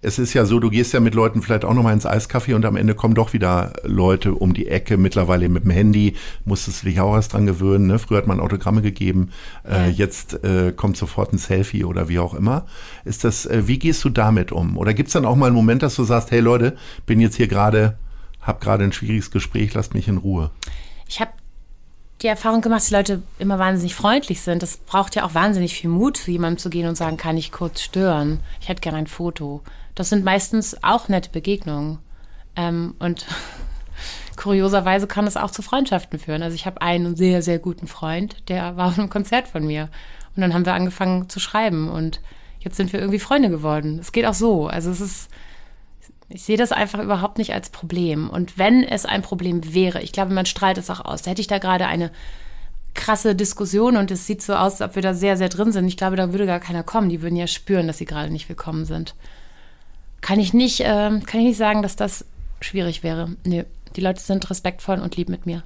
es 0.00 0.18
ist 0.18 0.32
ja 0.32 0.44
so, 0.44 0.60
du 0.60 0.70
gehst 0.70 0.92
ja 0.92 1.00
mit 1.00 1.14
Leuten 1.14 1.42
vielleicht 1.42 1.64
auch 1.64 1.74
nochmal 1.74 1.92
ins 1.92 2.06
Eiscafé 2.06 2.54
und 2.54 2.64
am 2.64 2.76
Ende 2.76 2.94
kommen 2.94 3.14
doch 3.14 3.32
wieder 3.32 3.72
Leute 3.82 4.34
um 4.34 4.54
die 4.54 4.68
Ecke, 4.68 4.96
mittlerweile 4.96 5.48
mit 5.48 5.64
dem 5.64 5.70
Handy, 5.70 6.14
musstest 6.44 6.82
du 6.82 6.86
dich 6.86 7.00
auch 7.00 7.14
erst 7.14 7.32
dran 7.32 7.46
gewöhnen. 7.46 7.88
Ne? 7.88 7.98
Früher 7.98 8.18
hat 8.18 8.26
man 8.26 8.38
Autogramme 8.38 8.80
gegeben, 8.80 9.30
äh, 9.68 9.90
jetzt 9.90 10.44
äh, 10.44 10.72
kommt 10.72 10.96
sofort 10.96 11.32
ein 11.32 11.38
Selfie 11.38 11.84
oder 11.84 12.08
wie 12.08 12.20
auch 12.20 12.34
immer. 12.34 12.66
Ist 13.04 13.24
das, 13.24 13.46
äh, 13.46 13.66
wie 13.66 13.78
gehst 13.78 14.04
du 14.04 14.08
damit 14.08 14.52
um? 14.52 14.76
Oder 14.76 14.94
gibt 14.94 15.08
es 15.08 15.14
dann 15.14 15.24
auch 15.24 15.36
mal 15.36 15.46
einen 15.46 15.56
Moment, 15.56 15.82
dass 15.82 15.96
du 15.96 16.04
sagst, 16.04 16.30
hey 16.30 16.40
Leute, 16.40 16.76
bin 17.06 17.20
jetzt 17.20 17.36
hier 17.36 17.48
gerade, 17.48 17.98
hab 18.40 18.60
gerade 18.60 18.84
ein 18.84 18.92
schwieriges 18.92 19.32
Gespräch, 19.32 19.74
lasst 19.74 19.94
mich 19.94 20.06
in 20.06 20.18
Ruhe? 20.18 20.50
Ich 21.08 21.20
habe 21.20 21.32
die 22.22 22.26
Erfahrung 22.26 22.60
gemacht, 22.60 22.80
dass 22.80 22.88
die 22.88 22.94
Leute 22.94 23.22
immer 23.38 23.58
wahnsinnig 23.58 23.94
freundlich 23.94 24.40
sind. 24.40 24.62
Das 24.62 24.76
braucht 24.76 25.14
ja 25.14 25.24
auch 25.24 25.34
wahnsinnig 25.34 25.74
viel 25.74 25.90
Mut, 25.90 26.16
zu 26.16 26.30
jemandem 26.30 26.58
zu 26.58 26.70
gehen 26.70 26.88
und 26.88 26.96
sagen, 26.96 27.16
kann 27.16 27.36
ich 27.36 27.52
kurz 27.52 27.80
stören? 27.80 28.40
Ich 28.60 28.68
hätte 28.68 28.80
gerne 28.80 28.98
ein 28.98 29.06
Foto. 29.06 29.62
Das 29.94 30.08
sind 30.08 30.24
meistens 30.24 30.82
auch 30.82 31.08
nette 31.08 31.30
Begegnungen. 31.30 31.98
Ähm, 32.56 32.94
und 32.98 33.26
kurioserweise 34.36 35.06
kann 35.06 35.26
es 35.26 35.36
auch 35.36 35.50
zu 35.50 35.62
Freundschaften 35.62 36.18
führen. 36.18 36.42
Also 36.42 36.54
ich 36.54 36.66
habe 36.66 36.82
einen 36.82 37.16
sehr, 37.16 37.42
sehr 37.42 37.58
guten 37.58 37.86
Freund, 37.86 38.48
der 38.48 38.76
war 38.76 38.88
auf 38.88 38.98
einem 38.98 39.10
Konzert 39.10 39.46
von 39.48 39.64
mir. 39.64 39.88
Und 40.34 40.42
dann 40.42 40.54
haben 40.54 40.66
wir 40.66 40.74
angefangen 40.74 41.28
zu 41.28 41.40
schreiben 41.40 41.88
und 41.88 42.20
jetzt 42.60 42.76
sind 42.76 42.92
wir 42.92 43.00
irgendwie 43.00 43.18
Freunde 43.18 43.50
geworden. 43.50 43.98
Es 44.00 44.12
geht 44.12 44.26
auch 44.26 44.34
so. 44.34 44.66
Also 44.66 44.90
es 44.90 45.00
ist, 45.00 45.28
ich 46.30 46.42
sehe 46.42 46.56
das 46.56 46.72
einfach 46.72 47.02
überhaupt 47.02 47.38
nicht 47.38 47.54
als 47.54 47.70
Problem. 47.70 48.28
Und 48.28 48.58
wenn 48.58 48.84
es 48.84 49.06
ein 49.06 49.22
Problem 49.22 49.72
wäre, 49.72 50.02
ich 50.02 50.12
glaube, 50.12 50.34
man 50.34 50.46
strahlt 50.46 50.78
es 50.78 50.90
auch 50.90 51.00
aus. 51.00 51.22
Da 51.22 51.30
hätte 51.30 51.40
ich 51.40 51.46
da 51.46 51.58
gerade 51.58 51.86
eine 51.86 52.10
krasse 52.94 53.34
Diskussion 53.34 53.96
und 53.96 54.10
es 54.10 54.26
sieht 54.26 54.42
so 54.42 54.54
aus, 54.54 54.80
als 54.80 54.90
ob 54.90 54.94
wir 54.96 55.02
da 55.02 55.14
sehr, 55.14 55.36
sehr 55.36 55.48
drin 55.48 55.72
sind. 55.72 55.86
Ich 55.86 55.96
glaube, 55.96 56.16
da 56.16 56.32
würde 56.32 56.46
gar 56.46 56.60
keiner 56.60 56.82
kommen. 56.82 57.08
Die 57.08 57.22
würden 57.22 57.36
ja 57.36 57.46
spüren, 57.46 57.86
dass 57.86 57.98
sie 57.98 58.04
gerade 58.04 58.30
nicht 58.30 58.48
willkommen 58.48 58.84
sind. 58.84 59.14
Kann 60.20 60.40
ich 60.40 60.52
nicht, 60.52 60.80
äh, 60.80 60.84
kann 60.84 61.40
ich 61.40 61.46
nicht 61.46 61.56
sagen, 61.56 61.82
dass 61.82 61.96
das 61.96 62.24
schwierig 62.60 63.02
wäre. 63.02 63.36
Nee, 63.44 63.64
die 63.96 64.00
Leute 64.00 64.20
sind 64.20 64.50
respektvoll 64.50 64.98
und 64.98 65.16
lieb 65.16 65.28
mit 65.28 65.46
mir 65.46 65.62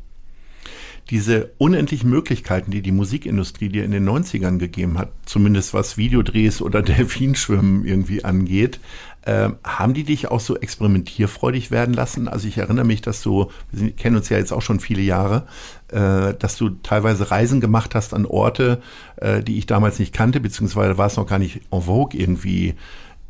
diese 1.11 1.51
unendlichen 1.59 2.09
Möglichkeiten, 2.09 2.71
die 2.71 2.83
die 2.83 2.93
Musikindustrie 2.93 3.69
dir 3.69 3.85
in 3.85 3.91
den 3.91 4.09
90ern 4.09 4.59
gegeben 4.59 4.99
hat, 4.99 5.13
zumindest 5.27 5.75
was 5.75 5.97
Videodrehs 5.97 6.63
oder 6.63 6.83
Delfinschwimmen 6.83 7.85
irgendwie 7.85 8.25
angeht, 8.25 8.79
äh, 9.23 9.51
haben 9.65 9.95
die 9.95 10.05
dich 10.05 10.31
auch 10.31 10.41
so 10.41 10.57
experimentierfreudig 10.57 11.71
werden 11.71 11.95
lassen? 11.95 12.29
Also 12.29 12.49
ich 12.49 12.59
erinnere 12.59 12.85
mich, 12.85 13.03
dass 13.03 13.23
du, 13.23 13.51
wir 13.71 13.93
kennen 13.93 14.17
uns 14.17 14.29
ja 14.29 14.39
jetzt 14.39 14.53
auch 14.53 14.63
schon 14.63 14.81
viele 14.81 15.03
Jahre, 15.03 15.47
äh, 15.89 16.35
dass 16.35 16.57
du 16.57 16.71
teilweise 16.71 17.31
Reisen 17.31 17.61
gemacht 17.61 17.95
hast 17.95 18.15
an 18.15 18.27
Orte, 18.27 18.83
äh, 19.17 19.43
die 19.43 19.59
ich 19.59 19.67
damals 19.67 19.99
nicht 19.99 20.13
kannte, 20.13 20.41
beziehungsweise 20.41 20.99
war 20.99 21.07
es 21.07 21.17
noch 21.17 21.27
gar 21.27 21.39
nicht 21.39 21.61
en 21.71 21.83
vogue 21.83 22.19
irgendwie 22.19 22.75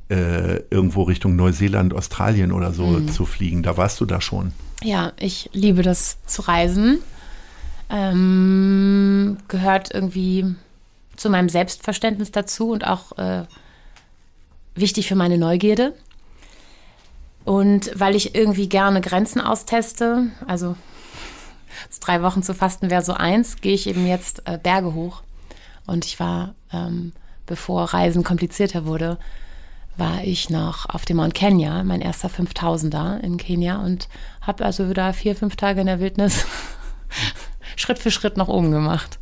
äh, 0.08 0.60
irgendwo 0.70 1.02
Richtung 1.02 1.36
Neuseeland, 1.36 1.94
Australien 1.94 2.52
oder 2.52 2.72
so 2.72 2.86
mhm. 2.86 3.08
zu 3.08 3.26
fliegen. 3.26 3.62
Da 3.62 3.76
warst 3.76 4.00
du 4.00 4.04
da 4.04 4.20
schon. 4.20 4.52
Ja, 4.82 5.12
ich 5.18 5.50
liebe 5.52 5.82
das 5.82 6.18
zu 6.26 6.42
reisen 6.42 6.98
ähm, 7.92 9.36
gehört 9.48 9.94
irgendwie 9.94 10.54
zu 11.14 11.28
meinem 11.28 11.50
Selbstverständnis 11.50 12.32
dazu 12.32 12.70
und 12.70 12.86
auch 12.86 13.16
äh, 13.18 13.44
wichtig 14.74 15.08
für 15.08 15.14
meine 15.14 15.38
Neugierde. 15.38 15.94
Und 17.44 17.90
weil 17.94 18.14
ich 18.14 18.34
irgendwie 18.34 18.68
gerne 18.68 19.00
Grenzen 19.00 19.40
austeste, 19.40 20.28
also 20.46 20.76
drei 22.00 22.22
Wochen 22.22 22.42
zu 22.42 22.54
fasten 22.54 22.90
wäre 22.90 23.02
so 23.02 23.14
eins, 23.14 23.60
gehe 23.60 23.74
ich 23.74 23.86
eben 23.86 24.06
jetzt 24.06 24.42
äh, 24.46 24.58
Berge 24.58 24.94
hoch. 24.94 25.22
Und 25.86 26.04
ich 26.04 26.20
war, 26.20 26.54
ähm, 26.72 27.12
bevor 27.46 27.84
Reisen 27.84 28.22
komplizierter 28.22 28.86
wurde, 28.86 29.18
war 29.96 30.22
ich 30.24 30.48
noch 30.48 30.88
auf 30.88 31.04
dem 31.04 31.18
Mount 31.18 31.34
Kenya, 31.34 31.82
mein 31.84 32.00
erster 32.00 32.28
5000er 32.28 33.20
in 33.20 33.36
Kenia 33.36 33.82
und 33.82 34.08
habe 34.40 34.64
also 34.64 34.92
da 34.94 35.12
vier, 35.12 35.36
fünf 35.36 35.56
Tage 35.56 35.80
in 35.80 35.86
der 35.86 36.00
Wildnis 36.00 36.46
Schritt 37.76 37.98
für 37.98 38.10
Schritt 38.10 38.36
nach 38.36 38.48
oben 38.48 38.70
gemacht. 38.70 39.18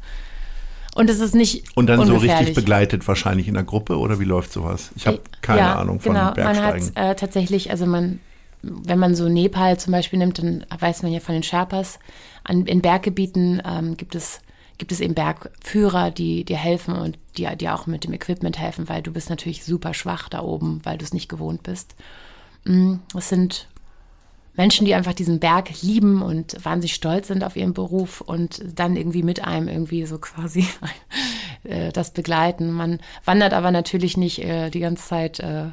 Und 1.00 1.08
es 1.08 1.20
ist 1.20 1.34
nicht 1.34 1.64
Und 1.76 1.86
dann 1.86 2.04
so 2.06 2.16
richtig 2.16 2.54
begleitet 2.54 3.08
wahrscheinlich 3.08 3.48
in 3.48 3.54
der 3.54 3.62
Gruppe 3.62 3.98
oder 3.98 4.20
wie 4.20 4.24
läuft 4.24 4.52
sowas? 4.52 4.90
Ich 4.96 5.06
habe 5.06 5.16
äh, 5.16 5.20
keine 5.40 5.60
ja, 5.60 5.74
Ahnung 5.76 6.00
von 6.00 6.12
genau. 6.12 6.32
Bergsteigen. 6.32 6.92
Man 6.94 7.04
hat 7.04 7.12
äh, 7.12 7.14
tatsächlich, 7.16 7.70
also 7.70 7.86
man, 7.86 8.20
wenn 8.62 8.98
man 8.98 9.14
so 9.14 9.28
Nepal 9.28 9.78
zum 9.78 9.92
Beispiel 9.92 10.18
nimmt, 10.18 10.38
dann 10.38 10.66
weiß 10.78 11.02
man 11.02 11.12
ja 11.12 11.20
von 11.20 11.34
den 11.34 11.42
Sherpas. 11.42 11.98
An, 12.44 12.66
in 12.66 12.82
Berggebieten 12.82 13.62
ähm, 13.64 13.96
gibt 13.96 14.14
es 14.14 14.40
gibt 14.76 14.92
es 14.92 15.00
eben 15.00 15.14
Bergführer, 15.14 16.10
die 16.10 16.42
dir 16.44 16.56
helfen 16.56 16.94
und 16.96 17.18
die 17.36 17.46
dir 17.56 17.74
auch 17.74 17.86
mit 17.86 18.04
dem 18.04 18.14
Equipment 18.14 18.58
helfen, 18.58 18.88
weil 18.88 19.02
du 19.02 19.12
bist 19.12 19.28
natürlich 19.28 19.62
super 19.62 19.92
schwach 19.92 20.30
da 20.30 20.40
oben, 20.40 20.80
weil 20.84 20.96
du 20.96 21.04
es 21.04 21.12
nicht 21.12 21.28
gewohnt 21.28 21.62
bist. 21.62 21.94
Mm, 22.64 22.94
es 23.14 23.28
sind 23.28 23.68
Menschen, 24.54 24.84
die 24.84 24.94
einfach 24.94 25.14
diesen 25.14 25.40
Berg 25.40 25.82
lieben 25.82 26.22
und 26.22 26.56
wahnsinnig 26.64 26.94
stolz 26.94 27.28
sind 27.28 27.44
auf 27.44 27.56
ihren 27.56 27.74
Beruf 27.74 28.20
und 28.20 28.62
dann 28.74 28.96
irgendwie 28.96 29.22
mit 29.22 29.44
einem 29.44 29.68
irgendwie 29.68 30.04
so 30.06 30.18
quasi 30.18 30.66
äh, 31.64 31.92
das 31.92 32.12
begleiten. 32.12 32.72
Man 32.72 33.00
wandert 33.24 33.54
aber 33.54 33.70
natürlich 33.70 34.16
nicht 34.16 34.40
äh, 34.40 34.70
die 34.70 34.80
ganze 34.80 35.06
Zeit 35.06 35.40
äh, 35.40 35.66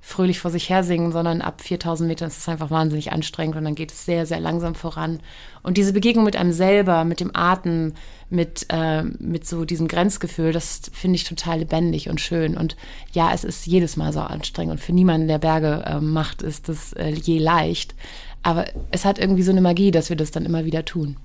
fröhlich 0.00 0.40
vor 0.40 0.50
sich 0.50 0.70
her 0.70 0.82
singen, 0.82 1.12
sondern 1.12 1.42
ab 1.42 1.60
4000 1.60 2.08
Metern 2.08 2.28
ist 2.28 2.38
es 2.38 2.48
einfach 2.48 2.70
wahnsinnig 2.70 3.12
anstrengend 3.12 3.56
und 3.56 3.64
dann 3.64 3.74
geht 3.74 3.92
es 3.92 4.06
sehr, 4.06 4.24
sehr 4.26 4.40
langsam 4.40 4.74
voran. 4.74 5.20
Und 5.62 5.76
diese 5.76 5.92
Begegnung 5.92 6.24
mit 6.24 6.36
einem 6.36 6.52
selber, 6.52 7.04
mit 7.04 7.20
dem 7.20 7.30
Atem, 7.34 7.92
mit, 8.30 8.66
äh, 8.70 9.02
mit 9.02 9.46
so 9.46 9.64
diesem 9.64 9.88
Grenzgefühl, 9.88 10.52
das 10.52 10.82
finde 10.92 11.16
ich 11.16 11.24
total 11.24 11.58
lebendig 11.58 12.08
und 12.08 12.20
schön. 12.20 12.56
Und 12.56 12.76
ja, 13.12 13.32
es 13.34 13.44
ist 13.44 13.66
jedes 13.66 13.96
Mal 13.96 14.12
so 14.12 14.20
anstrengend 14.20 14.72
und 14.72 14.80
für 14.80 14.92
niemanden, 14.92 15.28
der 15.28 15.38
Berge 15.38 15.84
äh, 15.86 16.00
macht, 16.00 16.42
ist 16.42 16.68
das 16.68 16.94
äh, 16.94 17.10
je 17.10 17.38
leicht. 17.38 17.94
Aber 18.42 18.64
es 18.90 19.04
hat 19.04 19.18
irgendwie 19.18 19.42
so 19.42 19.50
eine 19.50 19.60
Magie, 19.60 19.90
dass 19.90 20.08
wir 20.08 20.16
das 20.16 20.30
dann 20.30 20.46
immer 20.46 20.64
wieder 20.64 20.86
tun. 20.86 21.16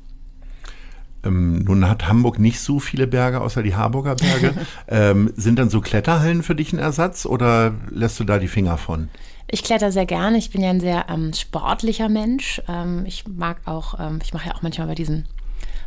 Ähm, 1.26 1.60
nun 1.60 1.90
hat 1.90 2.08
Hamburg 2.08 2.40
nicht 2.40 2.60
so 2.60 2.80
viele 2.80 3.08
Berge, 3.08 3.42
außer 3.42 3.64
die 3.64 3.76
Harburger 3.76 4.16
Berge. 4.16 4.54
ähm, 4.88 5.34
sind 5.36 5.60
dann 5.60 5.70
so 5.70 5.82
Kletterhallen 5.82 6.44
für 6.44 6.56
dich 6.56 6.74
ein 6.74 6.80
Ersatz 6.80 7.26
oder 7.26 7.74
lässt 7.90 8.20
du 8.20 8.24
da 8.24 8.38
die 8.38 8.48
Finger 8.48 8.78
von? 8.78 9.10
Ich 9.48 9.64
kletter 9.64 9.92
sehr 9.92 10.06
gerne. 10.06 10.38
Ich 10.38 10.52
bin 10.52 10.62
ja 10.62 10.70
ein 10.70 10.80
sehr 10.80 11.06
ähm, 11.10 11.34
sportlicher 11.34 12.10
Mensch. 12.10 12.62
Ähm, 12.68 13.04
ich 13.06 13.26
mag 13.28 13.58
auch, 13.66 14.00
ähm, 14.00 14.20
ich 14.24 14.34
mache 14.34 14.50
ja 14.50 14.56
auch 14.56 14.62
manchmal 14.62 14.88
bei 14.88 14.96
diesen 14.96 15.28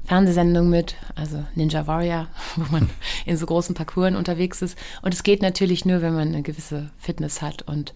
Fernsehsendungen 0.04 0.70
mit, 0.70 0.94
also 1.14 1.44
Ninja 1.54 1.86
Warrior, 1.86 2.28
wo 2.56 2.70
man 2.70 2.88
in 3.26 3.36
so 3.36 3.46
großen 3.46 3.74
Parcours 3.74 4.14
unterwegs 4.14 4.62
ist. 4.62 4.78
Und 5.02 5.12
es 5.12 5.22
geht 5.22 5.42
natürlich 5.42 5.84
nur, 5.84 6.02
wenn 6.02 6.14
man 6.14 6.28
eine 6.28 6.42
gewisse 6.42 6.90
Fitness 6.98 7.42
hat 7.42 7.62
und 7.62 7.94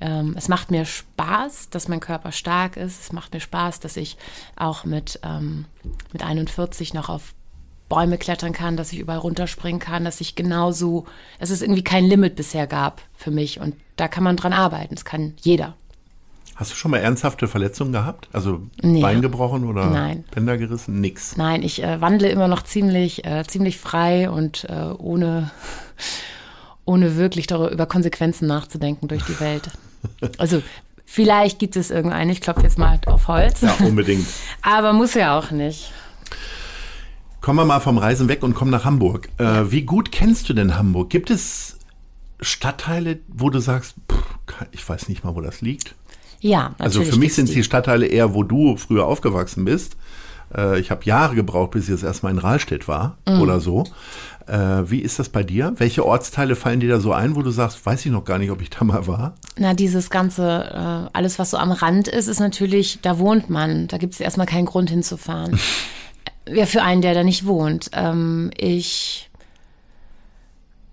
ähm, 0.00 0.34
es 0.36 0.48
macht 0.48 0.70
mir 0.70 0.84
Spaß, 0.84 1.70
dass 1.70 1.88
mein 1.88 2.00
Körper 2.00 2.32
stark 2.32 2.76
ist. 2.76 3.00
Es 3.00 3.12
macht 3.12 3.32
mir 3.32 3.40
Spaß, 3.40 3.80
dass 3.80 3.96
ich 3.96 4.16
auch 4.56 4.84
mit, 4.84 5.20
ähm, 5.22 5.64
mit 6.12 6.22
41 6.22 6.94
noch 6.94 7.08
auf 7.08 7.34
Bäume 7.88 8.18
klettern 8.18 8.52
kann, 8.52 8.76
dass 8.76 8.92
ich 8.92 8.98
überall 8.98 9.18
runterspringen 9.18 9.80
kann, 9.80 10.04
dass 10.04 10.20
ich 10.20 10.34
genauso, 10.34 11.06
dass 11.38 11.50
es 11.50 11.62
irgendwie 11.62 11.84
kein 11.84 12.04
Limit 12.04 12.34
bisher 12.34 12.66
gab 12.66 13.00
für 13.14 13.30
mich. 13.30 13.60
Und 13.60 13.76
da 13.96 14.08
kann 14.08 14.24
man 14.24 14.36
dran 14.36 14.52
arbeiten. 14.52 14.94
Das 14.94 15.04
kann 15.04 15.34
jeder. 15.40 15.74
Hast 16.56 16.72
du 16.72 16.74
schon 16.74 16.90
mal 16.90 16.98
ernsthafte 16.98 17.48
Verletzungen 17.48 17.92
gehabt? 17.92 18.28
Also 18.32 18.62
nee. 18.82 19.02
Bein 19.02 19.20
gebrochen 19.20 19.68
oder 19.68 19.86
Nein. 19.90 20.24
Bänder 20.34 20.56
gerissen? 20.56 21.00
Nix. 21.00 21.36
Nein, 21.36 21.62
ich 21.62 21.82
äh, 21.82 22.00
wandle 22.00 22.30
immer 22.30 22.48
noch 22.48 22.62
ziemlich, 22.62 23.26
äh, 23.26 23.44
ziemlich 23.46 23.78
frei 23.78 24.30
und 24.30 24.64
äh, 24.64 24.86
ohne, 24.96 25.50
ohne 26.86 27.16
wirklich 27.16 27.46
darüber, 27.46 27.70
über 27.70 27.86
Konsequenzen 27.86 28.48
nachzudenken 28.48 29.06
durch 29.06 29.24
die 29.24 29.38
Welt. 29.38 29.70
Also 30.38 30.62
vielleicht 31.04 31.58
gibt 31.58 31.76
es 31.76 31.90
irgendeinen, 31.90 32.30
ich 32.30 32.40
klopfe 32.40 32.62
jetzt 32.62 32.78
mal 32.78 32.98
auf 33.06 33.28
Holz. 33.28 33.60
Ja, 33.60 33.74
unbedingt. 33.80 34.26
Aber 34.62 34.92
muss 34.92 35.14
ja 35.14 35.38
auch 35.38 35.50
nicht. 35.50 35.92
Kommen 37.40 37.58
wir 37.60 37.64
mal 37.64 37.80
vom 37.80 37.98
Reisen 37.98 38.28
weg 38.28 38.42
und 38.42 38.54
kommen 38.54 38.70
nach 38.70 38.84
Hamburg. 38.84 39.28
Äh, 39.38 39.70
wie 39.70 39.82
gut 39.82 40.10
kennst 40.10 40.48
du 40.48 40.52
denn 40.52 40.76
Hamburg? 40.76 41.10
Gibt 41.10 41.30
es 41.30 41.78
Stadtteile, 42.40 43.20
wo 43.28 43.50
du 43.50 43.60
sagst, 43.60 43.94
pff, 44.10 44.66
ich 44.72 44.86
weiß 44.86 45.08
nicht 45.08 45.24
mal, 45.24 45.34
wo 45.34 45.40
das 45.40 45.60
liegt? 45.60 45.94
Ja, 46.40 46.74
natürlich. 46.78 46.80
Also 46.80 47.02
für 47.04 47.18
mich 47.18 47.34
sind 47.34 47.48
es 47.48 47.54
die 47.54 47.64
Stadtteile 47.64 48.06
eher, 48.06 48.34
wo 48.34 48.42
du 48.42 48.76
früher 48.76 49.06
aufgewachsen 49.06 49.64
bist. 49.64 49.96
Äh, 50.54 50.80
ich 50.80 50.90
habe 50.90 51.04
Jahre 51.04 51.34
gebraucht, 51.34 51.72
bis 51.72 51.84
ich 51.84 51.94
das 51.94 52.02
erstmal 52.02 52.32
in 52.32 52.38
Rahlstedt 52.38 52.88
war 52.88 53.18
mhm. 53.28 53.40
oder 53.40 53.60
so. 53.60 53.84
Äh, 54.46 54.90
wie 54.90 55.00
ist 55.00 55.18
das 55.18 55.28
bei 55.28 55.42
dir? 55.42 55.74
Welche 55.76 56.06
Ortsteile 56.06 56.54
fallen 56.54 56.80
dir 56.80 56.88
da 56.88 57.00
so 57.00 57.12
ein, 57.12 57.34
wo 57.34 57.42
du 57.42 57.50
sagst, 57.50 57.84
weiß 57.84 58.06
ich 58.06 58.12
noch 58.12 58.24
gar 58.24 58.38
nicht, 58.38 58.50
ob 58.50 58.62
ich 58.62 58.70
da 58.70 58.84
mal 58.84 59.06
war? 59.06 59.34
Na, 59.58 59.74
dieses 59.74 60.08
ganze, 60.08 60.70
äh, 60.72 61.10
alles, 61.12 61.38
was 61.38 61.50
so 61.50 61.56
am 61.56 61.72
Rand 61.72 62.08
ist, 62.08 62.28
ist 62.28 62.38
natürlich, 62.38 63.00
da 63.02 63.18
wohnt 63.18 63.50
man. 63.50 63.88
Da 63.88 63.98
gibt 63.98 64.14
es 64.14 64.20
erstmal 64.20 64.46
keinen 64.46 64.66
Grund 64.66 64.90
hinzufahren. 64.90 65.58
ja, 66.48 66.66
für 66.66 66.82
einen, 66.82 67.02
der 67.02 67.14
da 67.14 67.24
nicht 67.24 67.44
wohnt. 67.46 67.90
Ähm, 67.92 68.50
ich 68.56 69.30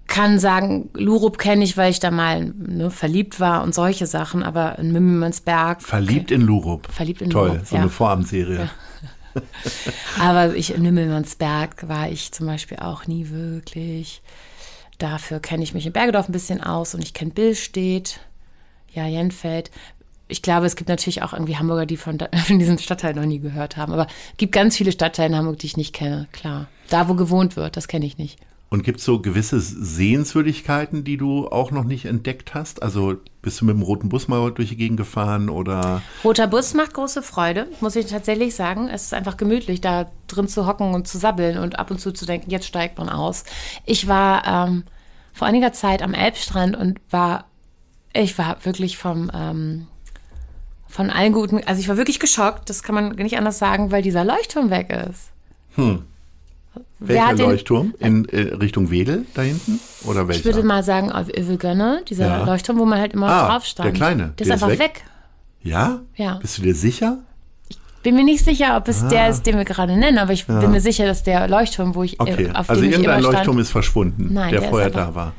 kann 0.07 0.39
sagen, 0.39 0.89
Lurup 0.93 1.37
kenne 1.37 1.63
ich, 1.63 1.77
weil 1.77 1.91
ich 1.91 1.99
da 1.99 2.11
mal 2.11 2.45
ne, 2.45 2.89
verliebt 2.89 3.39
war 3.39 3.63
und 3.63 3.73
solche 3.75 4.07
Sachen, 4.07 4.43
aber 4.43 4.79
in 4.79 4.91
Mümmelmannsberg. 4.91 5.81
Verliebt 5.81 6.31
in 6.31 6.41
Lurup. 6.41 6.87
Verliebt 6.91 7.21
in 7.21 7.29
Toll, 7.29 7.47
Lurup. 7.47 7.59
Toll, 7.59 7.67
so 7.67 7.75
ja. 7.75 7.81
eine 7.81 7.89
Vorabendserie. 7.89 8.57
Ja. 8.57 8.69
Aber 10.19 10.55
ich, 10.55 10.73
in 10.73 10.83
Nümmelmannsberg 10.83 11.87
war 11.87 12.09
ich 12.09 12.31
zum 12.31 12.47
Beispiel 12.47 12.77
auch 12.77 13.07
nie 13.07 13.29
wirklich. 13.29 14.21
Dafür 14.97 15.39
kenne 15.39 15.63
ich 15.63 15.73
mich 15.73 15.85
in 15.85 15.93
Bergedorf 15.93 16.29
ein 16.29 16.33
bisschen 16.33 16.61
aus 16.61 16.95
und 16.95 17.03
ich 17.03 17.13
kenne 17.13 17.31
Billstedt, 17.31 18.19
ja, 18.93 19.07
Jenfeld. 19.07 19.71
Ich 20.27 20.41
glaube, 20.41 20.65
es 20.65 20.75
gibt 20.75 20.89
natürlich 20.89 21.21
auch 21.23 21.33
irgendwie 21.33 21.57
Hamburger, 21.57 21.85
die 21.85 21.97
von, 21.97 22.17
von 22.45 22.59
diesem 22.59 22.77
Stadtteil 22.77 23.13
noch 23.13 23.25
nie 23.25 23.39
gehört 23.39 23.77
haben. 23.77 23.93
Aber 23.93 24.07
es 24.31 24.37
gibt 24.37 24.53
ganz 24.53 24.77
viele 24.77 24.91
Stadtteile 24.91 25.29
in 25.29 25.35
Hamburg, 25.35 25.59
die 25.59 25.67
ich 25.67 25.77
nicht 25.77 25.93
kenne, 25.93 26.27
klar. 26.31 26.67
Da, 26.89 27.09
wo 27.09 27.15
gewohnt 27.15 27.55
wird, 27.55 27.75
das 27.77 27.87
kenne 27.87 28.05
ich 28.05 28.17
nicht. 28.17 28.39
Und 28.73 28.81
gibt 28.81 28.97
es 28.97 29.05
so 29.05 29.19
gewisse 29.19 29.61
Sehenswürdigkeiten, 29.61 31.03
die 31.03 31.15
du 31.15 31.47
auch 31.47 31.69
noch 31.69 31.83
nicht 31.83 32.05
entdeckt 32.05 32.55
hast? 32.55 32.81
Also 32.81 33.17
bist 33.43 33.61
du 33.61 33.65
mit 33.65 33.75
dem 33.75 33.83
roten 33.83 34.09
Bus 34.09 34.27
mal 34.27 34.51
durch 34.51 34.69
die 34.69 34.75
Gegend 34.75 34.97
gefahren 34.97 35.51
oder? 35.51 36.01
Roter 36.23 36.47
Bus 36.47 36.73
macht 36.73 36.95
große 36.95 37.21
Freude, 37.21 37.67
muss 37.81 37.95
ich 37.95 38.07
tatsächlich 38.07 38.55
sagen. 38.55 38.89
Es 38.89 39.03
ist 39.03 39.13
einfach 39.13 39.37
gemütlich, 39.37 39.79
da 39.79 40.09
drin 40.25 40.47
zu 40.47 40.65
hocken 40.65 40.95
und 40.95 41.07
zu 41.07 41.19
sabbeln 41.19 41.59
und 41.59 41.77
ab 41.77 41.91
und 41.91 41.99
zu 41.99 42.13
zu 42.13 42.25
denken, 42.25 42.49
jetzt 42.49 42.65
steigt 42.65 42.97
man 42.97 43.09
aus. 43.09 43.43
Ich 43.85 44.07
war 44.07 44.47
ähm, 44.47 44.85
vor 45.33 45.47
einiger 45.47 45.71
Zeit 45.71 46.01
am 46.01 46.15
Elbstrand 46.15 46.75
und 46.75 46.99
war, 47.11 47.45
ich 48.11 48.39
war 48.39 48.57
wirklich 48.65 48.97
vom, 48.97 49.29
ähm, 49.35 49.85
von 50.87 51.11
allen 51.11 51.33
guten, 51.33 51.63
also 51.63 51.79
ich 51.79 51.89
war 51.89 51.97
wirklich 51.97 52.19
geschockt, 52.19 52.71
das 52.71 52.81
kann 52.81 52.95
man 52.95 53.09
nicht 53.09 53.37
anders 53.37 53.59
sagen, 53.59 53.91
weil 53.91 54.01
dieser 54.01 54.25
Leuchtturm 54.25 54.71
weg 54.71 54.89
ist. 54.89 55.29
Hm. 55.75 56.07
Welcher 56.99 57.35
Leuchtturm? 57.35 57.93
In 57.99 58.25
äh, 58.29 58.53
Richtung 58.55 58.89
Wedel 58.89 59.25
da 59.33 59.41
hinten? 59.41 59.79
Oder 60.05 60.27
welcher? 60.27 60.39
Ich 60.39 60.45
würde 60.45 60.63
mal 60.63 60.83
sagen 60.83 61.11
auf 61.11 61.27
Övelgönne, 61.29 62.03
dieser 62.07 62.27
ja. 62.27 62.43
Leuchtturm, 62.45 62.79
wo 62.79 62.85
man 62.85 62.99
halt 62.99 63.13
immer 63.13 63.27
ah, 63.27 63.47
drauf 63.49 63.65
stand. 63.65 63.87
Der 63.87 63.93
kleine. 63.93 64.23
Der, 64.23 64.45
der 64.45 64.47
ist 64.47 64.51
einfach 64.51 64.69
weg. 64.69 64.79
weg. 64.79 65.03
Ja? 65.61 66.01
Ja. 66.15 66.35
Bist 66.35 66.57
du 66.57 66.61
dir 66.61 66.75
sicher? 66.75 67.19
Ich 67.69 67.77
bin 68.03 68.15
mir 68.15 68.23
nicht 68.23 68.43
sicher, 68.43 68.75
ob 68.77 68.87
es 68.87 69.03
ah. 69.03 69.07
der 69.09 69.29
ist, 69.29 69.43
den 69.43 69.57
wir 69.57 69.65
gerade 69.65 69.95
nennen, 69.97 70.17
aber 70.17 70.33
ich 70.33 70.47
ja. 70.47 70.59
bin 70.59 70.71
mir 70.71 70.81
sicher, 70.81 71.05
dass 71.05 71.23
der 71.23 71.47
Leuchtturm, 71.47 71.95
wo 71.95 72.03
ich 72.03 72.19
äh, 72.19 72.23
okay. 72.23 72.51
auf 72.53 72.69
also 72.69 72.81
dem 72.81 72.91
ich 72.91 72.95
immer 72.97 73.19
stand, 73.19 73.23
Leuchtturm 73.23 73.59
ist 73.59 73.71
verschwunden, 73.71 74.33
Nein, 74.33 74.51
der, 74.51 74.61
der 74.61 74.69
vorher 74.69 74.89
da 74.89 75.15
war. 75.15 75.33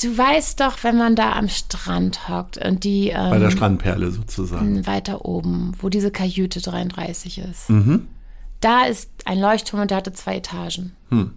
Du 0.00 0.16
weißt 0.16 0.60
doch, 0.60 0.84
wenn 0.84 0.96
man 0.96 1.16
da 1.16 1.32
am 1.32 1.48
Strand 1.48 2.28
hockt 2.28 2.56
und 2.64 2.84
die. 2.84 3.08
Ähm, 3.08 3.30
Bei 3.30 3.38
der 3.38 3.50
Strandperle 3.50 4.12
sozusagen. 4.12 4.86
Weiter 4.86 5.24
oben, 5.24 5.72
wo 5.80 5.88
diese 5.88 6.12
Kajüte 6.12 6.60
33 6.60 7.38
ist. 7.38 7.68
Mhm. 7.68 8.06
Da 8.60 8.84
ist 8.84 9.10
ein 9.24 9.40
Leuchtturm 9.40 9.82
und 9.82 9.90
der 9.90 9.98
hatte 9.98 10.12
zwei 10.12 10.36
Etagen. 10.36 10.96
Hm. 11.10 11.32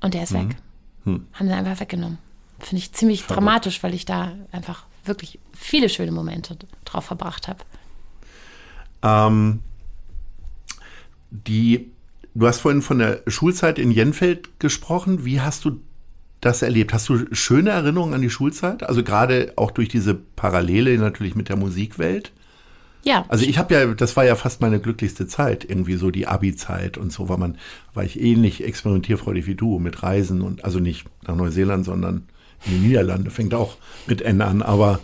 Und 0.00 0.14
der 0.14 0.24
ist 0.24 0.34
hm. 0.34 0.48
weg. 0.48 0.56
Hm. 1.04 1.26
Haben 1.32 1.46
sie 1.46 1.54
einfach 1.54 1.80
weggenommen. 1.80 2.18
Finde 2.58 2.78
ich 2.78 2.92
ziemlich 2.92 3.22
Verrückt. 3.22 3.40
dramatisch, 3.40 3.82
weil 3.82 3.94
ich 3.94 4.04
da 4.04 4.32
einfach 4.52 4.84
wirklich 5.04 5.38
viele 5.52 5.88
schöne 5.88 6.12
Momente 6.12 6.56
drauf 6.84 7.06
verbracht 7.06 7.48
habe. 7.48 7.60
Ähm, 9.02 9.60
die, 11.30 11.90
du 12.34 12.46
hast 12.46 12.60
vorhin 12.60 12.82
von 12.82 12.98
der 12.98 13.22
Schulzeit 13.26 13.78
in 13.78 13.90
Jenfeld 13.90 14.60
gesprochen. 14.60 15.24
Wie 15.24 15.40
hast 15.40 15.64
du 15.64 15.80
das 16.40 16.62
erlebt? 16.62 16.92
Hast 16.92 17.08
du 17.08 17.34
schöne 17.34 17.70
Erinnerungen 17.70 18.14
an 18.14 18.22
die 18.22 18.30
Schulzeit? 18.30 18.82
Also 18.82 19.02
gerade 19.02 19.52
auch 19.56 19.70
durch 19.70 19.88
diese 19.88 20.14
Parallele 20.14 20.96
natürlich 20.98 21.34
mit 21.34 21.48
der 21.48 21.56
Musikwelt? 21.56 22.32
Ja. 23.04 23.24
Also 23.28 23.44
ich 23.44 23.58
habe 23.58 23.74
ja, 23.74 23.86
das 23.86 24.16
war 24.16 24.24
ja 24.24 24.36
fast 24.36 24.60
meine 24.60 24.80
glücklichste 24.80 25.26
Zeit, 25.26 25.64
irgendwie 25.68 25.96
so 25.96 26.10
die 26.10 26.26
Abi-Zeit 26.26 26.98
und 26.98 27.12
so, 27.12 27.28
war 27.28 27.36
man, 27.36 27.58
war 27.94 28.04
ich 28.04 28.20
ähnlich 28.20 28.64
experimentierfreudig 28.64 29.46
wie 29.46 29.54
du 29.54 29.78
mit 29.78 30.02
Reisen 30.02 30.40
und 30.40 30.64
also 30.64 30.78
nicht 30.78 31.06
nach 31.26 31.34
Neuseeland, 31.34 31.84
sondern 31.84 32.28
in 32.64 32.80
die 32.80 32.88
Niederlande, 32.88 33.30
fängt 33.30 33.54
auch 33.54 33.76
mit 34.06 34.22
N 34.22 34.40
an, 34.40 34.62
aber. 34.62 35.00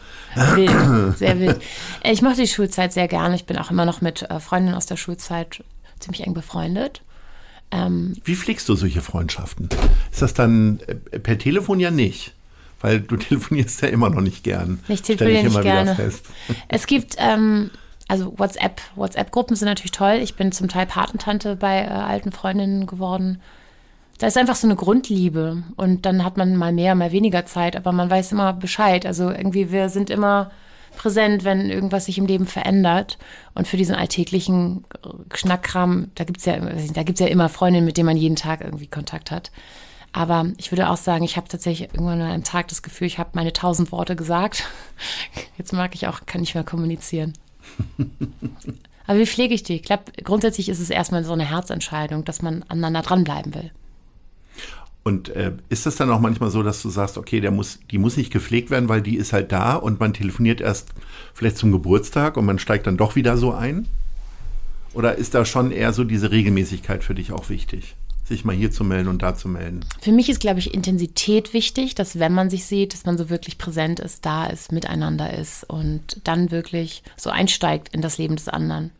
Wild, 0.55 0.71
sehr 1.19 1.41
wild. 1.41 1.61
Äh, 2.03 2.13
ich 2.13 2.23
mochte 2.23 2.43
die 2.43 2.47
Schulzeit 2.47 2.93
sehr 2.93 3.09
gerne. 3.09 3.35
Ich 3.35 3.47
bin 3.47 3.59
auch 3.59 3.71
immer 3.71 3.85
noch 3.85 4.01
mit 4.01 4.23
äh, 4.23 4.39
Freundinnen 4.39 4.77
aus 4.77 4.87
der 4.87 4.97
Schulzeit 4.97 5.65
ziemlich 5.99 6.25
eng 6.25 6.35
befreundet. 6.35 7.03
Ähm, 7.71 8.17
Wie 8.25 8.37
pflegst 8.37 8.69
du 8.69 8.77
solche 8.77 9.03
Freundschaften? 9.03 9.69
Ist 10.13 10.23
das 10.23 10.35
dann 10.35 10.81
äh, 10.87 11.19
per 11.19 11.39
Telefon 11.39 11.81
ja 11.81 11.91
nicht? 11.91 12.35
Weil 12.81 13.01
du 13.01 13.17
telefonierst 13.17 13.83
ja 13.83 13.89
immer 13.89 14.09
noch 14.09 14.21
nicht 14.21 14.45
gern. 14.45 14.79
Ich 14.87 15.03
telefoniere 15.03 15.45
nicht 15.45 15.63
gerne. 15.63 16.13
Es 16.69 16.87
gibt 16.87 17.17
ähm, 17.19 17.71
also 18.09 18.39
WhatsApp, 18.39 18.81
WhatsApp-Gruppen 18.97 19.55
sind 19.55 19.69
natürlich 19.69 19.93
toll. 19.93 20.19
Ich 20.23 20.35
bin 20.35 20.51
zum 20.51 20.69
Teil 20.69 20.87
Patentante 20.87 21.57
bei 21.57 21.83
äh, 21.83 21.89
alten 21.89 22.33
Freundinnen 22.33 22.87
geworden. 22.87 23.41
Da 24.19 24.27
ist 24.27 24.37
einfach 24.37 24.57
so 24.57 24.67
eine 24.67 24.75
Grundliebe 24.75 25.63
und 25.77 26.05
dann 26.05 26.25
hat 26.25 26.37
man 26.37 26.57
mal 26.57 26.73
mehr, 26.73 26.95
mal 26.95 27.13
weniger 27.13 27.47
Zeit, 27.47 27.77
aber 27.77 27.93
man 27.93 28.11
weiß 28.11 28.33
immer 28.33 28.53
Bescheid. 28.53 29.07
Also 29.07 29.31
irgendwie, 29.31 29.71
wir 29.71 29.91
sind 29.91 30.11
immer 30.11 30.51
präsent, 30.97 31.45
wenn 31.45 31.71
irgendwas 31.71 32.07
sich 32.07 32.19
im 32.19 32.27
Leben 32.27 32.47
verändert. 32.47 33.19
Und 33.55 33.69
für 33.69 33.77
diesen 33.77 33.95
alltäglichen 33.95 34.85
Schnackkram, 35.33 36.11
da 36.17 36.25
gibt's 36.25 36.47
ja, 36.47 36.59
da 36.59 37.03
gibt's 37.05 37.21
ja 37.21 37.29
immer 37.29 37.49
Freundinnen, 37.49 37.87
mit 37.87 37.97
denen 37.97 38.07
man 38.07 38.17
jeden 38.17 38.37
Tag 38.37 38.63
irgendwie 38.63 38.89
Kontakt 38.89 39.31
hat. 39.31 39.53
Aber 40.13 40.47
ich 40.57 40.73
würde 40.73 40.89
auch 40.89 40.97
sagen, 40.97 41.23
ich 41.23 41.37
habe 41.37 41.49
tatsächlich 41.49 41.91
irgendwann 41.93 42.21
an 42.21 42.31
einem 42.31 42.45
Tag 42.45 42.69
das 42.69 42.83
Gefühl, 42.83 43.07
ich 43.07 43.19
habe 43.19 43.31
meine 43.35 43.53
tausend 43.53 43.93
Worte 43.93 44.17
gesagt. 44.17 44.65
Jetzt 45.59 45.73
mag 45.73 45.95
ich 45.95 46.09
auch, 46.09 46.27
kann 46.27 46.41
nicht 46.41 46.55
mehr 46.55 46.65
kommunizieren. 46.65 47.35
Aber 49.07 49.19
wie 49.19 49.27
pflege 49.27 49.55
ich 49.55 49.63
die? 49.63 49.77
Ich 49.77 49.83
glaube, 49.83 50.05
grundsätzlich 50.23 50.69
ist 50.69 50.81
es 50.81 50.91
erstmal 50.91 51.25
so 51.25 51.33
eine 51.33 51.49
Herzentscheidung, 51.49 52.25
dass 52.25 52.43
man 52.43 52.63
aneinander 52.69 53.03
dranbleiben 53.03 53.55
will. 53.55 53.71
Und 55.03 55.31
äh, 55.31 55.53
ist 55.71 55.87
es 55.87 55.97
dann 55.97 56.11
auch 56.11 56.21
manchmal 56.21 56.51
so, 56.51 56.63
dass 56.63 56.83
du 56.83 56.91
sagst, 56.91 57.17
okay, 57.17 57.41
der 57.41 57.51
muss, 57.51 57.79
die 57.91 57.97
muss 57.97 58.19
nicht 58.19 58.31
gepflegt 58.31 58.69
werden, 58.69 58.91
weil 58.91 59.01
die 59.01 59.17
ist 59.17 59.33
halt 59.33 59.51
da 59.53 59.77
und 59.77 59.99
man 59.99 60.13
telefoniert 60.13 60.61
erst 60.61 60.91
vielleicht 61.33 61.57
zum 61.57 61.73
Geburtstag 61.73 62.37
und 62.37 62.45
man 62.45 62.59
steigt 62.59 62.87
dann 62.87 62.99
doch 62.99 63.17
wieder 63.17 63.39
so 63.39 63.55
ein? 63.55 63.89
Oder 64.93 65.15
ist 65.15 65.35
da 65.35 65.47
schon 65.47 65.71
eher 65.71 65.95
so 65.95 66.05
diese 66.05 66.31
Regelmäßigkeit 66.31 67.03
für 67.05 67.15
dich 67.15 67.33
auch 67.33 67.49
wichtig? 67.49 67.97
Sich 68.29 68.45
mal 68.45 68.55
hier 68.55 68.71
zu 68.71 68.85
melden 68.85 69.09
und 69.09 69.23
da 69.23 69.35
zu 69.35 69.49
melden. 69.49 69.81
Für 70.01 70.13
mich 70.13 70.29
ist, 70.29 70.41
glaube 70.41 70.61
ich, 70.61 70.73
Intensität 70.73 71.53
wichtig, 71.55 71.95
dass 71.95 72.19
wenn 72.19 72.33
man 72.33 72.51
sich 72.51 72.67
sieht, 72.67 72.93
dass 72.93 73.05
man 73.05 73.19
so 73.19 73.31
wirklich 73.31 73.59
präsent 73.59 74.01
ist, 74.01 74.25
da 74.25 74.47
ist, 74.47 74.71
miteinander 74.71 75.33
ist 75.37 75.65
und 75.65 76.21
dann 76.25 76.51
wirklich 76.51 77.03
so 77.17 77.31
einsteigt 77.31 77.95
in 77.95 78.03
das 78.03 78.19
Leben 78.19 78.37
des 78.37 78.49
anderen. 78.49 78.91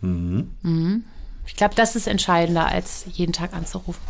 Mhm. 0.00 0.50
Mhm. 0.62 1.04
Ich 1.46 1.56
glaube, 1.56 1.74
das 1.74 1.96
ist 1.96 2.06
entscheidender, 2.06 2.66
als 2.66 3.04
jeden 3.12 3.32
Tag 3.32 3.52
anzurufen. 3.52 4.00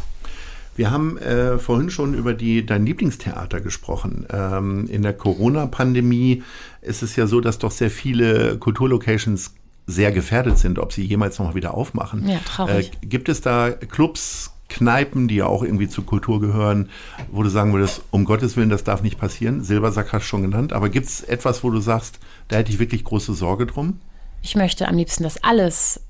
Wir 0.75 0.91
haben 0.91 1.19
äh, 1.19 1.59
vorhin 1.59 1.91
schon 1.91 2.15
über 2.15 2.33
die, 2.33 2.65
dein 2.65 2.87
Lieblingstheater 2.87 3.61
gesprochen. 3.61 4.27
Ähm, 4.31 4.87
in 4.89 5.03
der 5.03 5.13
Corona-Pandemie 5.13 6.43
ist 6.81 7.03
es 7.03 7.15
ja 7.17 7.27
so, 7.27 7.41
dass 7.41 7.59
doch 7.59 7.71
sehr 7.71 7.91
viele 7.91 8.57
Kulturlocations 8.59 9.55
sehr 9.87 10.13
gefährdet 10.13 10.59
sind, 10.59 10.79
ob 10.79 10.93
sie 10.93 11.05
jemals 11.05 11.39
noch 11.39 11.47
mal 11.47 11.55
wieder 11.55 11.75
aufmachen. 11.75 12.27
Ja, 12.27 12.39
traurig. 12.39 12.93
Äh, 13.03 13.07
gibt 13.07 13.29
es 13.29 13.41
da 13.41 13.71
Clubs, 13.71 14.52
Kneipen, 14.73 15.29
die 15.29 15.37
ja 15.37 15.47
auch 15.47 15.63
irgendwie 15.63 15.89
zur 15.89 16.07
Kultur 16.07 16.41
gehören, 16.41 16.89
wo 17.31 17.43
du 17.43 17.49
sagen 17.49 17.73
würdest, 17.73 18.03
um 18.11 18.25
Gottes 18.25 18.57
Willen, 18.57 18.71
das 18.71 18.85
darf 18.85 19.03
nicht 19.03 19.19
passieren? 19.19 19.63
Silbersack 19.63 20.13
hast 20.13 20.23
du 20.23 20.29
schon 20.29 20.43
genannt, 20.43 20.73
aber 20.73 20.89
gibt 20.89 21.07
es 21.07 21.23
etwas, 21.23 21.63
wo 21.63 21.71
du 21.71 21.81
sagst, 21.81 22.19
da 22.49 22.57
hätte 22.57 22.73
ich 22.73 22.79
wirklich 22.79 23.05
große 23.05 23.35
Sorge 23.35 23.67
drum? 23.67 24.01
Ich 24.43 24.57
möchte 24.57 24.89
am 24.89 24.97
liebsten, 24.97 25.23
dass 25.23 25.43
alles 25.45 26.01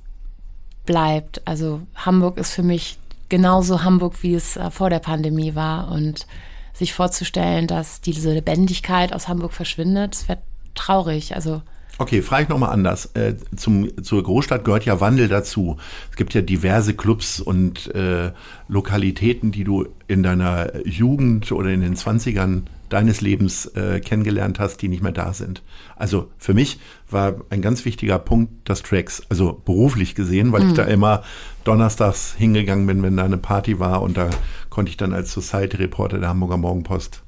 bleibt. 0.86 1.42
Also 1.46 1.82
Hamburg 1.94 2.38
ist 2.38 2.52
für 2.52 2.62
mich 2.62 2.98
genauso 3.28 3.82
Hamburg, 3.82 4.22
wie 4.22 4.34
es 4.34 4.56
äh, 4.56 4.70
vor 4.70 4.90
der 4.90 5.00
Pandemie 5.00 5.54
war. 5.54 5.90
Und 5.90 6.26
sich 6.72 6.92
vorzustellen, 6.92 7.66
dass 7.66 8.00
diese 8.00 8.32
Lebendigkeit 8.32 9.12
aus 9.12 9.28
Hamburg 9.28 9.52
verschwindet, 9.52 10.14
das 10.14 10.28
wäre 10.28 10.38
traurig. 10.74 11.34
Also 11.34 11.62
Okay, 12.02 12.20
frage 12.20 12.42
ich 12.42 12.48
nochmal 12.48 12.70
anders. 12.70 13.06
Äh, 13.14 13.36
zum, 13.54 13.88
zur 14.02 14.24
Großstadt 14.24 14.64
gehört 14.64 14.84
ja 14.84 15.00
Wandel 15.00 15.28
dazu. 15.28 15.76
Es 16.10 16.16
gibt 16.16 16.34
ja 16.34 16.42
diverse 16.42 16.94
Clubs 16.94 17.38
und 17.38 17.94
äh, 17.94 18.32
Lokalitäten, 18.66 19.52
die 19.52 19.62
du 19.62 19.86
in 20.08 20.24
deiner 20.24 20.84
Jugend 20.84 21.52
oder 21.52 21.70
in 21.70 21.80
den 21.80 21.94
20ern 21.94 22.62
deines 22.88 23.20
Lebens 23.20 23.66
äh, 23.66 24.00
kennengelernt 24.00 24.58
hast, 24.58 24.82
die 24.82 24.88
nicht 24.88 25.04
mehr 25.04 25.12
da 25.12 25.32
sind. 25.32 25.62
Also 25.94 26.28
für 26.38 26.54
mich 26.54 26.80
war 27.08 27.36
ein 27.50 27.62
ganz 27.62 27.84
wichtiger 27.84 28.18
Punkt 28.18 28.50
das 28.64 28.82
Tracks, 28.82 29.22
also 29.28 29.62
beruflich 29.64 30.16
gesehen, 30.16 30.50
weil 30.50 30.64
mhm. 30.64 30.70
ich 30.70 30.74
da 30.74 30.82
immer 30.82 31.22
donnerstags 31.62 32.34
hingegangen 32.36 32.84
bin, 32.84 33.00
wenn 33.04 33.16
da 33.16 33.24
eine 33.24 33.38
Party 33.38 33.78
war 33.78 34.02
und 34.02 34.16
da 34.16 34.28
konnte 34.70 34.90
ich 34.90 34.96
dann 34.96 35.12
als 35.12 35.32
Society 35.32 35.76
Reporter 35.76 36.18
der 36.18 36.30
Hamburger 36.30 36.56
Morgenpost 36.56 37.22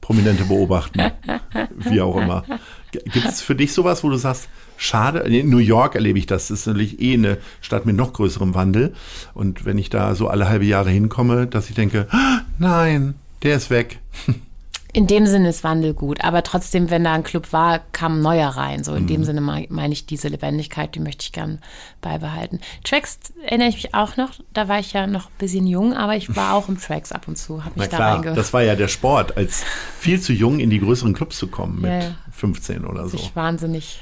Prominente 0.00 0.44
beobachten. 0.44 1.00
Wie 1.76 2.00
auch 2.00 2.16
immer. 2.16 2.44
Gibt 2.92 3.26
es 3.26 3.40
für 3.40 3.54
dich 3.54 3.72
sowas, 3.72 4.02
wo 4.04 4.10
du 4.10 4.16
sagst, 4.16 4.48
schade, 4.76 5.20
in 5.20 5.48
New 5.48 5.58
York 5.58 5.94
erlebe 5.94 6.18
ich 6.18 6.26
das, 6.26 6.48
das 6.48 6.60
ist 6.60 6.66
natürlich 6.66 7.00
eh 7.00 7.14
eine 7.14 7.38
Stadt 7.60 7.86
mit 7.86 7.96
noch 7.96 8.12
größerem 8.12 8.54
Wandel. 8.54 8.94
Und 9.34 9.64
wenn 9.64 9.78
ich 9.78 9.90
da 9.90 10.14
so 10.14 10.28
alle 10.28 10.48
halbe 10.48 10.64
Jahre 10.64 10.90
hinkomme, 10.90 11.46
dass 11.46 11.68
ich 11.68 11.74
denke, 11.74 12.06
ah, 12.10 12.40
nein, 12.58 13.14
der 13.42 13.56
ist 13.56 13.70
weg. 13.70 14.00
In 14.92 15.06
dem 15.06 15.26
Sinne 15.26 15.50
ist 15.50 15.62
Wandel 15.62 15.94
gut, 15.94 16.24
aber 16.24 16.42
trotzdem, 16.42 16.90
wenn 16.90 17.04
da 17.04 17.12
ein 17.12 17.22
Club 17.22 17.52
war, 17.52 17.80
kam 17.92 18.18
ein 18.18 18.22
neuer 18.22 18.48
rein. 18.48 18.82
So 18.82 18.94
in 18.94 19.04
mhm. 19.04 19.08
dem 19.08 19.24
Sinne 19.24 19.40
meine 19.40 19.92
ich 19.92 20.06
diese 20.06 20.28
Lebendigkeit, 20.28 20.94
die 20.94 21.00
möchte 21.00 21.22
ich 21.22 21.32
gern 21.32 21.60
beibehalten. 22.00 22.60
Tracks 22.82 23.18
erinnere 23.44 23.68
ich 23.68 23.76
mich 23.76 23.94
auch 23.94 24.16
noch, 24.16 24.32
da 24.52 24.68
war 24.68 24.80
ich 24.80 24.92
ja 24.92 25.06
noch 25.06 25.26
ein 25.26 25.38
bisschen 25.38 25.66
jung, 25.66 25.94
aber 25.94 26.16
ich 26.16 26.34
war 26.34 26.54
auch 26.54 26.68
im 26.68 26.80
Tracks 26.80 27.12
ab 27.12 27.28
und 27.28 27.36
zu, 27.36 27.64
habe 27.64 27.78
mich 27.78 27.88
Na 27.90 27.96
klar, 27.96 28.22
da 28.22 28.34
Das 28.34 28.52
war 28.52 28.62
ja 28.62 28.74
der 28.74 28.88
Sport, 28.88 29.36
als 29.36 29.62
viel 29.98 30.20
zu 30.20 30.32
jung 30.32 30.58
in 30.58 30.70
die 30.70 30.80
größeren 30.80 31.14
Clubs 31.14 31.38
zu 31.38 31.46
kommen 31.46 31.82
mit 31.82 31.90
ja, 31.90 32.14
15 32.32 32.84
oder 32.84 33.04
so. 33.04 33.16
Sich 33.16 33.36
wahnsinnig 33.36 34.00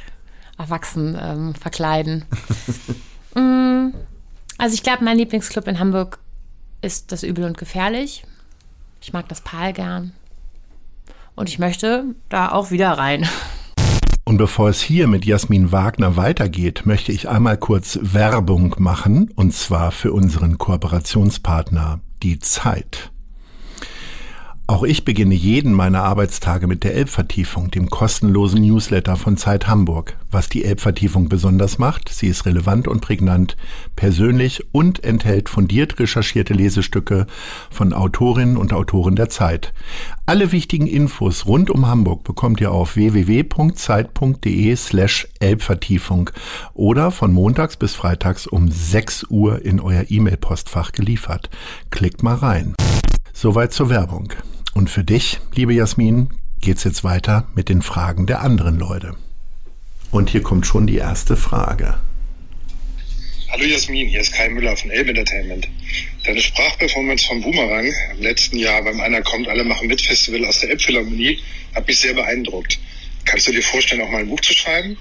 erwachsen 0.57 1.19
ähm, 1.21 1.55
verkleiden. 1.55 2.25
mm, 3.35 3.95
also 4.57 4.75
ich 4.75 4.83
glaube, 4.83 5.05
mein 5.05 5.19
Lieblingsclub 5.19 5.69
in 5.69 5.79
Hamburg 5.79 6.19
ist 6.81 7.13
das 7.13 7.23
Übel 7.23 7.45
und 7.45 7.59
Gefährlich. 7.59 8.25
Ich 9.01 9.13
mag 9.13 9.29
das 9.29 9.41
Pal 9.41 9.73
gern. 9.73 10.13
Und 11.39 11.49
ich 11.49 11.61
möchte 11.61 12.17
da 12.29 12.51
auch 12.51 12.73
wieder 12.73 12.91
rein. 12.91 13.25
Und 14.25 14.39
bevor 14.39 14.71
es 14.71 14.81
hier 14.81 15.07
mit 15.07 15.25
Jasmin 15.25 15.71
Wagner 15.71 16.17
weitergeht, 16.17 16.85
möchte 16.85 17.13
ich 17.13 17.29
einmal 17.29 17.57
kurz 17.57 17.97
Werbung 18.03 18.75
machen, 18.79 19.31
und 19.37 19.55
zwar 19.55 19.93
für 19.93 20.13
unseren 20.13 20.59
Kooperationspartner, 20.59 22.01
die 22.25 22.41
Zeit. 22.41 23.13
Auch 24.71 24.83
ich 24.83 25.07
beginne 25.07 25.35
jeden 25.35 25.73
meiner 25.73 26.03
Arbeitstage 26.03 26.67
mit 26.67 26.85
der 26.85 26.95
Elbvertiefung, 26.95 27.71
dem 27.71 27.89
kostenlosen 27.89 28.61
Newsletter 28.61 29.17
von 29.17 29.39
Zeit 29.39 29.67
Hamburg. 29.67 30.19
Was 30.31 30.51
die 30.51 30.63
Elbvertiefung 30.63 31.31
besonders 31.31 31.79
macht, 31.79 32.11
sie 32.11 32.27
ist 32.27 32.45
relevant 32.45 32.87
und 32.87 33.01
prägnant, 33.01 33.57
persönlich 33.97 34.63
und 34.73 35.03
enthält 35.03 35.49
fundiert 35.49 35.99
recherchierte 35.99 36.53
Lesestücke 36.53 37.27
von 37.71 37.95
Autorinnen 37.95 38.59
und 38.59 38.75
Autoren 38.75 39.17
der 39.17 39.31
Zeit. 39.31 39.73
Alle 40.27 40.53
wichtigen 40.53 40.87
Infos 40.87 41.47
rund 41.47 41.71
um 41.71 41.87
Hamburg 41.87 42.25
bekommt 42.25 42.61
ihr 42.61 42.71
auf 42.71 42.95
www.zeit.de 42.95 44.77
slash 44.77 45.29
Elbvertiefung 45.41 46.29
oder 46.75 47.11
von 47.11 47.33
montags 47.33 47.79
bis 47.79 47.95
freitags 47.95 48.47
um 48.47 48.71
6 48.71 49.29
Uhr 49.31 49.65
in 49.65 49.81
euer 49.81 50.05
E-Mail-Postfach 50.11 50.93
geliefert. 50.93 51.49
Klickt 51.89 52.23
mal 52.23 52.35
rein. 52.35 52.75
Soweit 53.33 53.73
zur 53.73 53.89
Werbung. 53.89 54.35
Und 54.75 54.91
für 54.91 55.05
dich, 55.05 55.41
liebe 55.55 55.75
Jasmin, 55.75 56.31
geht's 56.61 56.85
jetzt 56.85 57.05
weiter 57.05 57.49
mit 57.55 57.69
den 57.69 57.83
Fragen 57.83 58.27
der 58.27 58.41
anderen 58.41 58.79
Leute. 58.79 59.17
Und 60.11 60.31
hier 60.31 60.43
kommt 60.43 60.67
schon 60.67 60.87
die 60.87 60.97
erste 60.97 61.37
Frage. 61.37 61.99
Hallo 63.51 63.65
Jasmin, 63.65 64.09
hier 64.09 64.21
ist 64.21 64.33
Kai 64.33 64.49
Müller 64.51 64.77
von 64.77 64.91
Elbe 64.91 65.11
Entertainment. 65.11 65.69
Deine 66.25 66.41
Sprachperformance 66.41 67.27
vom 67.27 67.41
Boomerang 67.41 67.93
im 68.13 68.21
letzten 68.21 68.59
Jahr 68.59 68.83
beim 68.83 69.01
Einer 69.01 69.23
kommt, 69.23 69.49
alle 69.49 69.65
machen 69.65 69.89
mit 69.89 70.03
Festival 70.03 70.45
aus 70.45 70.61
der 70.61 70.71
Elbphilharmonie 70.71 71.39
hat 71.75 71.87
mich 71.87 71.99
sehr 71.99 72.15
beeindruckt. 72.15 72.79
Kannst 73.25 73.47
du 73.49 73.53
dir 73.53 73.63
vorstellen, 73.63 74.03
auch 74.03 74.11
mal 74.11 74.21
ein 74.21 74.29
Buch 74.29 74.41
zu 74.41 74.53
schreiben? 74.53 74.97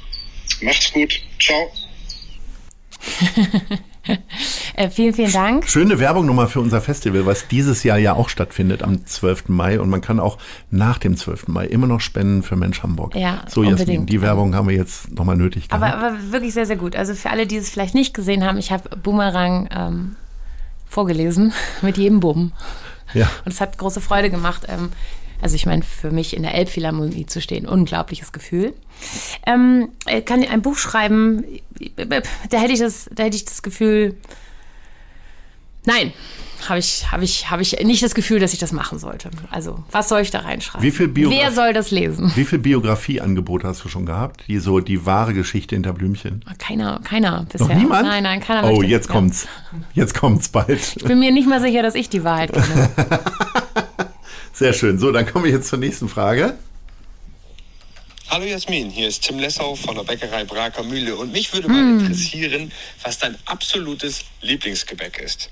Macht's 0.62 0.92
gut. 0.92 1.22
Ciao. 1.40 1.72
äh, 4.76 4.90
vielen, 4.90 5.14
vielen 5.14 5.32
Dank. 5.32 5.68
Schöne 5.68 6.00
Werbung 6.00 6.26
nochmal 6.26 6.48
für 6.48 6.60
unser 6.60 6.82
Festival, 6.82 7.26
was 7.26 7.48
dieses 7.48 7.84
Jahr 7.84 7.98
ja 7.98 8.14
auch 8.14 8.30
stattfindet 8.30 8.84
am 8.84 9.06
12. 9.06 9.50
Mai. 9.50 9.80
Und 9.80 9.90
man 9.90 10.02
kann 10.02 10.20
auch 10.20 10.38
nach 10.72 10.98
dem 10.98 11.18
12. 11.18 11.48
Mai 11.48 11.66
immer 11.66 11.88
noch 11.88 12.02
spenden 12.02 12.44
für 12.44 12.56
Mensch 12.56 12.84
Hamburg. 12.84 13.16
Ja, 13.16 13.44
so, 13.48 13.62
unbedingt. 13.62 13.88
Jasmin, 13.88 14.06
die 14.06 14.22
Werbung 14.22 14.56
haben 14.56 14.68
wir 14.68 14.76
jetzt 14.76 15.12
nochmal 15.12 15.38
nötig 15.38 15.70
gehabt. 15.70 15.84
Aber, 15.84 16.06
aber 16.06 16.32
wirklich 16.32 16.54
sehr, 16.54 16.66
sehr 16.66 16.78
gut. 16.78 16.96
Also 16.96 17.14
für 17.14 17.30
alle, 17.30 17.48
die 17.48 17.58
es 17.58 17.70
vielleicht 17.70 17.96
nicht 17.96 18.14
gesehen 18.14 18.44
haben, 18.44 18.58
ich 18.58 18.72
habe 18.72 18.96
Boomerang 18.98 19.70
ähm, 19.72 20.16
vorgelesen 20.88 21.54
mit 21.82 21.98
jedem 21.98 22.20
Bumm. 22.20 22.52
Ja. 23.14 23.30
Und 23.46 23.54
es 23.54 23.62
hat 23.62 23.78
große 23.78 24.02
Freude 24.02 24.30
gemacht. 24.30 24.64
Ähm, 24.68 24.90
also 25.42 25.56
ich 25.56 25.66
meine, 25.66 25.84
für 25.84 26.12
mich 26.12 26.36
in 26.36 26.44
der 26.44 26.54
Elbphilharmonie 26.56 27.26
zu 27.26 27.42
stehen, 27.42 27.68
unglaubliches 27.68 28.32
Gefühl. 28.32 28.74
Ähm, 29.46 29.90
kann 30.26 30.44
ein 30.44 30.62
Buch 30.62 30.78
schreiben, 30.78 31.44
da 32.50 32.60
hätte 32.60 32.74
ich 32.74 32.80
das, 32.80 33.10
da 33.14 33.24
hätte 33.24 33.36
ich 33.36 33.46
das 33.46 33.62
Gefühl, 33.62 34.16
nein, 35.86 36.12
habe 36.68 36.80
ich, 36.80 37.12
hab 37.12 37.22
ich, 37.22 37.52
hab 37.52 37.62
ich 37.62 37.80
nicht 37.84 38.04
das 38.04 38.16
Gefühl, 38.16 38.40
dass 38.40 38.54
ich 38.54 38.60
das 38.60 38.72
machen 38.72 38.98
sollte. 39.00 39.30
Also, 39.52 39.84
was 39.92 40.10
soll 40.10 40.22
ich 40.22 40.32
da 40.32 40.40
reinschreiben? 40.40 40.84
Wie 40.84 40.92
viel 40.92 41.08
Biograf 41.08 41.40
Wer 41.40 41.52
soll 41.52 41.74
das 41.74 41.92
lesen? 41.92 42.32
Wie 42.36 42.46
viel 42.46 42.60
Biografieangebote 42.60 43.68
hast 43.68 43.84
du 43.84 43.90
schon 43.90 44.06
gehabt? 44.06 44.44
Die 44.48 44.58
so 44.60 44.80
die 44.80 45.06
wahre 45.06 45.34
Geschichte 45.34 45.76
hinter 45.76 45.94
Blümchen? 45.94 46.44
Keiner, 46.58 47.00
keiner 47.04 47.46
bisher. 47.52 47.68
Noch 47.68 47.76
niemand? 47.76 48.08
Nein, 48.08 48.24
nein, 48.24 48.40
keiner. 48.40 48.72
Oh, 48.72 48.82
jetzt 48.82 49.08
kommt's. 49.08 49.48
Jetzt 49.94 50.16
kommt's 50.16 50.50
bald. 50.50 50.96
Ich 50.96 51.04
bin 51.04 51.20
mir 51.20 51.32
nicht 51.32 51.48
mal 51.48 51.62
sicher, 51.62 51.84
dass 51.84 51.96
ich 51.96 52.10
die 52.10 52.24
Wahrheit 52.24 52.52
kenne. 52.54 52.90
Sehr 54.58 54.74
schön. 54.74 54.98
So, 54.98 55.12
dann 55.12 55.28
kommen 55.28 55.46
wir 55.46 55.52
jetzt 55.52 55.68
zur 55.68 55.78
nächsten 55.78 56.10
Frage. 56.10 56.58
Hallo 58.28 58.44
Jasmin, 58.44 58.90
hier 58.90 59.08
ist 59.08 59.22
Tim 59.22 59.38
Lessau 59.38 59.76
von 59.76 59.94
der 59.94 60.02
Bäckerei 60.02 60.46
Braker 60.46 60.82
Mühle 60.82 61.16
und 61.16 61.32
mich 61.32 61.54
würde 61.54 61.68
mal 61.68 61.78
hm. 61.78 62.00
interessieren, 62.00 62.72
was 63.04 63.20
dein 63.20 63.38
absolutes 63.46 64.26
Lieblingsgebäck 64.42 65.20
ist. 65.20 65.52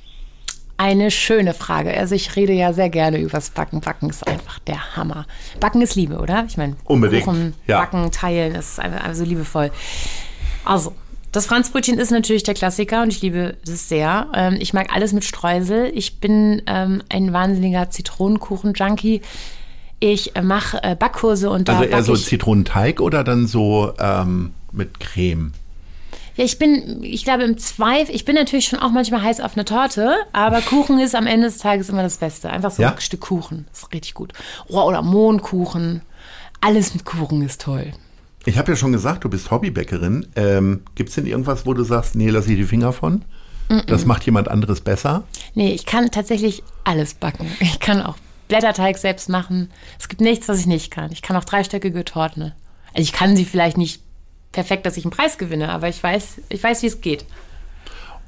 Eine 0.77 1.11
schöne 1.11 1.53
Frage. 1.53 1.95
Also 1.95 2.15
ich 2.15 2.35
rede 2.35 2.53
ja 2.53 2.73
sehr 2.73 2.89
gerne 2.89 3.19
übers 3.19 3.51
Backen. 3.51 3.79
Backen 3.79 4.09
ist 4.09 4.27
einfach 4.27 4.57
der 4.57 4.95
Hammer. 4.95 5.27
Backen 5.59 5.83
ist 5.83 5.93
Liebe, 5.93 6.17
oder? 6.17 6.45
Ich 6.49 6.57
meine, 6.57 6.75
unbedingt. 6.85 7.25
Kuchen, 7.25 7.53
ja. 7.67 7.81
Backen, 7.81 8.11
teilen 8.11 8.55
ist 8.55 8.79
einfach, 8.79 9.01
einfach 9.01 9.15
so 9.15 9.23
liebevoll. 9.23 9.69
Also, 10.63 10.95
das 11.35 11.47
Franzbrötchen 11.47 11.97
ist 11.99 12.11
natürlich 12.11 12.43
der 12.43 12.53
Klassiker 12.53 13.01
und 13.01 13.09
ich 13.11 13.21
liebe 13.21 13.57
das 13.65 13.89
sehr. 13.89 14.27
Ähm, 14.33 14.57
ich 14.59 14.73
mag 14.73 14.93
alles 14.93 15.11
mit 15.13 15.23
Streusel. 15.23 15.91
Ich 15.93 16.19
bin 16.19 16.61
ähm, 16.65 17.03
ein 17.09 17.33
wahnsinniger 17.33 17.89
Zitronenkuchen-Junkie. 17.89 19.21
Ich 19.99 20.33
mache 20.41 20.81
äh, 20.83 20.95
Backkurse 20.95 21.49
und 21.49 21.67
da 21.67 21.79
Also 21.79 21.83
eher 21.89 22.03
so 22.03 22.15
Zitronenteig 22.15 23.01
oder 23.01 23.23
dann 23.23 23.47
so 23.47 23.93
ähm, 23.99 24.53
mit 24.71 24.99
Creme? 24.99 25.53
Ja, 26.35 26.43
ich 26.43 26.57
bin, 26.59 27.01
ich 27.01 27.23
glaube, 27.23 27.43
im 27.43 27.57
Zweifel, 27.57 28.13
ich 28.13 28.25
bin 28.25 28.35
natürlich 28.35 28.65
schon 28.65 28.79
auch 28.79 28.91
manchmal 28.91 29.21
heiß 29.21 29.39
auf 29.39 29.55
eine 29.55 29.63
Torte, 29.63 30.15
aber 30.33 30.59
Kuchen 30.61 30.99
ist 30.99 31.15
am 31.15 31.27
Ende 31.27 31.47
des 31.47 31.59
Tages 31.59 31.89
immer 31.89 32.03
das 32.03 32.17
Beste. 32.17 32.49
Einfach 32.49 32.71
so 32.71 32.81
Ja? 32.81 32.91
ein 32.93 32.99
Stück 33.01 33.21
Kuchen. 33.21 33.67
Das 33.71 33.83
ist 33.83 33.93
richtig 33.93 34.13
gut. 34.13 34.33
Oh, 34.67 34.81
oder 34.81 35.01
Mohnkuchen. 35.01 36.01
Alles 36.59 36.93
mit 36.93 37.05
Kuchen 37.05 37.41
ist 37.41 37.61
toll. 37.61 37.93
Ich 38.45 38.57
habe 38.57 38.71
ja 38.71 38.75
schon 38.75 38.91
gesagt, 38.91 39.23
du 39.23 39.29
bist 39.29 39.49
Hobbybäckerin. 39.51 40.27
Ähm, 40.35 40.81
Gibt 40.95 41.09
es 41.09 41.15
denn 41.15 41.25
irgendwas, 41.25 41.65
wo 41.65 41.73
du 41.73 41.83
sagst, 41.83 42.15
nee, 42.15 42.29
lass 42.29 42.47
ich 42.47 42.55
die 42.55 42.63
Finger 42.63 42.93
von? 42.93 43.25
Das 43.87 44.05
macht 44.05 44.23
jemand 44.25 44.47
anderes 44.47 44.81
besser? 44.81 45.23
Nee, 45.55 45.73
ich 45.73 45.85
kann 45.87 46.11
tatsächlich 46.11 46.63
alles 46.83 47.15
backen. 47.15 47.47
Ich 47.59 47.79
kann 47.79 48.01
auch 48.01 48.15
Blätterteig 48.47 48.97
selbst 48.97 49.27
machen. 49.27 49.71
Es 49.99 50.07
gibt 50.07 50.21
nichts, 50.21 50.47
was 50.47 50.59
ich 50.59 50.67
nicht 50.67 50.91
kann. 50.91 51.11
Ich 51.11 51.23
kann 51.23 51.35
auch 51.35 51.45
dreistöckige 51.45 52.05
Torten. 52.05 52.53
Also 52.93 53.01
ich 53.01 53.11
kann 53.11 53.35
sie 53.35 53.45
vielleicht 53.45 53.77
nicht 53.77 54.01
perfekt, 54.51 54.85
dass 54.85 54.97
ich 54.97 55.03
einen 55.03 55.11
Preis 55.11 55.37
gewinne, 55.37 55.69
aber 55.69 55.89
ich 55.89 56.01
weiß, 56.01 56.41
ich 56.49 56.63
weiß, 56.63 56.83
wie 56.83 56.87
es 56.87 57.01
geht. 57.01 57.25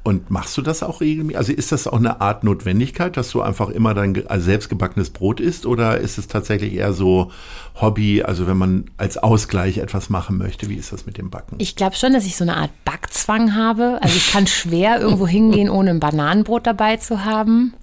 Und 0.07 0.31
machst 0.31 0.55
du 0.55 0.61
das 0.61 0.83
auch 0.83 1.01
regelmäßig? 1.01 1.37
Also 1.37 1.51
ist 1.51 1.73
das 1.73 1.85
auch 1.85 1.97
eine 1.97 2.21
Art 2.21 2.45
Notwendigkeit, 2.45 3.17
dass 3.17 3.29
du 3.29 3.41
einfach 3.41 3.67
immer 3.67 3.93
dein 3.93 4.25
also 4.27 4.45
selbstgebackenes 4.45 5.09
Brot 5.09 5.41
isst? 5.41 5.65
Oder 5.65 5.97
ist 5.97 6.17
es 6.17 6.29
tatsächlich 6.29 6.75
eher 6.75 6.93
so 6.93 7.29
Hobby, 7.75 8.23
also 8.23 8.47
wenn 8.47 8.55
man 8.55 8.85
als 8.95 9.17
Ausgleich 9.17 9.79
etwas 9.79 10.09
machen 10.09 10.37
möchte? 10.37 10.69
Wie 10.69 10.75
ist 10.75 10.93
das 10.93 11.05
mit 11.05 11.17
dem 11.17 11.29
Backen? 11.29 11.55
Ich 11.57 11.75
glaube 11.75 11.97
schon, 11.97 12.13
dass 12.13 12.25
ich 12.25 12.37
so 12.37 12.45
eine 12.45 12.55
Art 12.55 12.71
Backzwang 12.85 13.53
habe. 13.53 13.99
Also 14.01 14.15
ich 14.15 14.31
kann 14.31 14.47
schwer 14.47 15.01
irgendwo 15.01 15.27
hingehen, 15.27 15.69
ohne 15.69 15.89
ein 15.89 15.99
Bananenbrot 15.99 16.65
dabei 16.65 16.95
zu 16.95 17.25
haben. 17.25 17.73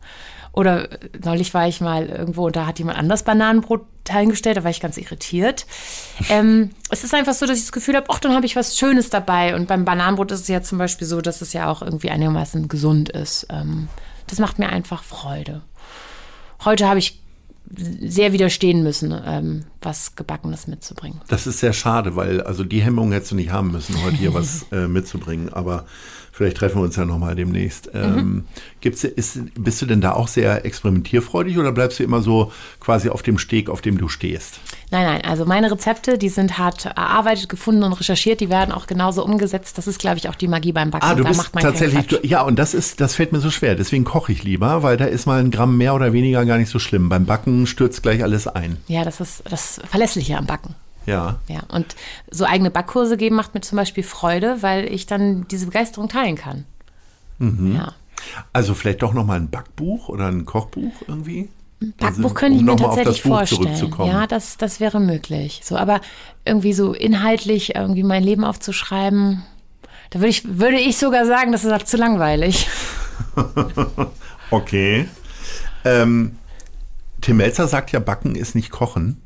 Oder 0.55 0.93
äh, 0.93 0.99
neulich 1.25 1.53
war 1.53 1.69
ich 1.69 1.81
mal 1.81 2.07
irgendwo 2.07 2.47
und 2.47 2.57
da 2.57 2.67
hat 2.67 2.79
jemand 2.79 2.99
anders 2.99 3.25
Bananenbrot 3.25 3.87
hingestellt, 4.09 4.57
da 4.57 4.65
war 4.65 4.71
ich 4.71 4.81
ganz 4.81 4.97
irritiert. 4.97 5.67
Ähm, 6.31 6.71
es 6.91 7.03
ist 7.03 7.13
einfach 7.13 7.35
so, 7.35 7.45
dass 7.45 7.59
ich 7.59 7.65
das 7.65 7.73
Gefühl 7.73 7.97
habe, 7.97 8.07
ach, 8.09 8.21
dann 8.21 8.35
habe 8.35 8.47
ich 8.47 8.55
was 8.55 8.79
Schönes 8.79 9.11
dabei. 9.11 9.57
Und 9.57 9.67
beim 9.67 9.85
Bananenbrot 9.85 10.31
ist 10.31 10.43
es 10.43 10.49
ja 10.49 10.63
zum 10.63 10.79
Beispiel 10.79 11.09
so, 11.09 11.21
dass 11.21 11.43
es 11.43 11.53
ja 11.53 11.69
auch 11.69 11.83
irgendwie 11.83 12.09
einigermaßen 12.09 12.69
gesund 12.69 13.09
ist. 13.09 13.49
Ähm, 13.51 13.89
das 14.29 14.39
macht 14.39 14.61
mir 14.61 14.69
einfach 14.69 15.03
Freude. 15.03 15.63
Heute 16.65 16.89
habe 16.89 17.01
ich 17.01 17.21
sehr 17.77 18.33
widerstehen 18.33 18.83
müssen, 18.83 19.15
ähm, 19.27 19.65
was 19.83 20.15
Gebackenes 20.15 20.67
mitzubringen. 20.67 21.21
Das 21.29 21.47
ist 21.47 21.61
sehr 21.61 21.73
schade, 21.73 22.15
weil 22.15 22.41
also 22.43 22.63
die 22.63 22.81
Hemmung 22.81 23.13
hättest 23.13 23.33
du 23.33 23.37
nicht 23.37 23.51
haben 23.51 23.73
müssen, 23.73 24.03
heute 24.05 24.17
hier 24.17 24.35
was 24.35 24.67
äh, 24.71 24.87
mitzubringen. 24.87 25.53
Aber 25.53 25.87
vielleicht 26.35 26.57
treffen 26.57 26.79
wir 26.79 26.83
uns 26.83 26.97
ja 26.97 27.05
nochmal 27.05 27.37
demnächst. 27.37 27.91
Ähm, 27.95 28.45
gibt's, 28.81 29.05
ist, 29.05 29.39
bist 29.55 29.81
du 29.81 29.87
denn 29.87 30.01
da 30.01 30.15
auch 30.15 30.27
sehr 30.27 30.65
experimentierfreudig 30.65 31.59
oder 31.59 31.71
bleibst 31.71 32.01
du 32.01 32.03
immer 32.03 32.23
so 32.23 32.51
quasi 32.81 33.09
auf 33.09 33.23
dem 33.23 33.39
Steg, 33.39 33.71
auf 33.71 33.83
dem 33.83 33.99
du 33.99 34.09
stehst? 34.09 34.59
Nein, 34.91 35.07
nein, 35.07 35.25
also 35.25 35.45
meine 35.47 35.71
Rezepte, 35.71 36.19
die 36.19 36.29
sind 36.29 36.59
hart 36.59 36.87
erarbeitet, 36.87 37.49
gefunden 37.49 37.85
und 37.85 37.93
recherchiert, 37.93 38.41
die 38.41 38.51
werden 38.51 38.73
auch 38.73 38.87
genauso 38.89 39.25
umgesetzt. 39.25 39.79
Das 39.79 39.87
ist, 39.87 40.01
glaube 40.01 40.19
ich, 40.19 40.29
auch 40.29 40.35
die 40.35 40.49
Magie 40.49 40.73
beim 40.73 40.91
Backen. 40.91 41.07
Ah, 41.07 41.15
du 41.15 41.23
da 41.23 41.29
bist 41.29 41.53
tatsächlich, 41.53 42.09
du, 42.09 42.19
ja, 42.27 42.43
und 42.43 42.59
das 42.59 42.75
ist, 42.75 43.01
das 43.01 43.15
fällt 43.15 43.31
mir 43.31 43.41
so 43.41 43.53
schwer. 43.53 43.77
Deswegen 43.77 44.05
koche 44.05 44.33
ich 44.33 44.43
lieber, 44.43 44.83
weil 44.83 44.97
da 44.97 45.05
ist 45.05 45.27
mal 45.27 45.39
ein 45.39 45.53
Gramm 45.53 45.77
mehr 45.77 45.95
oder 45.95 46.13
weniger 46.13 46.45
gar 46.45 46.59
nicht 46.59 46.71
so 46.71 46.81
schlimm. 46.81 47.09
Beim 47.09 47.27
Backen 47.27 47.69
stürzt 47.69 48.03
gleich 48.03 48.25
alles 48.25 48.49
ein. 48.49 48.79
Ja, 48.89 49.05
das 49.05 49.21
ist 49.21 49.45
das 49.49 49.81
Verlässliche 49.89 50.37
am 50.37 50.47
Backen. 50.47 50.75
Ja. 51.07 51.39
Ja, 51.49 51.61
und 51.69 51.97
so 52.31 52.45
eigene 52.45 52.71
Backkurse 52.71 53.17
geben 53.17 53.37
macht 53.37 53.55
mir 53.55 53.61
zum 53.61 53.77
Beispiel 53.77 54.05
Freude, 54.05 54.63
weil 54.63 54.93
ich 54.93 55.07
dann 55.07 55.47
diese 55.49 55.67
Begeisterung 55.67 56.09
teilen 56.09 56.37
kann. 56.37 56.65
Mhm. 57.39 57.77
Ja. 57.77 57.93
Also 58.53 58.75
vielleicht 58.75 59.03
doch 59.03 59.13
noch 59.13 59.27
mal 59.27 59.39
ein 59.39 59.51
Backbuch 59.51 60.09
oder 60.09 60.29
ein 60.29 60.47
Kochbuch 60.47 60.93
irgendwie? 61.07 61.49
Backbuch 61.81 62.07
Also, 62.07 62.35
könnte 62.35 62.57
ich 62.57 62.61
um 62.61 62.67
mir 62.67 62.77
tatsächlich 62.77 63.23
vorstellen. 63.23 63.93
Ja, 63.99 64.27
das, 64.27 64.57
das 64.57 64.81
wäre 64.81 65.01
möglich. 65.01 65.61
So, 65.65 65.77
aber 65.77 66.01
irgendwie 66.45 66.73
so 66.73 66.93
inhaltlich 66.93 67.75
irgendwie 67.75 68.03
mein 68.03 68.23
Leben 68.23 68.45
aufzuschreiben, 68.45 69.43
da 70.11 70.21
würde 70.21 70.31
ich, 70.31 70.59
würde 70.59 70.79
ich 70.79 70.97
sogar 70.97 71.27
sagen, 71.27 71.53
das 71.53 71.65
ist 71.65 71.73
halt 71.73 71.89
zu 71.89 71.97
langweilig. 71.97 72.69
Okay. 74.51 75.09
Ähm, 75.85 76.37
Tim 77.21 77.39
Melzer 77.39 77.67
sagt 77.67 77.91
ja, 77.93 77.99
Backen 77.99 78.37
ist 78.37 78.55
nicht 78.55 78.71
Kochen. 78.71 79.21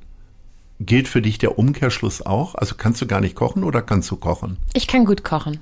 Gilt 0.80 1.08
für 1.08 1.22
dich 1.22 1.38
der 1.38 1.58
Umkehrschluss 1.58 2.24
auch? 2.24 2.54
Also 2.54 2.76
kannst 2.76 3.00
du 3.00 3.06
gar 3.06 3.20
nicht 3.20 3.34
kochen 3.34 3.64
oder 3.64 3.82
kannst 3.82 4.10
du 4.10 4.16
kochen? 4.16 4.58
Ich 4.74 4.86
kann 4.86 5.04
gut 5.04 5.24
kochen. 5.24 5.58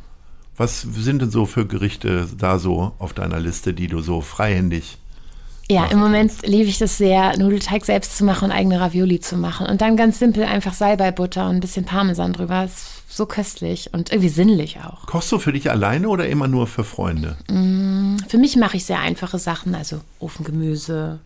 Was 0.59 0.83
sind 0.83 1.22
denn 1.22 1.31
so 1.31 1.46
für 1.46 1.66
Gerichte 1.66 2.26
da 2.37 2.59
so 2.59 2.92
auf 2.98 3.12
deiner 3.12 3.40
Liste, 3.40 3.74
die 3.74 3.88
du 3.88 4.00
so 4.00 4.20
freihändig 4.20 4.98
Ja, 5.68 5.87
im 5.87 5.98
Moment 5.98 6.46
liebe 6.46 6.68
ich 6.68 6.79
das 6.79 6.96
sehr, 6.96 7.37
Nudelteig 7.38 7.85
selbst 7.85 8.16
zu 8.16 8.24
machen 8.24 8.46
und 8.46 8.52
eigene 8.52 8.81
Ravioli 8.81 9.20
zu 9.20 9.37
machen. 9.37 9.66
Und 9.66 9.81
dann 9.81 9.96
ganz 9.96 10.18
simpel 10.18 10.44
einfach 10.44 10.74
Salbeibutter 10.74 11.48
und 11.48 11.57
ein 11.57 11.61
bisschen 11.61 11.85
Parmesan 11.85 12.33
drüber. 12.33 12.64
Ist 12.64 13.02
so 13.09 13.26
köstlich 13.26 13.90
und 13.92 14.11
irgendwie 14.11 14.29
sinnlich 14.29 14.79
auch. 14.81 15.07
Kochst 15.07 15.33
du 15.33 15.38
für 15.38 15.52
dich 15.52 15.70
alleine 15.70 16.09
oder 16.09 16.29
immer 16.29 16.48
nur 16.48 16.66
für 16.66 16.85
Freunde? 16.85 17.37
Für 18.29 18.38
mich 18.38 18.57
mache 18.57 18.76
ich 18.76 18.85
sehr 18.85 19.00
einfache 19.00 19.38
Sachen, 19.38 19.74
also 19.74 20.00
Ofengemüse, 20.18 21.18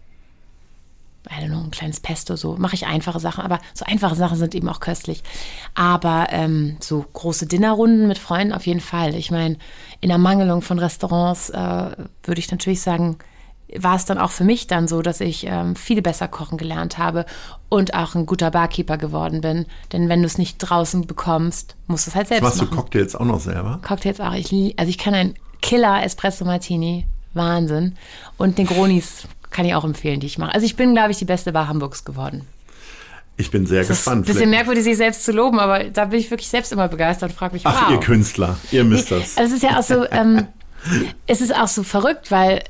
know, 1.49 1.63
ein 1.63 1.71
kleines 1.71 2.01
Pesto, 2.01 2.37
so 2.37 2.57
mache 2.57 2.75
ich 2.75 2.87
einfache 2.87 3.21
Sachen, 3.21 3.45
aber 3.45 3.59
so 3.75 3.85
einfache 3.85 4.15
Sachen 4.15 4.39
sind 4.39 4.55
eben 4.55 4.69
auch 4.69 4.81
köstlich. 4.81 5.23
Aber 5.75 6.29
ähm, 6.31 6.77
so 6.81 7.05
große 7.13 7.47
Dinnerrunden 7.47 8.09
mit 8.09 8.19
Freunden 8.19 8.53
auf 8.53 8.67
jeden 8.67 8.81
Fall. 8.81 9.15
Ich 9.15 9.31
meine, 9.31 9.57
in 10.01 10.11
Ermangelung 10.11 10.63
von 10.63 10.79
Restaurants 10.79 11.51
äh, 11.51 11.57
würde 11.57 12.39
ich 12.39 12.51
natürlich 12.51 12.81
sagen, 12.81 13.19
war 13.77 13.95
es 13.95 14.05
dann 14.05 14.19
auch 14.19 14.31
für 14.31 14.45
mich 14.45 14.67
dann 14.67 14.89
so, 14.89 15.01
dass 15.03 15.21
ich 15.21 15.47
ähm, 15.47 15.77
viel 15.77 16.03
besser 16.03 16.27
kochen 16.27 16.59
gelernt 16.59 16.99
habe 16.99 17.25
und 17.69 17.95
auch 17.95 18.15
ein 18.15 18.27
guter 18.27 18.51
Barkeeper 18.51 18.99
geworden 18.99 19.41
bin. 19.43 19.67
Denn 19.93 20.09
wenn 20.09 20.21
du 20.21 20.27
es 20.27 20.39
nicht 20.39 20.59
draußen 20.59 21.07
bekommst, 21.07 21.77
musst 21.87 22.07
du 22.07 22.11
es 22.11 22.17
halt 22.17 22.29
selbst 22.29 22.43
Machst 22.43 22.61
du 22.61 22.65
machen. 22.65 22.77
Cocktails 22.77 23.15
auch 23.15 23.25
noch 23.25 23.41
selber? 23.41 23.79
Cocktails 23.87 24.21
auch. 24.21 24.35
Ich, 24.35 24.53
also 24.79 24.91
ich 24.91 24.99
kann 24.99 25.15
einen 25.15 25.35
Killer 25.63 26.03
Espresso 26.03 26.45
Martini. 26.45 27.07
Wahnsinn. 27.33 27.95
Und 28.39 28.59
Negronis 28.59 29.29
kann 29.51 29.65
ich 29.67 29.75
auch 29.75 29.85
empfehlen, 29.85 30.21
die 30.21 30.27
ich 30.27 30.39
mache. 30.39 30.55
Also 30.55 30.65
ich 30.67 30.77
bin, 30.77 30.93
glaube 30.95 31.11
ich, 31.11 31.19
die 31.19 31.25
beste 31.25 31.53
Bar 31.53 31.69
Hamburgs 31.69 32.05
geworden. 32.05 32.47
Ich 33.37 33.51
bin 33.51 33.67
sehr 33.67 33.81
Das 33.81 33.91
ist 33.91 33.99
ein 34.09 34.23
gespannt. 34.23 34.27
bisschen 34.27 34.39
Vielleicht- 34.43 34.51
merkwürdig, 34.51 34.85
sich 34.85 34.97
selbst 34.97 35.25
zu 35.25 35.33
loben, 35.33 35.59
aber 35.61 35.85
da 35.85 36.07
bin 36.07 36.19
ich 36.21 36.31
wirklich 36.31 36.49
selbst 36.49 36.73
immer 36.73 36.89
begeistert 36.89 37.31
und 37.31 37.37
frage 37.37 37.55
mich, 37.55 37.67
Ach, 37.67 37.87
wow. 37.89 37.93
ihr 37.93 38.01
Künstler, 38.01 38.57
ihr 38.71 38.85
müsst 38.85 39.11
das. 39.11 39.37
Also 39.39 39.55
es 39.57 39.63
ist 39.63 39.69
ja 39.69 39.79
auch 39.79 39.83
so, 39.83 40.07
ähm, 40.11 40.47
es 41.27 41.41
ist 41.41 41.55
auch 41.55 41.69
so 41.69 41.83
verrückt, 41.83 42.31
weil 42.31 42.63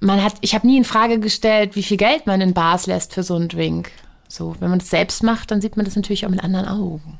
man 0.00 0.22
hat, 0.22 0.34
ich 0.42 0.54
habe 0.54 0.66
nie 0.66 0.76
in 0.76 0.84
Frage 0.84 1.18
gestellt, 1.20 1.74
wie 1.76 1.82
viel 1.82 1.96
Geld 1.96 2.26
man 2.26 2.40
in 2.42 2.52
Bars 2.52 2.86
lässt 2.86 3.14
für 3.14 3.22
so 3.22 3.34
einen 3.36 3.48
Drink. 3.48 3.90
So, 4.28 4.56
wenn 4.60 4.68
man 4.68 4.80
es 4.80 4.90
selbst 4.90 5.22
macht, 5.22 5.50
dann 5.50 5.60
sieht 5.62 5.76
man 5.76 5.86
das 5.86 5.96
natürlich 5.96 6.26
auch 6.26 6.30
mit 6.30 6.42
anderen 6.44 6.66
Augen. 6.66 7.18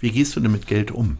Wie 0.00 0.10
gehst 0.10 0.36
du 0.36 0.40
denn 0.40 0.52
mit 0.52 0.66
Geld 0.66 0.90
um? 0.90 1.16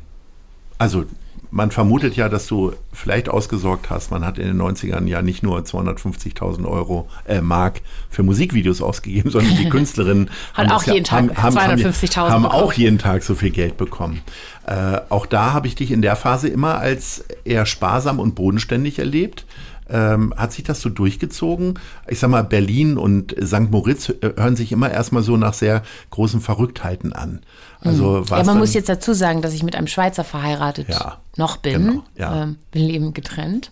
Also, 0.77 1.05
man 1.53 1.71
vermutet 1.71 2.17
ja, 2.17 2.31
dass 2.31 2.47
du 2.47 2.73
vielleicht 2.95 3.29
ausgesorgt 3.29 3.91
hast. 3.91 4.11
Man 4.11 4.25
hat 4.25 4.39
in 4.39 4.47
den 4.47 4.61
90ern 4.61 5.07
ja 5.07 5.21
nicht 5.21 5.43
nur 5.43 5.59
250.000 5.59 6.67
Euro 6.67 7.09
äh, 7.27 7.43
Mark 7.43 7.83
für 8.09 8.23
Musikvideos 8.23 8.81
ausgegeben, 8.81 9.31
sondern 9.31 9.55
die 9.57 9.69
Künstlerinnen 9.69 10.31
haben 10.55 10.71
auch 10.71 10.83
ja- 10.85 10.95
jeden 10.95 11.05
Tag 11.05 11.37
haben, 11.37 11.37
haben, 11.37 11.57
haben, 11.57 11.81
250.000 11.81 12.31
haben 12.31 12.47
auch 12.47 12.73
jeden 12.73 12.99
Tag 12.99 13.23
so 13.23 13.35
viel 13.35 13.51
Geld 13.51 13.77
bekommen. 13.77 14.23
Äh, 14.67 15.01
auch 15.11 15.27
da 15.27 15.53
habe 15.53 15.67
ich 15.67 15.75
dich 15.75 15.91
in 15.91 16.01
der 16.01 16.17
Phase 16.17 16.49
immer 16.49 16.79
als 16.79 17.25
eher 17.45 17.67
sparsam 17.67 18.19
und 18.19 18.35
bodenständig 18.35 18.99
erlebt. 18.99 19.45
Ähm, 19.91 20.33
hat 20.37 20.53
sich 20.53 20.65
das 20.65 20.81
so 20.81 20.89
durchgezogen? 20.89 21.79
Ich 22.09 22.19
sag 22.21 22.31
mal, 22.31 22.43
Berlin 22.45 22.97
und 22.97 23.35
St. 23.45 23.71
Moritz 23.71 24.09
äh, 24.09 24.33
hören 24.37 24.57
sich 24.57 24.73
immer 24.73 24.91
erstmal 24.91 25.23
so 25.23 25.37
nach 25.37 25.55
sehr 25.55 25.83
großen 26.11 26.41
Verrücktheiten 26.41 27.13
an. 27.13 27.41
Also 27.81 28.19
Hm. 28.19 28.25
Ja, 28.31 28.45
man 28.45 28.59
muss 28.59 28.75
jetzt 28.75 28.89
dazu 28.89 29.13
sagen, 29.13 29.43
dass 29.43 29.53
ich 29.53 29.63
mit 29.63 29.75
einem 29.77 29.89
Schweizer 29.89 30.25
verheiratet 30.25 30.89
Ja, 30.89 31.19
noch 31.37 31.57
bin. 31.59 31.73
genau, 31.87 32.03
ja. 32.17 32.31
Mhm. 32.31 32.43
ähm, 32.43 32.57
bin 32.71 32.89
eben 32.89 33.13
getrennt. 33.15 33.71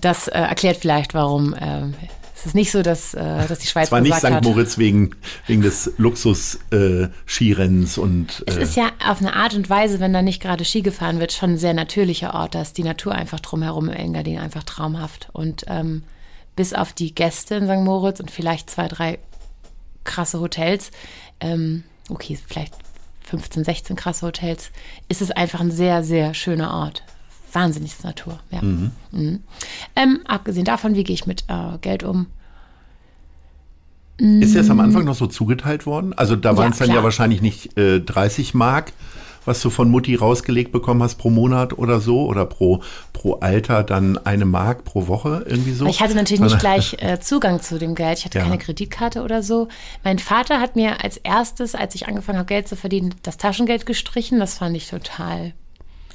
Das 0.00 0.28
äh, 0.28 0.32
erklärt 0.38 0.76
vielleicht, 0.76 1.14
warum 1.14 1.54
ähm, 1.60 1.94
es 2.42 2.46
ist 2.46 2.54
nicht 2.56 2.72
so, 2.72 2.82
dass, 2.82 3.14
äh, 3.14 3.46
dass 3.46 3.60
die 3.60 3.68
Schweiz 3.68 3.86
Es 3.86 3.92
war 3.92 4.00
nicht 4.00 4.16
St. 4.16 4.24
hat. 4.24 4.42
Moritz 4.42 4.76
wegen, 4.76 5.14
wegen 5.46 5.62
des 5.62 5.92
Luxus-Skirennens 5.96 7.98
und 7.98 8.42
Es 8.48 8.56
äh, 8.56 8.62
ist 8.62 8.74
ja 8.74 8.90
auf 9.06 9.20
eine 9.20 9.36
Art 9.36 9.54
und 9.54 9.70
Weise, 9.70 10.00
wenn 10.00 10.12
da 10.12 10.22
nicht 10.22 10.42
gerade 10.42 10.64
Ski 10.64 10.82
gefahren 10.82 11.20
wird, 11.20 11.32
schon 11.32 11.50
ein 11.50 11.58
sehr 11.58 11.72
natürlicher 11.72 12.34
Ort. 12.34 12.56
Da 12.56 12.62
ist 12.62 12.78
die 12.78 12.82
Natur 12.82 13.14
einfach 13.14 13.38
drumherum 13.38 13.88
im 13.88 13.94
Engadin 13.94 14.38
einfach 14.38 14.64
traumhaft. 14.64 15.28
Und 15.32 15.66
ähm, 15.68 16.02
bis 16.56 16.74
auf 16.74 16.92
die 16.92 17.14
Gäste 17.14 17.54
in 17.54 17.66
St. 17.66 17.84
Moritz 17.84 18.18
und 18.18 18.32
vielleicht 18.32 18.70
zwei, 18.70 18.88
drei 18.88 19.20
krasse 20.02 20.40
Hotels, 20.40 20.90
ähm, 21.38 21.84
okay, 22.08 22.36
vielleicht 22.44 22.74
15, 23.24 23.62
16 23.62 23.94
krasse 23.94 24.26
Hotels, 24.26 24.72
ist 25.08 25.22
es 25.22 25.30
einfach 25.30 25.60
ein 25.60 25.70
sehr, 25.70 26.02
sehr 26.02 26.34
schöner 26.34 26.74
Ort. 26.74 27.04
Wahnsinniges 27.52 28.02
Natur, 28.02 28.38
ja. 28.50 28.62
Mhm. 28.62 28.90
Ähm, 29.94 30.20
abgesehen 30.26 30.64
davon, 30.64 30.94
wie 30.94 31.04
gehe 31.04 31.14
ich 31.14 31.26
mit 31.26 31.44
äh, 31.48 31.78
Geld 31.80 32.02
um? 32.02 32.26
ist 34.18 34.54
das 34.54 34.70
am 34.70 34.78
Anfang 34.78 35.04
noch 35.04 35.14
so 35.16 35.26
zugeteilt 35.26 35.84
worden? 35.84 36.12
Also 36.12 36.36
da 36.36 36.56
waren 36.56 36.70
es 36.72 36.78
dann 36.78 36.90
ja 36.90 37.02
wahrscheinlich 37.02 37.42
nicht 37.42 37.76
äh, 37.76 37.98
30 38.00 38.54
Mark, 38.54 38.92
was 39.44 39.60
du 39.62 39.70
von 39.70 39.90
Mutti 39.90 40.14
rausgelegt 40.14 40.70
bekommen 40.70 41.02
hast 41.02 41.16
pro 41.16 41.28
Monat 41.30 41.76
oder 41.76 41.98
so 41.98 42.26
oder 42.26 42.46
pro, 42.46 42.82
pro 43.12 43.34
Alter 43.40 43.82
dann 43.82 44.18
eine 44.18 44.44
Mark 44.44 44.84
pro 44.84 45.08
Woche 45.08 45.44
irgendwie 45.48 45.72
so. 45.72 45.86
Ich 45.86 46.00
hatte 46.00 46.14
natürlich 46.14 46.40
nicht 46.42 46.60
gleich 46.60 46.96
äh, 47.00 47.18
Zugang 47.18 47.60
zu 47.60 47.78
dem 47.78 47.96
Geld. 47.96 48.18
Ich 48.18 48.24
hatte 48.24 48.38
Ja. 48.38 48.44
keine 48.44 48.58
Kreditkarte 48.58 49.22
oder 49.22 49.42
so. 49.42 49.66
Mein 50.04 50.20
Vater 50.20 50.60
hat 50.60 50.76
mir 50.76 51.02
als 51.02 51.16
erstes, 51.16 51.74
als 51.74 51.96
ich 51.96 52.06
angefangen 52.06 52.38
habe, 52.38 52.46
Geld 52.46 52.68
zu 52.68 52.76
verdienen, 52.76 53.14
das 53.24 53.38
Taschengeld 53.38 53.86
gestrichen. 53.86 54.38
Das 54.38 54.58
fand 54.58 54.76
ich 54.76 54.88
total 54.88 55.54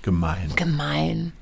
Gemein. 0.08 0.53
Gemein. 0.55 1.34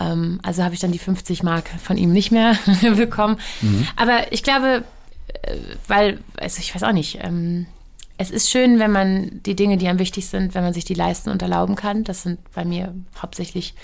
Ähm, 0.00 0.40
also 0.42 0.64
habe 0.64 0.72
ich 0.72 0.80
dann 0.80 0.92
die 0.92 0.98
50 0.98 1.42
Mark 1.42 1.68
von 1.78 1.98
ihm 1.98 2.10
nicht 2.10 2.32
mehr 2.32 2.56
bekommen. 2.96 3.36
Mhm. 3.60 3.86
Aber 3.96 4.32
ich 4.32 4.42
glaube, 4.42 4.84
äh, 5.42 5.56
weil, 5.86 6.20
also 6.38 6.58
ich 6.60 6.74
weiß 6.74 6.84
auch 6.84 6.92
nicht, 6.92 7.18
ähm, 7.20 7.66
es 8.16 8.30
ist 8.30 8.48
schön, 8.48 8.78
wenn 8.78 8.92
man 8.92 9.42
die 9.44 9.54
Dinge, 9.54 9.76
die 9.76 9.86
einem 9.88 9.98
wichtig 9.98 10.26
sind, 10.26 10.54
wenn 10.54 10.64
man 10.64 10.72
sich 10.72 10.86
die 10.86 10.94
leisten 10.94 11.28
und 11.28 11.42
erlauben 11.42 11.76
kann. 11.76 12.02
Das 12.02 12.22
sind 12.22 12.38
bei 12.54 12.64
mir 12.64 12.94
hauptsächlich 13.20 13.74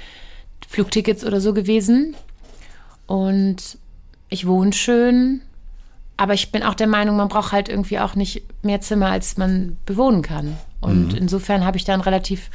Flugtickets 0.66 1.22
oder 1.22 1.42
so 1.42 1.52
gewesen. 1.52 2.16
Und 3.06 3.76
ich 4.30 4.46
wohne 4.46 4.72
schön, 4.72 5.42
aber 6.16 6.32
ich 6.32 6.50
bin 6.50 6.62
auch 6.62 6.74
der 6.74 6.86
Meinung, 6.86 7.16
man 7.16 7.28
braucht 7.28 7.52
halt 7.52 7.68
irgendwie 7.68 7.98
auch 7.98 8.14
nicht 8.14 8.42
mehr 8.62 8.80
Zimmer, 8.80 9.10
als 9.10 9.36
man 9.36 9.76
bewohnen 9.84 10.22
kann. 10.22 10.56
Und 10.80 11.08
mhm. 11.08 11.18
insofern 11.18 11.64
habe 11.66 11.76
ich 11.76 11.84
da 11.84 11.92
ein 11.92 12.00
relativ 12.00 12.50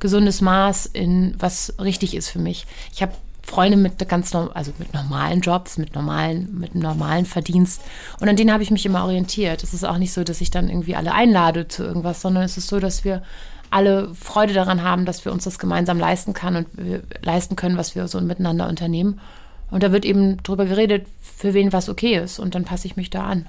gesundes 0.00 0.40
Maß 0.40 0.86
in 0.86 1.34
was 1.38 1.74
richtig 1.80 2.14
ist 2.14 2.28
für 2.28 2.38
mich. 2.38 2.66
Ich 2.92 3.02
habe 3.02 3.12
Freunde 3.42 3.76
mit 3.76 4.06
ganz 4.08 4.34
also 4.34 4.72
mit 4.78 4.92
normalen 4.92 5.40
Jobs, 5.40 5.78
mit 5.78 5.94
normalen, 5.94 6.58
mit 6.58 6.72
einem 6.72 6.82
normalen 6.82 7.26
Verdienst. 7.26 7.80
Und 8.20 8.28
an 8.28 8.34
denen 8.34 8.52
habe 8.52 8.64
ich 8.64 8.72
mich 8.72 8.84
immer 8.84 9.04
orientiert. 9.04 9.62
Es 9.62 9.72
ist 9.72 9.84
auch 9.84 9.98
nicht 9.98 10.12
so, 10.12 10.24
dass 10.24 10.40
ich 10.40 10.50
dann 10.50 10.68
irgendwie 10.68 10.96
alle 10.96 11.14
einlade 11.14 11.68
zu 11.68 11.84
irgendwas, 11.84 12.20
sondern 12.20 12.42
es 12.42 12.56
ist 12.56 12.66
so, 12.66 12.80
dass 12.80 13.04
wir 13.04 13.22
alle 13.70 14.14
Freude 14.14 14.52
daran 14.52 14.82
haben, 14.82 15.04
dass 15.04 15.24
wir 15.24 15.32
uns 15.32 15.44
das 15.44 15.58
gemeinsam 15.58 15.98
leisten 15.98 16.34
kann 16.34 16.56
und 16.56 16.66
leisten 17.22 17.56
können, 17.56 17.76
was 17.76 17.94
wir 17.94 18.08
so 18.08 18.20
miteinander 18.20 18.68
unternehmen. 18.68 19.20
Und 19.70 19.82
da 19.82 19.92
wird 19.92 20.04
eben 20.04 20.42
drüber 20.42 20.66
geredet, 20.66 21.06
für 21.20 21.54
wen 21.54 21.72
was 21.72 21.88
okay 21.88 22.16
ist. 22.16 22.38
Und 22.38 22.54
dann 22.54 22.64
passe 22.64 22.86
ich 22.86 22.96
mich 22.96 23.10
da 23.10 23.24
an. 23.24 23.48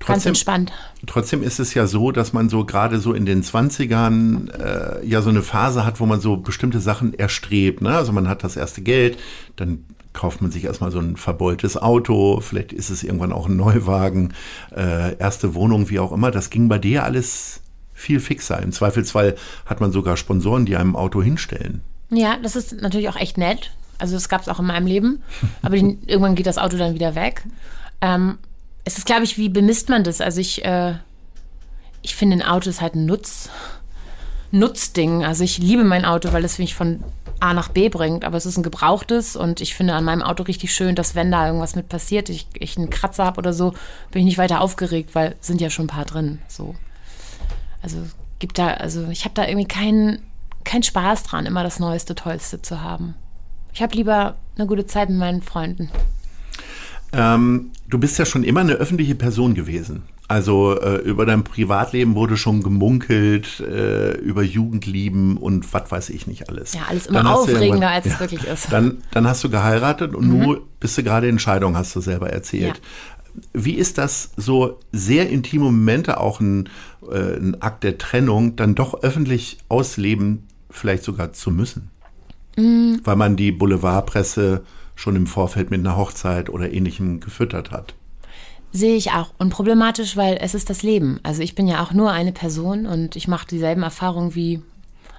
Trotzdem, 0.00 0.14
Ganz 0.14 0.26
entspannt. 0.26 0.72
Trotzdem 1.06 1.42
ist 1.42 1.58
es 1.58 1.74
ja 1.74 1.86
so, 1.86 2.12
dass 2.12 2.32
man 2.32 2.48
so 2.48 2.64
gerade 2.64 3.00
so 3.00 3.14
in 3.14 3.26
den 3.26 3.42
20ern 3.42 4.50
äh, 4.52 5.06
ja 5.06 5.22
so 5.22 5.30
eine 5.30 5.42
Phase 5.42 5.84
hat, 5.84 5.98
wo 5.98 6.06
man 6.06 6.20
so 6.20 6.36
bestimmte 6.36 6.80
Sachen 6.80 7.14
erstrebt. 7.14 7.82
Ne? 7.82 7.90
Also 7.90 8.12
man 8.12 8.28
hat 8.28 8.44
das 8.44 8.56
erste 8.56 8.80
Geld, 8.80 9.18
dann 9.56 9.84
kauft 10.12 10.40
man 10.40 10.50
sich 10.50 10.64
erstmal 10.64 10.90
so 10.90 11.00
ein 11.00 11.16
verbeultes 11.16 11.76
Auto, 11.76 12.40
vielleicht 12.40 12.72
ist 12.72 12.90
es 12.90 13.02
irgendwann 13.02 13.32
auch 13.32 13.46
ein 13.46 13.56
Neuwagen, 13.56 14.34
äh, 14.74 15.16
erste 15.16 15.54
Wohnung, 15.54 15.90
wie 15.90 15.98
auch 15.98 16.12
immer. 16.12 16.30
Das 16.30 16.50
ging 16.50 16.68
bei 16.68 16.78
dir 16.78 17.04
alles 17.04 17.60
viel 17.92 18.20
fixer. 18.20 18.62
Im 18.62 18.72
Zweifelsfall 18.72 19.34
hat 19.66 19.80
man 19.80 19.92
sogar 19.92 20.16
Sponsoren, 20.16 20.64
die 20.64 20.76
einem 20.76 20.96
Auto 20.96 21.22
hinstellen. 21.22 21.82
Ja, 22.10 22.36
das 22.42 22.56
ist 22.56 22.80
natürlich 22.80 23.08
auch 23.08 23.16
echt 23.16 23.36
nett. 23.36 23.72
Also 23.98 24.14
das 24.14 24.28
gab 24.28 24.40
es 24.40 24.48
auch 24.48 24.60
in 24.60 24.66
meinem 24.66 24.86
Leben. 24.86 25.22
Aber 25.62 25.76
die, 25.76 25.98
irgendwann 26.06 26.36
geht 26.36 26.46
das 26.46 26.58
Auto 26.58 26.76
dann 26.76 26.94
wieder 26.94 27.14
weg. 27.14 27.44
Ähm, 28.00 28.38
es 28.88 28.96
ist, 28.96 29.06
glaube 29.06 29.24
ich, 29.24 29.36
wie 29.36 29.50
bemisst 29.50 29.90
man 29.90 30.02
das? 30.02 30.22
Also 30.22 30.40
ich, 30.40 30.64
äh, 30.64 30.94
ich 32.00 32.16
finde, 32.16 32.36
ein 32.36 32.42
Auto 32.42 32.70
ist 32.70 32.80
halt 32.80 32.94
ein 32.94 33.04
Nutz, 33.04 33.50
Nutzding. 34.50 35.26
Also 35.26 35.44
ich 35.44 35.58
liebe 35.58 35.84
mein 35.84 36.06
Auto, 36.06 36.32
weil 36.32 36.42
es 36.42 36.58
mich 36.58 36.74
von 36.74 37.04
A 37.38 37.52
nach 37.52 37.68
B 37.68 37.90
bringt, 37.90 38.24
aber 38.24 38.38
es 38.38 38.46
ist 38.46 38.56
ein 38.56 38.62
gebrauchtes 38.62 39.36
und 39.36 39.60
ich 39.60 39.74
finde 39.74 39.92
an 39.92 40.04
meinem 40.04 40.22
Auto 40.22 40.42
richtig 40.44 40.74
schön, 40.74 40.94
dass 40.94 41.14
wenn 41.14 41.30
da 41.30 41.46
irgendwas 41.46 41.76
mit 41.76 41.90
passiert, 41.90 42.30
ich, 42.30 42.46
ich 42.54 42.78
einen 42.78 42.88
Kratzer 42.88 43.26
habe 43.26 43.38
oder 43.38 43.52
so, 43.52 43.74
bin 44.10 44.20
ich 44.20 44.24
nicht 44.24 44.38
weiter 44.38 44.62
aufgeregt, 44.62 45.14
weil 45.14 45.36
sind 45.40 45.60
ja 45.60 45.68
schon 45.68 45.84
ein 45.84 45.88
paar 45.88 46.06
drin. 46.06 46.38
So. 46.48 46.74
Also 47.82 47.98
gibt 48.38 48.58
da, 48.58 48.68
also 48.68 49.08
ich 49.08 49.24
habe 49.24 49.34
da 49.34 49.46
irgendwie 49.46 49.68
keinen 49.68 50.22
keinen 50.64 50.82
Spaß 50.82 51.24
dran, 51.24 51.44
immer 51.44 51.62
das 51.62 51.78
Neueste, 51.78 52.14
Tollste 52.14 52.62
zu 52.62 52.80
haben. 52.80 53.14
Ich 53.74 53.82
habe 53.82 53.94
lieber 53.94 54.36
eine 54.56 54.66
gute 54.66 54.86
Zeit 54.86 55.10
mit 55.10 55.18
meinen 55.18 55.42
Freunden. 55.42 55.90
Ähm, 57.12 57.70
du 57.88 57.98
bist 57.98 58.18
ja 58.18 58.26
schon 58.26 58.44
immer 58.44 58.60
eine 58.60 58.74
öffentliche 58.74 59.14
Person 59.14 59.54
gewesen. 59.54 60.02
Also 60.28 60.78
äh, 60.78 60.96
über 60.96 61.24
dein 61.24 61.42
Privatleben 61.42 62.14
wurde 62.14 62.36
schon 62.36 62.62
gemunkelt, 62.62 63.60
äh, 63.60 64.12
über 64.18 64.42
Jugendlieben 64.42 65.38
und 65.38 65.72
was 65.72 65.90
weiß 65.90 66.10
ich 66.10 66.26
nicht 66.26 66.50
alles. 66.50 66.74
Ja, 66.74 66.82
alles 66.86 67.06
immer 67.06 67.34
aufregender, 67.34 67.88
als 67.88 68.04
ja, 68.04 68.12
es 68.12 68.20
wirklich 68.20 68.44
ist. 68.44 68.70
Dann, 68.70 68.98
dann 69.10 69.26
hast 69.26 69.42
du 69.42 69.48
geheiratet 69.48 70.14
und 70.14 70.28
mhm. 70.28 70.38
nun 70.38 70.60
bist 70.80 70.98
du 70.98 71.02
gerade 71.02 71.28
in 71.28 71.38
Scheidung, 71.38 71.78
hast 71.78 71.96
du 71.96 72.00
selber 72.00 72.28
erzählt. 72.28 72.76
Ja. 72.76 73.42
Wie 73.54 73.74
ist 73.74 73.96
das, 73.96 74.32
so 74.36 74.80
sehr 74.92 75.30
intime 75.30 75.64
Momente, 75.64 76.20
auch 76.20 76.40
ein, 76.40 76.68
äh, 77.10 77.36
ein 77.36 77.62
Akt 77.62 77.84
der 77.84 77.96
Trennung, 77.96 78.54
dann 78.56 78.74
doch 78.74 79.02
öffentlich 79.02 79.56
ausleben, 79.70 80.46
vielleicht 80.68 81.04
sogar 81.04 81.32
zu 81.32 81.50
müssen? 81.50 81.90
Mhm. 82.58 83.00
Weil 83.02 83.16
man 83.16 83.36
die 83.36 83.52
Boulevardpresse 83.52 84.62
schon 84.98 85.14
im 85.14 85.28
Vorfeld 85.28 85.70
mit 85.70 85.78
einer 85.78 85.96
Hochzeit 85.96 86.50
oder 86.50 86.72
ähnlichem 86.72 87.20
gefüttert 87.20 87.70
hat. 87.70 87.94
Sehe 88.72 88.96
ich 88.96 89.12
auch. 89.12 89.32
Und 89.38 89.50
problematisch, 89.50 90.16
weil 90.16 90.36
es 90.40 90.54
ist 90.54 90.70
das 90.70 90.82
Leben. 90.82 91.20
Also 91.22 91.40
ich 91.40 91.54
bin 91.54 91.68
ja 91.68 91.84
auch 91.84 91.92
nur 91.92 92.10
eine 92.10 92.32
Person 92.32 92.84
und 92.84 93.14
ich 93.14 93.28
mache 93.28 93.46
dieselben 93.46 93.84
Erfahrungen 93.84 94.34
wie 94.34 94.60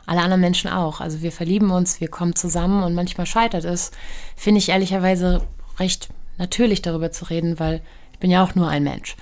alle 0.05 0.19
anderen 0.19 0.41
Menschen 0.41 0.69
auch. 0.69 0.99
Also 0.99 1.21
wir 1.21 1.31
verlieben 1.31 1.71
uns, 1.71 2.01
wir 2.01 2.09
kommen 2.09 2.35
zusammen 2.35 2.83
und 2.83 2.93
manchmal 2.93 3.25
scheitert 3.25 3.63
es. 3.63 3.91
Finde 4.35 4.59
ich 4.59 4.67
ehrlicherweise 4.67 5.43
recht 5.79 6.09
natürlich 6.37 6.81
darüber 6.81 7.13
zu 7.13 7.29
reden, 7.29 7.57
weil 7.57 7.81
ich 8.11 8.19
bin 8.19 8.29
ja 8.29 8.43
auch 8.43 8.55
nur 8.55 8.67
ein 8.67 8.83
Mensch. 8.83 9.15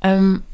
Ähm, 0.00 0.44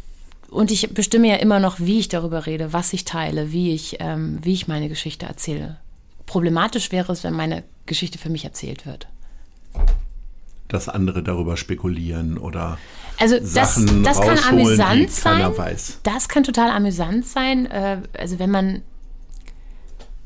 und 0.48 0.70
ich 0.70 0.94
bestimme 0.94 1.28
ja 1.28 1.36
immer 1.36 1.60
noch, 1.60 1.80
wie 1.80 1.98
ich 1.98 2.08
darüber 2.08 2.46
rede, 2.46 2.72
was 2.72 2.94
ich 2.94 3.04
teile, 3.04 3.52
wie 3.52 3.74
ich, 3.74 3.98
ähm, 4.00 4.38
wie 4.42 4.54
ich 4.54 4.68
meine 4.68 4.88
Geschichte 4.88 5.26
erzähle. 5.26 5.76
Problematisch 6.24 6.92
wäre 6.92 7.12
es, 7.12 7.24
wenn 7.24 7.34
meine 7.34 7.62
Geschichte 7.84 8.16
für 8.16 8.30
mich 8.30 8.46
erzählt 8.46 8.86
wird 8.86 9.06
dass 10.68 10.88
andere 10.88 11.22
darüber 11.22 11.56
spekulieren 11.56 12.38
oder 12.38 12.78
also 13.18 13.36
Sachen 13.42 14.02
das, 14.02 14.18
das 14.18 14.26
kann 14.26 14.38
amüsant 14.50 15.10
sein. 15.10 15.56
Weiß. 15.56 16.00
Das 16.02 16.28
kann 16.28 16.42
total 16.42 16.70
amüsant 16.70 17.26
sein. 17.26 17.66
Äh, 17.66 17.98
also 18.18 18.38
wenn 18.38 18.50
man 18.50 18.82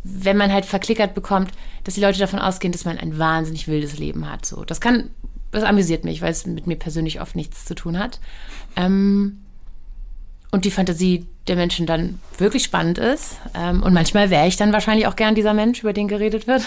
wenn 0.05 0.37
man 0.37 0.53
halt 0.53 0.65
verklickert 0.65 1.15
bekommt, 1.15 1.51
dass 1.85 1.95
die 1.95 2.01
Leute 2.01 2.19
davon 2.19 2.39
ausgehen, 2.39 2.73
dass 2.73 2.85
man 2.85 2.99
ein 2.99 3.19
wahnsinnig 3.19 3.69
wildes 3.69 3.99
Leben 3.99 4.31
hat. 4.31 4.47
So, 4.47 4.65
das 4.65 4.81
kann, 4.81 5.11
das 5.51 5.65
amüsiert 5.65 6.05
mich, 6.05 6.23
weil 6.23 6.31
es 6.31 6.47
mit 6.47 6.67
mir 6.67 6.77
persönlich 6.77 7.21
oft 7.21 7.37
nichts 7.37 7.65
zu 7.65 7.75
tun 7.75 7.99
hat. 7.99 8.21
Ähm, 8.77 9.41
und 10.51 10.65
die 10.65 10.71
Fantasie 10.71 11.27
der 11.47 11.57
Menschen 11.57 11.85
dann 11.85 12.21
wirklich 12.39 12.65
spannend 12.65 12.99
ist. 12.99 13.37
Ähm, 13.55 13.83
und 13.83 13.93
manchmal 13.93 14.31
wäre 14.31 14.47
ich 14.47 14.57
dann 14.57 14.73
wahrscheinlich 14.73 15.07
auch 15.07 15.17
gern 15.17 15.35
dieser 15.35 15.53
Mensch, 15.53 15.81
über 15.81 15.93
den 15.93 16.09
geredet 16.09 16.47
wird. 16.47 16.63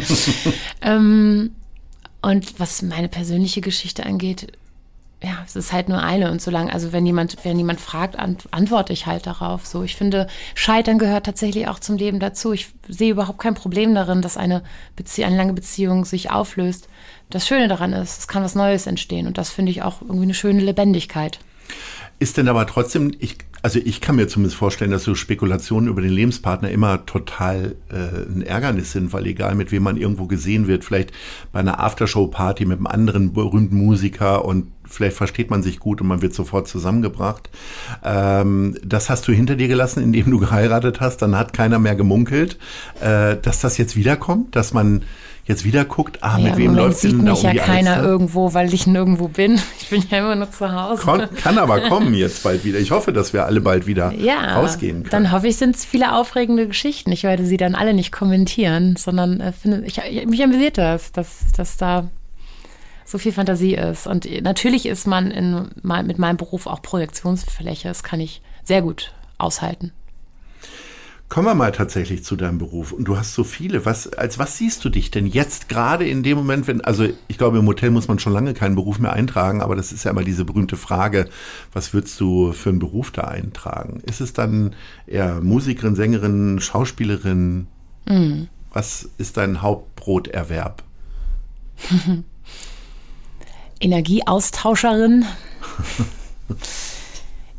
ähm, 0.82 1.50
und 2.22 2.58
was 2.60 2.82
meine 2.82 3.08
persönliche 3.08 3.60
Geschichte 3.60 4.06
angeht, 4.06 4.52
ja, 5.22 5.38
es 5.46 5.54
ist 5.54 5.72
halt 5.72 5.88
nur 5.88 6.02
eine 6.02 6.32
und 6.32 6.42
solange, 6.42 6.72
also 6.72 6.92
wenn 6.92 7.06
jemand, 7.06 7.36
wenn 7.44 7.56
jemand 7.56 7.80
fragt, 7.80 8.16
antworte 8.18 8.92
ich 8.92 9.06
halt 9.06 9.26
darauf. 9.26 9.66
So, 9.66 9.84
ich 9.84 9.94
finde, 9.94 10.26
Scheitern 10.54 10.98
gehört 10.98 11.26
tatsächlich 11.26 11.68
auch 11.68 11.78
zum 11.78 11.96
Leben 11.96 12.18
dazu. 12.18 12.52
Ich 12.52 12.68
sehe 12.88 13.12
überhaupt 13.12 13.38
kein 13.38 13.54
Problem 13.54 13.94
darin, 13.94 14.20
dass 14.20 14.36
eine, 14.36 14.62
Bezie 14.96 15.24
eine 15.24 15.36
lange 15.36 15.52
Beziehung 15.52 16.04
sich 16.04 16.32
auflöst. 16.32 16.88
Das 17.30 17.46
Schöne 17.46 17.68
daran 17.68 17.92
ist, 17.92 18.18
es 18.18 18.28
kann 18.28 18.42
was 18.42 18.56
Neues 18.56 18.86
entstehen 18.86 19.28
und 19.28 19.38
das 19.38 19.50
finde 19.50 19.70
ich 19.70 19.82
auch 19.82 20.02
irgendwie 20.02 20.24
eine 20.24 20.34
schöne 20.34 20.60
Lebendigkeit. 20.60 21.38
Ist 22.22 22.36
denn 22.36 22.46
aber 22.46 22.68
trotzdem, 22.68 23.10
ich, 23.18 23.36
also 23.62 23.80
ich 23.84 24.00
kann 24.00 24.14
mir 24.14 24.28
zumindest 24.28 24.54
vorstellen, 24.54 24.92
dass 24.92 25.02
so 25.02 25.16
Spekulationen 25.16 25.88
über 25.88 26.02
den 26.02 26.12
Lebenspartner 26.12 26.70
immer 26.70 27.04
total 27.04 27.74
äh, 27.90 28.30
ein 28.32 28.42
Ärgernis 28.42 28.92
sind, 28.92 29.12
weil 29.12 29.26
egal 29.26 29.56
mit 29.56 29.72
wem 29.72 29.82
man 29.82 29.96
irgendwo 29.96 30.28
gesehen 30.28 30.68
wird, 30.68 30.84
vielleicht 30.84 31.10
bei 31.50 31.58
einer 31.58 31.80
Aftershow-Party 31.80 32.64
mit 32.64 32.78
einem 32.78 32.86
anderen 32.86 33.32
berühmten 33.32 33.74
Musiker 33.74 34.44
und 34.44 34.70
vielleicht 34.84 35.16
versteht 35.16 35.50
man 35.50 35.64
sich 35.64 35.80
gut 35.80 36.00
und 36.00 36.06
man 36.06 36.22
wird 36.22 36.32
sofort 36.32 36.68
zusammengebracht. 36.68 37.50
Ähm, 38.04 38.76
das 38.84 39.10
hast 39.10 39.26
du 39.26 39.32
hinter 39.32 39.56
dir 39.56 39.66
gelassen, 39.66 40.00
indem 40.00 40.30
du 40.30 40.38
geheiratet 40.38 41.00
hast. 41.00 41.22
Dann 41.22 41.36
hat 41.36 41.52
keiner 41.52 41.80
mehr 41.80 41.96
gemunkelt, 41.96 42.56
äh, 43.00 43.36
dass 43.36 43.58
das 43.58 43.78
jetzt 43.78 43.96
wiederkommt, 43.96 44.54
dass 44.54 44.72
man 44.72 45.02
jetzt 45.44 45.64
wieder 45.64 45.84
guckt, 45.84 46.18
ah, 46.22 46.38
ja, 46.38 46.48
mit 46.48 46.56
wem 46.56 46.74
läuft 46.74 47.02
denn 47.02 47.24
da 47.24 47.32
um 47.32 47.42
ja 47.42 47.54
keiner 47.54 47.94
Alster? 47.94 48.08
irgendwo, 48.08 48.54
weil 48.54 48.72
ich 48.72 48.86
nirgendwo 48.86 49.28
bin. 49.28 49.60
Ich 49.82 49.98
bin 49.98 50.04
ja 50.10 50.20
immer 50.20 50.34
nur 50.36 50.50
zu 50.50 50.72
Hause. 50.72 51.02
Kon 51.02 51.28
kann 51.36 51.58
aber 51.58 51.80
kommen 51.82 52.14
jetzt 52.14 52.44
bald 52.44 52.64
wieder. 52.64 52.78
Ich 52.78 52.92
hoffe, 52.92 53.12
dass 53.12 53.34
wir 53.34 53.44
alle 53.44 53.60
bald 53.60 53.86
wieder 53.86 54.10
ja, 54.16 54.54
rausgehen 54.54 55.02
können. 55.02 55.10
Dann 55.10 55.32
hoffe 55.32 55.48
ich, 55.48 55.56
sind 55.56 55.76
es 55.76 55.84
viele 55.84 56.14
aufregende 56.14 56.66
Geschichten. 56.66 57.12
Ich 57.12 57.24
werde 57.24 57.44
sie 57.44 57.58
dann 57.58 57.74
alle 57.74 57.92
nicht 57.92 58.10
kommentieren, 58.10 58.96
sondern 58.96 59.40
äh, 59.40 59.52
finde, 59.52 59.84
ich, 59.84 60.00
mich 60.26 60.42
amüsiert 60.42 60.78
das, 60.78 61.12
dass, 61.12 61.52
dass 61.54 61.76
da 61.76 62.08
so 63.04 63.18
viel 63.18 63.32
Fantasie 63.32 63.74
ist. 63.74 64.06
Und 64.06 64.26
natürlich 64.42 64.86
ist 64.86 65.06
man 65.06 65.30
in, 65.30 65.68
mit 65.82 66.18
meinem 66.18 66.36
Beruf 66.38 66.66
auch 66.66 66.80
Projektionsfläche. 66.80 67.88
Das 67.88 68.02
kann 68.02 68.20
ich 68.20 68.40
sehr 68.64 68.80
gut 68.80 69.12
aushalten. 69.36 69.92
Kommen 71.32 71.46
wir 71.46 71.54
mal 71.54 71.72
tatsächlich 71.72 72.24
zu 72.24 72.36
deinem 72.36 72.58
Beruf. 72.58 72.92
Und 72.92 73.06
du 73.06 73.16
hast 73.16 73.32
so 73.32 73.42
viele. 73.42 73.86
Was, 73.86 74.12
als 74.12 74.38
was 74.38 74.58
siehst 74.58 74.84
du 74.84 74.90
dich 74.90 75.10
denn 75.10 75.26
jetzt 75.26 75.70
gerade 75.70 76.06
in 76.06 76.22
dem 76.22 76.36
Moment, 76.36 76.66
wenn, 76.66 76.82
also 76.82 77.08
ich 77.26 77.38
glaube, 77.38 77.56
im 77.56 77.66
Hotel 77.66 77.90
muss 77.90 78.06
man 78.06 78.18
schon 78.18 78.34
lange 78.34 78.52
keinen 78.52 78.74
Beruf 78.74 78.98
mehr 78.98 79.14
eintragen, 79.14 79.62
aber 79.62 79.74
das 79.74 79.92
ist 79.92 80.04
ja 80.04 80.10
immer 80.10 80.24
diese 80.24 80.44
berühmte 80.44 80.76
Frage, 80.76 81.30
was 81.72 81.94
würdest 81.94 82.20
du 82.20 82.52
für 82.52 82.68
einen 82.68 82.80
Beruf 82.80 83.12
da 83.12 83.22
eintragen? 83.22 84.02
Ist 84.04 84.20
es 84.20 84.34
dann 84.34 84.74
eher 85.06 85.40
Musikerin, 85.40 85.94
Sängerin, 85.94 86.60
Schauspielerin? 86.60 87.66
Mhm. 88.04 88.48
Was 88.70 89.08
ist 89.16 89.38
dein 89.38 89.62
Hauptbroterwerb? 89.62 90.82
Energieaustauscherin. 93.80 95.24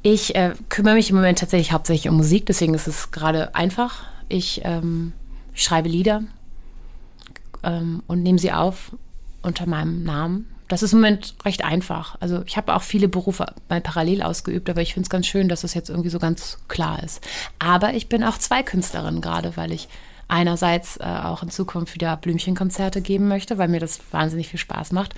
Ich 0.04 0.36
äh, 0.36 0.54
kümmere 0.68 0.96
mich 0.96 1.10
im 1.10 1.16
Moment 1.16 1.40
tatsächlich 1.40 1.72
hauptsächlich 1.72 2.10
um 2.10 2.18
Musik, 2.18 2.46
deswegen 2.46 2.74
ist 2.74 2.88
es 2.88 3.12
gerade 3.12 3.56
einfach. 3.56 4.04
Ich 4.28 4.62
ähm, 4.66 5.14
schreibe 5.54 5.88
Lieder 5.88 6.24
ähm, 7.64 8.04
und 8.06 8.22
nehme 8.22 8.38
sie 8.38 8.52
auf 8.52 8.92
unter 9.42 9.66
meinem 9.66 10.04
Namen. 10.04 10.54
Das 10.68 10.84
ist 10.84 10.92
im 10.92 11.00
Moment 11.00 11.36
recht 11.46 11.64
einfach. 11.64 12.18
Also 12.20 12.44
ich 12.46 12.58
habe 12.58 12.76
auch 12.76 12.82
viele 12.82 13.08
Berufe 13.08 13.46
mal 13.70 13.80
parallel 13.80 14.24
ausgeübt, 14.24 14.70
aber 14.70 14.82
ich 14.82 14.94
finde 14.94 15.06
es 15.06 15.10
ganz 15.10 15.26
schön, 15.28 15.48
dass 15.48 15.64
es 15.64 15.74
jetzt 15.74 15.90
irgendwie 15.90 16.10
so 16.10 16.20
ganz 16.20 16.58
klar 16.68 17.02
ist. 17.02 17.22
Aber 17.60 17.94
ich 17.94 18.10
bin 18.10 18.24
auch 18.24 18.38
zwei 18.38 18.62
Künstlerinnen 18.62 19.22
gerade, 19.22 19.56
weil 19.56 19.72
ich 19.72 19.88
einerseits 20.28 20.98
äh, 20.98 21.04
auch 21.04 21.44
in 21.44 21.50
Zukunft 21.50 21.94
wieder 21.94 22.18
Blümchenkonzerte 22.18 23.02
geben 23.02 23.28
möchte, 23.30 23.58
weil 23.58 23.68
mir 23.70 23.80
das 23.80 24.00
wahnsinnig 24.12 24.50
viel 24.50 24.60
Spaß 24.60 24.92
macht. 24.92 25.16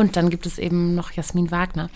Und 0.00 0.16
dann 0.16 0.30
gibt 0.30 0.46
es 0.46 0.58
eben 0.58 0.94
noch 0.94 1.12
Jasmin 1.12 1.50
Wagner. 1.50 1.90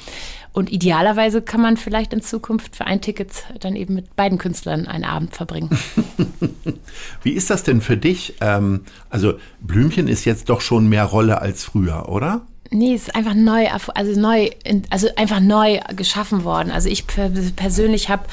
Und 0.53 0.71
idealerweise 0.71 1.41
kann 1.41 1.63
man 1.63 1.79
vielleicht 1.79 2.13
in 2.13 2.21
Zukunft 2.21 2.77
für 2.77 2.87
ein 2.87 3.01
Ticket 3.01 3.45
dann 3.61 3.77
eben 3.77 3.95
mit 3.95 4.15
beiden 4.15 4.37
Künstlern 4.37 4.87
einen 4.87 5.05
Abend 5.05 5.35
verbringen. 5.35 5.71
Wie 7.23 7.33
ist 7.33 7.49
das 7.49 7.63
denn 7.63 7.81
für 7.81 7.97
dich? 7.97 8.35
Ähm, 8.43 8.83
also 9.09 9.35
Blümchen 9.61 10.07
ist 10.07 10.27
jetzt 10.27 10.51
doch 10.51 10.61
schon 10.61 10.87
mehr 10.89 11.05
Rolle 11.05 11.41
als 11.41 11.65
früher, 11.65 12.11
oder? 12.11 12.43
Nee, 12.71 12.95
es 12.95 13.05
ist 13.05 13.15
einfach 13.15 13.35
neu, 13.35 13.69
also 13.95 14.21
neu, 14.21 14.51
also 14.91 15.09
einfach 15.17 15.41
neu 15.41 15.81
geschaffen 15.97 16.45
worden. 16.45 16.71
Also 16.71 16.91
ich 16.91 17.07
persönlich 17.07 18.11
habe 18.11 18.25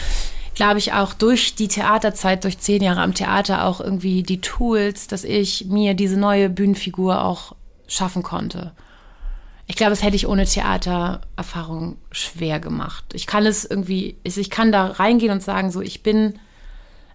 glaube 0.53 0.79
ich, 0.79 0.91
auch 0.91 1.13
durch 1.13 1.55
die 1.55 1.69
Theaterzeit, 1.69 2.43
durch 2.43 2.59
zehn 2.59 2.83
Jahre 2.83 3.01
am 3.01 3.13
Theater 3.13 3.65
auch 3.65 3.79
irgendwie 3.79 4.21
die 4.21 4.41
Tools, 4.41 5.07
dass 5.07 5.23
ich 5.23 5.65
mir 5.69 5.93
diese 5.93 6.17
neue 6.17 6.49
Bühnenfigur 6.49 7.23
auch 7.23 7.55
schaffen 7.87 8.21
konnte. 8.21 8.73
Ich 9.71 9.77
glaube, 9.77 9.91
das 9.91 10.03
hätte 10.03 10.17
ich 10.17 10.27
ohne 10.27 10.43
Theatererfahrung 10.43 11.95
schwer 12.11 12.59
gemacht. 12.59 13.05
Ich 13.13 13.25
kann 13.25 13.45
es 13.45 13.63
irgendwie, 13.63 14.17
ich 14.23 14.49
kann 14.49 14.73
da 14.73 14.87
reingehen 14.87 15.31
und 15.31 15.41
sagen, 15.41 15.71
so, 15.71 15.79
ich 15.79 16.03
bin, 16.03 16.33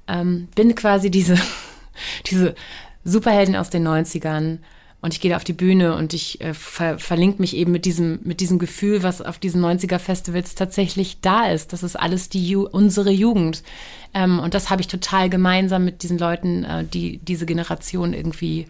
ähm, 0.09 0.49
bin 0.55 0.75
quasi 0.75 1.11
diese, 1.11 1.37
diese 2.31 2.55
Superhelden 3.05 3.57
aus 3.57 3.69
den 3.69 3.87
90ern 3.87 4.61
und 5.03 5.13
ich 5.13 5.21
gehe 5.21 5.33
da 5.33 5.37
auf 5.37 5.45
die 5.45 5.53
Bühne 5.53 5.97
und 5.97 6.15
ich 6.15 6.41
äh, 6.41 6.55
ver 6.55 6.99
verlinke 6.99 7.43
mich 7.43 7.55
eben 7.55 7.73
mit 7.73 7.85
diesem, 7.85 8.21
mit 8.25 8.41
diesem 8.41 8.59
Gefühl, 8.59 9.03
was 9.03 9.21
auf 9.21 9.37
diesen 9.37 9.63
90er-Festivals 9.63 10.55
tatsächlich 10.55 11.21
da 11.21 11.49
ist. 11.49 11.75
Das 11.75 11.83
ist 11.83 11.97
alles 11.97 12.31
die 12.31 12.49
Ju 12.49 12.67
unsere 12.67 13.11
Jugend. 13.11 13.65
Ähm, 14.15 14.39
und 14.39 14.55
das 14.55 14.71
habe 14.71 14.81
ich 14.81 14.89
total 14.89 15.29
gemeinsam 15.29 15.85
mit 15.85 16.03
diesen 16.03 16.17
Leuten, 16.17 16.65
äh, 16.65 16.85
die 16.87 17.19
diese 17.19 17.45
Generation 17.45 18.15
irgendwie 18.15 18.67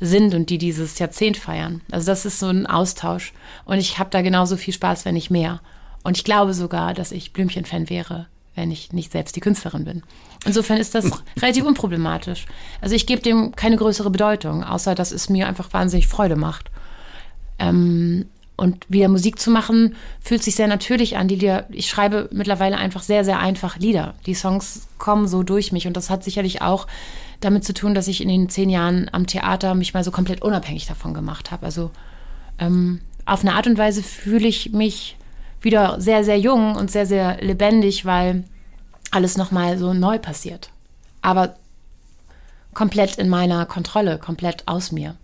sind 0.00 0.34
und 0.34 0.50
die 0.50 0.58
dieses 0.58 0.98
Jahrzehnt 0.98 1.36
feiern. 1.36 1.80
Also 1.90 2.06
das 2.06 2.26
ist 2.26 2.38
so 2.38 2.46
ein 2.48 2.66
Austausch. 2.66 3.32
Und 3.64 3.78
ich 3.78 3.98
habe 3.98 4.10
da 4.10 4.22
genauso 4.22 4.56
viel 4.56 4.74
Spaß, 4.74 5.04
wenn 5.04 5.14
nicht 5.14 5.30
mehr. 5.30 5.60
Und 6.02 6.16
ich 6.16 6.24
glaube 6.24 6.54
sogar, 6.54 6.94
dass 6.94 7.12
ich 7.12 7.32
Blümchen-Fan 7.32 7.88
wäre, 7.90 8.26
wenn 8.54 8.70
ich 8.70 8.92
nicht 8.92 9.12
selbst 9.12 9.36
die 9.36 9.40
Künstlerin 9.40 9.84
bin. 9.84 10.02
Insofern 10.44 10.76
ist 10.78 10.94
das 10.94 11.10
relativ 11.40 11.64
unproblematisch. 11.64 12.46
Also 12.80 12.94
ich 12.94 13.06
gebe 13.06 13.22
dem 13.22 13.56
keine 13.56 13.76
größere 13.76 14.10
Bedeutung, 14.10 14.62
außer 14.62 14.94
dass 14.94 15.12
es 15.12 15.28
mir 15.28 15.48
einfach 15.48 15.72
wahnsinnig 15.72 16.06
Freude 16.06 16.36
macht. 16.36 16.70
Ähm, 17.58 18.26
und 18.56 18.86
wieder 18.88 19.08
Musik 19.08 19.38
zu 19.38 19.50
machen, 19.50 19.96
fühlt 20.20 20.42
sich 20.42 20.54
sehr 20.54 20.66
natürlich 20.66 21.16
an. 21.16 21.28
Die 21.28 21.34
Lieder, 21.34 21.66
ich 21.70 21.88
schreibe 21.88 22.28
mittlerweile 22.32 22.78
einfach 22.78 23.02
sehr, 23.02 23.24
sehr 23.24 23.38
einfach 23.38 23.76
Lieder. 23.76 24.14
Die 24.24 24.34
Songs 24.34 24.88
kommen 24.98 25.28
so 25.28 25.42
durch 25.42 25.72
mich. 25.72 25.86
Und 25.86 25.96
das 25.96 26.08
hat 26.08 26.24
sicherlich 26.24 26.62
auch 26.62 26.86
damit 27.40 27.64
zu 27.64 27.74
tun, 27.74 27.94
dass 27.94 28.08
ich 28.08 28.22
in 28.22 28.28
den 28.28 28.48
zehn 28.48 28.70
Jahren 28.70 29.10
am 29.12 29.26
Theater 29.26 29.74
mich 29.74 29.92
mal 29.92 30.04
so 30.04 30.10
komplett 30.10 30.42
unabhängig 30.42 30.86
davon 30.86 31.12
gemacht 31.12 31.50
habe. 31.50 31.66
Also 31.66 31.90
ähm, 32.58 33.00
auf 33.26 33.42
eine 33.42 33.54
Art 33.54 33.66
und 33.66 33.76
Weise 33.76 34.02
fühle 34.02 34.48
ich 34.48 34.72
mich 34.72 35.16
wieder 35.60 36.00
sehr, 36.00 36.24
sehr 36.24 36.38
jung 36.38 36.76
und 36.76 36.90
sehr, 36.90 37.04
sehr 37.04 37.42
lebendig, 37.42 38.06
weil 38.06 38.44
alles 39.10 39.36
nochmal 39.36 39.76
so 39.76 39.92
neu 39.92 40.18
passiert. 40.18 40.70
Aber 41.20 41.56
komplett 42.72 43.16
in 43.16 43.28
meiner 43.28 43.66
Kontrolle, 43.66 44.18
komplett 44.18 44.62
aus 44.66 44.92
mir. 44.92 45.16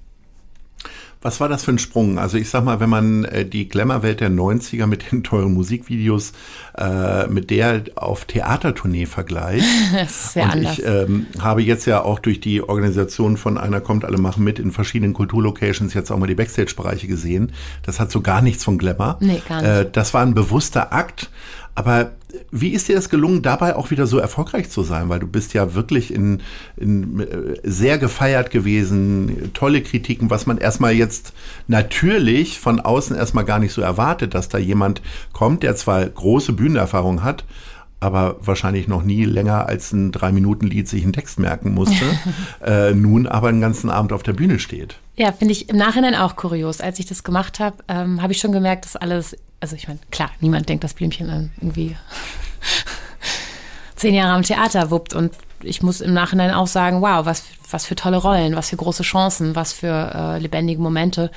Was 1.23 1.41
war 1.41 1.49
das 1.49 1.65
für 1.65 1.71
ein 1.71 1.79
Sprung? 1.79 2.19
Also 2.19 2.37
ich 2.37 2.51
sag 2.51 2.65
mal, 2.65 2.81
wenn 2.81 2.91
man 2.91 3.25
äh, 3.25 3.45
die 3.47 3.69
Glamour-Welt 3.69 4.21
der 4.21 4.31
90er 4.31 4.87
mit 4.87 5.13
den 5.13 5.23
teuren 5.23 5.55
Musikvideos 5.55 6.33
äh, 6.77 7.29
mit 7.29 7.51
der 7.51 7.85
auf 7.95 8.25
Theatertournee 8.25 9.07
vergleicht. 9.07 9.65
das 9.95 10.11
ist 10.11 10.33
sehr 10.33 10.45
und 10.45 10.51
anders. 10.51 10.79
ich 10.79 10.85
ähm, 10.85 11.27
habe 11.39 11.63
jetzt 11.63 11.87
ja 11.87 12.03
auch 12.03 12.19
durch 12.19 12.41
die 12.41 12.61
Organisation 12.61 13.37
von 13.37 13.57
Einer 13.57 13.81
kommt, 13.81 14.05
alle 14.05 14.19
machen 14.19 14.43
mit 14.43 14.59
in 14.59 14.73
verschiedenen 14.73 15.15
Kulturlocations 15.15 15.95
jetzt 15.95 16.11
auch 16.11 16.19
mal 16.19 16.27
die 16.27 16.35
Backstage-Bereiche 16.35 17.07
gesehen. 17.07 17.53
Das 17.85 18.01
hat 18.01 18.11
so 18.11 18.21
gar 18.21 18.43
nichts 18.43 18.65
von 18.65 18.77
Glamour. 18.77 19.19
Nee, 19.21 19.43
gar 19.49 19.63
nicht. 19.63 19.71
Äh, 19.71 19.91
das 19.91 20.15
war 20.15 20.23
ein 20.23 20.35
bewusster 20.35 20.93
Akt. 20.93 21.31
Aber 21.75 22.13
wie 22.51 22.71
ist 22.71 22.89
dir 22.89 22.99
es 22.99 23.09
gelungen, 23.09 23.43
dabei 23.43 23.77
auch 23.77 23.91
wieder 23.91 24.07
so 24.07 24.19
erfolgreich 24.19 24.69
zu 24.69 24.83
sein? 24.83 25.09
Weil 25.09 25.21
du 25.21 25.27
bist 25.27 25.55
ja 25.55 25.75
wirklich 25.75 26.13
in, 26.13 26.43
in 26.77 27.21
äh, 27.21 27.57
sehr 27.63 27.99
gefeiert 27.99 28.51
gewesen, 28.51 29.51
tolle 29.55 29.83
Kritiken, 29.83 30.29
was 30.29 30.47
man 30.47 30.59
erstmal 30.59 30.93
jetzt 30.93 31.33
natürlich 31.69 32.59
von 32.59 32.81
außen 32.81 33.17
erstmal 33.17 33.45
gar 33.45 33.59
nicht 33.59 33.73
so 33.73 33.81
erwartet, 33.81 34.35
dass 34.35 34.49
da 34.49 34.59
jemand 34.59 35.01
kommt, 35.33 35.63
der 35.63 35.75
zwar 35.77 36.05
große 36.05 36.53
Bühnenerfahrung 36.53 37.23
hat, 37.23 37.45
aber 38.03 38.37
wahrscheinlich 38.41 38.89
noch 38.89 39.03
nie 39.03 39.25
länger 39.25 39.67
als 39.67 39.93
ein 39.93 40.11
Drei-Minuten-Lied 40.11 40.89
sich 40.89 41.05
einen 41.05 41.13
Text 41.13 41.39
merken 41.39 41.73
musste, 41.73 42.05
äh, 42.65 42.93
nun 42.93 43.27
aber 43.27 43.49
einen 43.49 43.61
ganzen 43.61 43.91
Abend 43.91 44.13
auf 44.13 44.23
der 44.23 44.33
Bühne 44.33 44.59
steht. 44.59 44.97
Ja, 45.17 45.33
finde 45.33 45.53
ich 45.53 45.69
im 45.69 45.77
Nachhinein 45.77 46.15
auch 46.15 46.37
kurios. 46.37 46.81
Als 46.81 46.99
ich 46.99 47.07
das 47.07 47.23
gemacht 47.23 47.61
habe, 47.61 47.77
ähm, 47.89 48.21
habe 48.21 48.33
ich 48.33 48.39
schon 48.39 48.53
gemerkt, 48.53 48.85
dass 48.85 48.97
alles, 48.97 49.37
also 49.61 49.77
ich 49.77 49.87
meine, 49.87 50.01
klar, 50.11 50.31
niemand 50.41 50.69
denkt, 50.69 50.83
dass 50.85 50.95
Blümchen 50.95 51.29
dann 51.29 51.53
irgendwie 51.61 51.97
zehn 53.97 54.15
Jahre 54.15 54.33
am 54.33 54.43
Theater 54.43 54.91
wuppt 54.91 55.15
und 55.15 55.33
ich 55.65 55.83
muss 55.83 56.01
im 56.01 56.13
Nachhinein 56.15 56.53
auch 56.53 56.67
sagen, 56.67 57.01
wow, 57.03 57.25
was, 57.25 57.45
was 57.71 57.87
für 57.87 57.95
tolle 57.95 58.17
Rollen, 58.17 58.57
was 58.57 58.71
für 58.71 58.77
große 58.77 59.03
Chancen, 59.03 59.55
was 59.57 59.73
für 59.73 60.13
äh, 60.15 60.39
lebendige 60.39 60.81
Momente. 60.81 61.31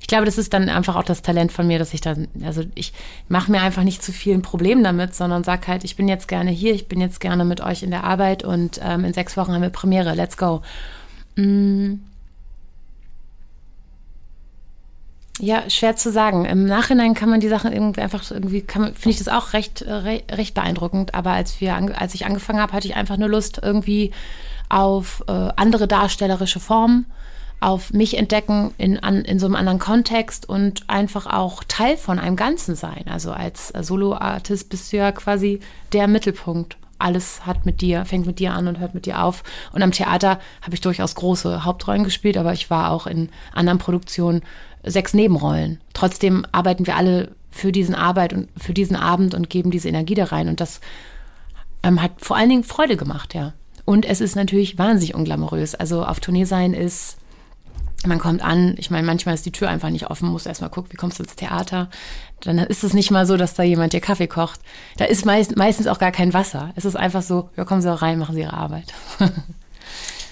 Ich 0.00 0.06
glaube, 0.06 0.24
das 0.24 0.38
ist 0.38 0.52
dann 0.52 0.68
einfach 0.68 0.96
auch 0.96 1.04
das 1.04 1.22
Talent 1.22 1.52
von 1.52 1.66
mir, 1.66 1.78
dass 1.78 1.94
ich 1.94 2.00
dann, 2.00 2.28
also 2.44 2.62
ich 2.74 2.92
mache 3.28 3.50
mir 3.50 3.60
einfach 3.60 3.82
nicht 3.82 4.02
zu 4.02 4.12
viel 4.12 4.34
ein 4.34 4.42
Problem 4.42 4.82
damit, 4.82 5.14
sondern 5.14 5.44
sag 5.44 5.68
halt, 5.68 5.84
ich 5.84 5.96
bin 5.96 6.08
jetzt 6.08 6.28
gerne 6.28 6.50
hier, 6.50 6.74
ich 6.74 6.88
bin 6.88 7.00
jetzt 7.00 7.20
gerne 7.20 7.44
mit 7.44 7.60
euch 7.60 7.82
in 7.82 7.90
der 7.90 8.04
Arbeit 8.04 8.44
und 8.44 8.80
ähm, 8.82 9.04
in 9.04 9.12
sechs 9.12 9.36
Wochen 9.36 9.52
haben 9.52 9.62
wir 9.62 9.70
Premiere, 9.70 10.14
let's 10.14 10.36
go. 10.36 10.62
Mm. 11.36 11.94
Ja, 15.40 15.68
schwer 15.70 15.96
zu 15.96 16.12
sagen. 16.12 16.44
Im 16.44 16.66
Nachhinein 16.66 17.14
kann 17.14 17.30
man 17.30 17.40
die 17.40 17.48
Sachen 17.48 17.72
irgendwie 17.72 18.02
einfach 18.02 18.30
irgendwie, 18.30 18.62
finde 18.68 18.94
ich 19.06 19.18
das 19.18 19.28
auch 19.28 19.54
recht, 19.54 19.82
re, 19.86 20.22
recht 20.30 20.54
beeindruckend. 20.54 21.14
Aber 21.14 21.30
als 21.30 21.60
wir, 21.62 21.74
als 21.74 22.14
ich 22.14 22.26
angefangen 22.26 22.60
habe, 22.60 22.74
hatte 22.74 22.86
ich 22.86 22.94
einfach 22.94 23.16
nur 23.16 23.28
Lust 23.28 23.58
irgendwie 23.62 24.10
auf 24.68 25.24
äh, 25.28 25.48
andere 25.56 25.88
darstellerische 25.88 26.60
Formen, 26.60 27.06
auf 27.58 27.92
mich 27.92 28.18
entdecken 28.18 28.72
in, 28.76 28.98
an, 29.02 29.24
in 29.24 29.38
so 29.38 29.46
einem 29.46 29.56
anderen 29.56 29.78
Kontext 29.78 30.46
und 30.48 30.88
einfach 30.88 31.26
auch 31.26 31.64
Teil 31.64 31.96
von 31.96 32.18
einem 32.18 32.36
Ganzen 32.36 32.74
sein. 32.74 33.04
Also 33.08 33.32
als 33.32 33.68
Solo-Artist 33.68 34.68
bist 34.68 34.92
du 34.92 34.98
ja 34.98 35.10
quasi 35.10 35.60
der 35.92 36.06
Mittelpunkt. 36.06 36.76
Alles 37.00 37.46
hat 37.46 37.66
mit 37.66 37.80
dir, 37.80 38.04
fängt 38.04 38.26
mit 38.26 38.38
dir 38.38 38.52
an 38.52 38.68
und 38.68 38.78
hört 38.78 38.94
mit 38.94 39.06
dir 39.06 39.22
auf. 39.22 39.42
Und 39.72 39.82
am 39.82 39.92
Theater 39.92 40.38
habe 40.62 40.74
ich 40.74 40.80
durchaus 40.80 41.14
große 41.14 41.64
Hauptrollen 41.64 42.04
gespielt, 42.04 42.36
aber 42.36 42.52
ich 42.52 42.70
war 42.70 42.90
auch 42.90 43.06
in 43.06 43.30
anderen 43.52 43.78
Produktionen 43.78 44.42
sechs 44.82 45.14
Nebenrollen. 45.14 45.80
Trotzdem 45.92 46.46
arbeiten 46.52 46.86
wir 46.86 46.96
alle 46.96 47.34
für 47.50 47.72
diesen 47.72 47.94
Arbeit 47.94 48.32
und 48.32 48.48
für 48.56 48.72
diesen 48.72 48.96
Abend 48.96 49.34
und 49.34 49.50
geben 49.50 49.70
diese 49.70 49.88
Energie 49.88 50.14
da 50.14 50.24
rein. 50.24 50.48
Und 50.48 50.60
das 50.60 50.80
ähm, 51.82 52.00
hat 52.00 52.12
vor 52.18 52.36
allen 52.36 52.48
Dingen 52.48 52.64
Freude 52.64 52.96
gemacht, 52.96 53.34
ja. 53.34 53.52
Und 53.84 54.04
es 54.04 54.20
ist 54.20 54.36
natürlich 54.36 54.78
wahnsinnig 54.78 55.14
unglamourös. 55.14 55.74
Also 55.74 56.04
auf 56.04 56.20
Tournee 56.20 56.44
sein 56.44 56.74
ist, 56.74 57.16
man 58.06 58.18
kommt 58.18 58.42
an, 58.42 58.74
ich 58.78 58.90
meine, 58.90 59.06
manchmal 59.06 59.34
ist 59.34 59.44
die 59.44 59.52
Tür 59.52 59.68
einfach 59.68 59.90
nicht 59.90 60.10
offen, 60.10 60.28
muss 60.28 60.46
erstmal 60.46 60.70
gucken, 60.70 60.92
wie 60.92 60.96
kommst 60.96 61.18
du 61.18 61.22
ins 61.22 61.36
Theater. 61.36 61.90
Dann 62.42 62.58
ist 62.58 62.84
es 62.84 62.94
nicht 62.94 63.10
mal 63.10 63.26
so, 63.26 63.36
dass 63.36 63.54
da 63.54 63.62
jemand 63.62 63.92
dir 63.92 64.00
Kaffee 64.00 64.26
kocht. 64.26 64.60
Da 64.96 65.04
ist 65.04 65.26
meist, 65.26 65.56
meistens 65.56 65.86
auch 65.86 65.98
gar 65.98 66.12
kein 66.12 66.32
Wasser. 66.32 66.72
Es 66.76 66.84
ist 66.84 66.96
einfach 66.96 67.22
so, 67.22 67.50
ja, 67.56 67.64
kommen 67.64 67.82
Sie 67.82 67.90
rein, 67.94 68.18
machen 68.18 68.34
Sie 68.34 68.42
Ihre 68.42 68.54
Arbeit. 68.54 68.92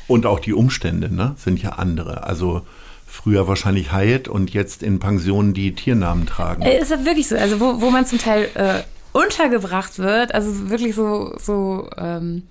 Und 0.09 0.25
auch 0.25 0.41
die 0.41 0.55
Umstände 0.55 1.15
ne, 1.15 1.35
sind 1.37 1.63
ja 1.63 1.71
andere. 1.73 2.25
Also 2.25 2.63
früher 3.07 3.47
wahrscheinlich 3.47 3.93
Hyatt 3.93 4.27
und 4.27 4.51
jetzt 4.51 4.83
in 4.83 5.01
Pensionen, 5.01 5.53
die 5.53 5.75
Tiernamen 5.75 6.27
tragen. 6.27 6.63
Äh, 6.63 6.81
ist 6.81 6.91
ja 6.91 7.05
wirklich 7.05 7.29
so. 7.29 7.37
Also 7.37 7.61
wo, 7.61 7.81
wo 7.81 7.91
man 7.91 8.07
zum 8.07 8.19
Teil 8.19 8.49
äh, 8.55 8.83
untergebracht 9.13 9.99
wird, 9.99 10.35
also 10.35 10.71
wirklich 10.71 10.95
so, 10.95 11.37
so 11.39 11.91
ähm, 11.97 12.45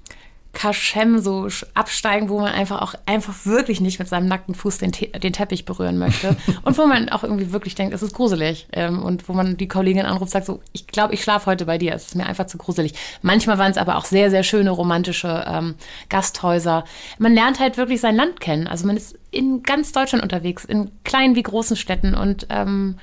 Kaschem 0.57 1.19
so 1.19 1.47
absteigen, 1.75 2.29
wo 2.29 2.39
man 2.39 2.51
einfach 2.51 2.81
auch 2.81 2.95
einfach 3.05 3.45
wirklich 3.45 3.79
nicht 3.79 3.99
mit 3.99 4.07
seinem 4.07 4.27
nackten 4.27 4.55
Fuß 4.55 4.79
den, 4.79 4.91
Te 4.91 5.05
den 5.05 5.31
Teppich 5.31 5.65
berühren 5.65 5.99
möchte. 5.99 6.35
und 6.63 6.75
wo 6.79 6.87
man 6.87 7.09
auch 7.09 7.21
irgendwie 7.21 7.51
wirklich 7.51 7.75
denkt, 7.75 7.93
es 7.93 8.01
ist 8.01 8.15
gruselig. 8.15 8.67
Ähm, 8.73 9.03
und 9.03 9.29
wo 9.29 9.33
man 9.33 9.57
die 9.57 9.67
Kollegin 9.67 10.07
anruft, 10.07 10.23
und 10.23 10.29
sagt 10.31 10.47
so, 10.47 10.61
ich 10.73 10.87
glaube, 10.87 11.13
ich 11.13 11.21
schlafe 11.21 11.45
heute 11.45 11.65
bei 11.65 11.77
dir. 11.77 11.93
Es 11.93 12.07
ist 12.07 12.15
mir 12.15 12.25
einfach 12.25 12.47
zu 12.47 12.57
gruselig. 12.57 12.93
Manchmal 13.21 13.59
waren 13.59 13.69
es 13.69 13.77
aber 13.77 13.97
auch 13.97 14.05
sehr, 14.05 14.31
sehr 14.31 14.41
schöne 14.41 14.71
romantische 14.71 15.45
ähm, 15.47 15.75
Gasthäuser. 16.09 16.85
Man 17.19 17.35
lernt 17.35 17.59
halt 17.59 17.77
wirklich 17.77 18.01
sein 18.01 18.15
Land 18.15 18.39
kennen. 18.39 18.65
Also 18.65 18.87
man 18.87 18.97
ist 18.97 19.15
in 19.29 19.61
ganz 19.61 19.91
Deutschland 19.91 20.23
unterwegs, 20.23 20.65
in 20.65 20.89
kleinen 21.03 21.35
wie 21.35 21.43
großen 21.43 21.77
Städten 21.77 22.15
und 22.15 22.47
ähm, 22.49 22.97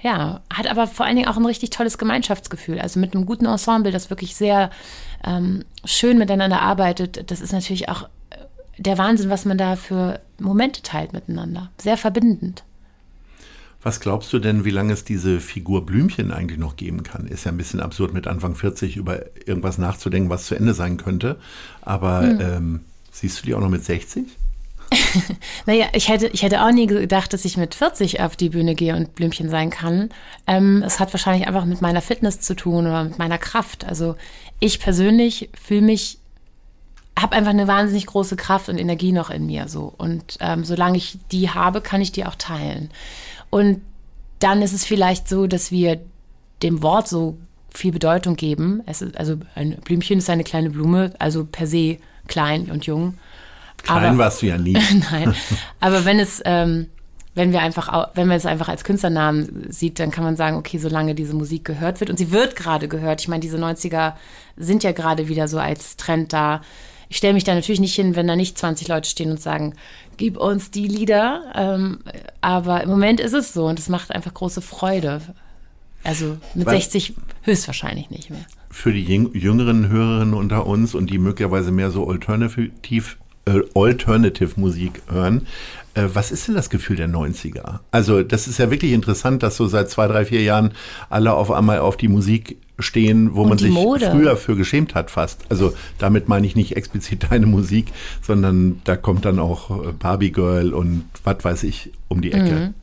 ja, 0.00 0.40
hat 0.52 0.66
aber 0.68 0.86
vor 0.86 1.06
allen 1.06 1.16
Dingen 1.16 1.28
auch 1.28 1.36
ein 1.36 1.46
richtig 1.46 1.70
tolles 1.70 1.98
Gemeinschaftsgefühl. 1.98 2.78
Also 2.78 3.00
mit 3.00 3.14
einem 3.14 3.26
guten 3.26 3.46
Ensemble, 3.46 3.90
das 3.90 4.10
wirklich 4.10 4.36
sehr 4.36 4.70
ähm, 5.24 5.64
schön 5.84 6.18
miteinander 6.18 6.62
arbeitet. 6.62 7.30
Das 7.30 7.40
ist 7.40 7.52
natürlich 7.52 7.88
auch 7.88 8.08
der 8.76 8.96
Wahnsinn, 8.96 9.28
was 9.28 9.44
man 9.44 9.58
da 9.58 9.74
für 9.74 10.20
Momente 10.38 10.82
teilt 10.82 11.12
miteinander. 11.12 11.70
Sehr 11.78 11.96
verbindend. 11.96 12.62
Was 13.82 14.00
glaubst 14.00 14.32
du 14.32 14.38
denn, 14.38 14.64
wie 14.64 14.70
lange 14.70 14.92
es 14.92 15.04
diese 15.04 15.40
Figur 15.40 15.86
Blümchen 15.86 16.32
eigentlich 16.32 16.58
noch 16.58 16.76
geben 16.76 17.02
kann? 17.02 17.26
Ist 17.26 17.44
ja 17.44 17.52
ein 17.52 17.56
bisschen 17.56 17.80
absurd, 17.80 18.12
mit 18.12 18.26
Anfang 18.26 18.54
40 18.54 18.96
über 18.96 19.20
irgendwas 19.46 19.78
nachzudenken, 19.78 20.30
was 20.30 20.46
zu 20.46 20.54
Ende 20.54 20.74
sein 20.74 20.96
könnte. 20.96 21.38
Aber 21.82 22.22
hm. 22.22 22.40
ähm, 22.40 22.80
siehst 23.10 23.40
du 23.40 23.46
die 23.46 23.54
auch 23.54 23.60
noch 23.60 23.68
mit 23.68 23.84
60? 23.84 24.26
naja, 25.66 25.86
ich 25.92 26.08
hätte, 26.08 26.28
ich 26.28 26.42
hätte 26.42 26.62
auch 26.62 26.70
nie 26.70 26.86
gedacht, 26.86 27.32
dass 27.32 27.44
ich 27.44 27.56
mit 27.56 27.74
40 27.74 28.20
auf 28.20 28.36
die 28.36 28.50
Bühne 28.50 28.74
gehe 28.74 28.96
und 28.96 29.14
Blümchen 29.14 29.50
sein 29.50 29.70
kann. 29.70 30.10
Ähm, 30.46 30.82
es 30.86 31.00
hat 31.00 31.12
wahrscheinlich 31.12 31.46
einfach 31.46 31.64
mit 31.64 31.82
meiner 31.82 32.00
Fitness 32.00 32.40
zu 32.40 32.54
tun 32.54 32.86
oder 32.86 33.04
mit 33.04 33.18
meiner 33.18 33.38
Kraft. 33.38 33.84
Also 33.84 34.16
ich 34.60 34.80
persönlich 34.80 35.50
fühle 35.60 35.82
mich, 35.82 36.18
habe 37.18 37.36
einfach 37.36 37.50
eine 37.50 37.68
wahnsinnig 37.68 38.06
große 38.06 38.36
Kraft 38.36 38.68
und 38.68 38.78
Energie 38.78 39.12
noch 39.12 39.30
in 39.30 39.46
mir. 39.46 39.68
So. 39.68 39.92
Und 39.96 40.38
ähm, 40.40 40.64
solange 40.64 40.96
ich 40.96 41.18
die 41.32 41.50
habe, 41.50 41.80
kann 41.80 42.00
ich 42.00 42.12
die 42.12 42.24
auch 42.24 42.36
teilen. 42.36 42.90
Und 43.50 43.82
dann 44.38 44.62
ist 44.62 44.72
es 44.72 44.84
vielleicht 44.84 45.28
so, 45.28 45.46
dass 45.46 45.70
wir 45.70 46.00
dem 46.62 46.82
Wort 46.82 47.08
so 47.08 47.36
viel 47.70 47.92
Bedeutung 47.92 48.36
geben. 48.36 48.82
Es 48.86 49.02
ist, 49.02 49.16
also 49.18 49.36
ein 49.54 49.76
Blümchen 49.84 50.18
ist 50.18 50.30
eine 50.30 50.44
kleine 50.44 50.70
Blume, 50.70 51.12
also 51.18 51.44
per 51.44 51.66
se 51.66 51.98
klein 52.26 52.70
und 52.70 52.86
jung. 52.86 53.14
Klein 53.82 54.04
aber, 54.04 54.18
warst 54.18 54.42
du 54.42 54.46
ja 54.46 54.58
nie. 54.58 54.72
nein, 55.10 55.34
aber 55.80 56.04
wenn 56.04 56.18
es, 56.18 56.42
ähm, 56.44 56.88
wenn 57.34 57.52
wir 57.52 57.60
einfach, 57.60 58.10
wenn 58.14 58.26
man 58.26 58.36
es 58.36 58.46
einfach 58.46 58.68
als 58.68 58.84
Künstlernamen 58.84 59.66
sieht, 59.70 60.00
dann 60.00 60.10
kann 60.10 60.24
man 60.24 60.36
sagen, 60.36 60.56
okay, 60.56 60.78
solange 60.78 61.14
diese 61.14 61.34
Musik 61.34 61.64
gehört 61.64 62.00
wird 62.00 62.10
und 62.10 62.16
sie 62.16 62.32
wird 62.32 62.56
gerade 62.56 62.88
gehört. 62.88 63.20
Ich 63.20 63.28
meine, 63.28 63.40
diese 63.40 63.58
90er 63.58 64.14
sind 64.56 64.82
ja 64.82 64.92
gerade 64.92 65.28
wieder 65.28 65.46
so 65.46 65.58
als 65.58 65.96
Trend 65.96 66.32
da. 66.32 66.62
Ich 67.08 67.16
stelle 67.16 67.34
mich 67.34 67.44
da 67.44 67.54
natürlich 67.54 67.80
nicht 67.80 67.94
hin, 67.94 68.16
wenn 68.16 68.26
da 68.26 68.36
nicht 68.36 68.58
20 68.58 68.88
Leute 68.88 69.08
stehen 69.08 69.30
und 69.30 69.40
sagen, 69.40 69.74
gib 70.16 70.36
uns 70.36 70.70
die 70.70 70.88
Lieder. 70.88 71.52
Ähm, 71.54 72.00
aber 72.40 72.82
im 72.82 72.90
Moment 72.90 73.20
ist 73.20 73.32
es 73.32 73.52
so 73.54 73.66
und 73.66 73.78
es 73.78 73.88
macht 73.88 74.10
einfach 74.10 74.34
große 74.34 74.60
Freude. 74.60 75.22
Also 76.04 76.36
mit 76.54 76.66
Weil, 76.66 76.76
60 76.76 77.14
höchstwahrscheinlich 77.42 78.10
nicht 78.10 78.30
mehr. 78.30 78.44
Für 78.70 78.92
die 78.92 79.04
jüngeren 79.04 79.88
Hörerinnen 79.88 80.34
unter 80.34 80.66
uns 80.66 80.94
und 80.94 81.08
die 81.08 81.18
möglicherweise 81.18 81.70
mehr 81.70 81.90
so 81.90 82.08
alternativ 82.08 83.16
äh, 83.48 83.62
Alternative-Musik 83.74 85.02
hören. 85.08 85.46
Äh, 85.94 86.08
was 86.12 86.30
ist 86.30 86.48
denn 86.48 86.54
das 86.54 86.70
Gefühl 86.70 86.96
der 86.96 87.08
90er? 87.08 87.80
Also, 87.90 88.22
das 88.22 88.46
ist 88.46 88.58
ja 88.58 88.70
wirklich 88.70 88.92
interessant, 88.92 89.42
dass 89.42 89.56
so 89.56 89.66
seit 89.66 89.90
zwei, 89.90 90.06
drei, 90.06 90.24
vier 90.24 90.42
Jahren 90.42 90.72
alle 91.10 91.34
auf 91.34 91.50
einmal 91.50 91.80
auf 91.80 91.96
die 91.96 92.08
Musik 92.08 92.58
stehen, 92.78 93.34
wo 93.34 93.42
Und 93.42 93.48
man 93.48 93.58
sich 93.58 93.72
Mode. 93.72 94.10
früher 94.10 94.36
für 94.36 94.54
geschämt 94.54 94.94
hat 94.94 95.10
fast. 95.10 95.42
Also 95.48 95.74
damit 95.98 96.28
meine 96.28 96.46
ich 96.46 96.54
nicht 96.54 96.76
explizit 96.76 97.26
deine 97.30 97.46
Musik, 97.46 97.86
sondern 98.22 98.80
da 98.84 98.96
kommt 98.96 99.24
dann 99.24 99.38
auch 99.38 99.92
Barbie 99.98 100.30
Girl 100.30 100.72
und 100.72 101.04
was 101.24 101.44
weiß 101.44 101.64
ich 101.64 101.90
um 102.06 102.20
die 102.20 102.32
Ecke. 102.32 102.54
Mhm. 102.54 102.74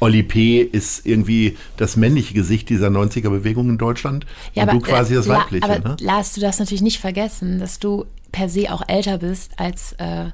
Oli 0.00 0.22
P. 0.22 0.60
ist 0.60 1.06
irgendwie 1.06 1.56
das 1.76 1.96
männliche 1.96 2.34
Gesicht 2.34 2.68
dieser 2.68 2.88
90er-Bewegung 2.88 3.68
in 3.70 3.78
Deutschland. 3.78 4.26
Ja, 4.54 4.64
und 4.64 4.68
aber, 4.70 4.78
du 4.78 4.84
quasi 4.84 5.14
das 5.14 5.28
weibliche. 5.28 5.64
aber 5.64 5.78
ne? 5.78 5.96
Lars, 6.00 6.34
du 6.34 6.40
darfst 6.40 6.60
natürlich 6.60 6.82
nicht 6.82 7.00
vergessen, 7.00 7.58
dass 7.58 7.78
du 7.78 8.06
per 8.32 8.48
se 8.48 8.72
auch 8.72 8.82
älter 8.86 9.18
bist 9.18 9.52
als 9.58 9.92
äh, 9.94 10.26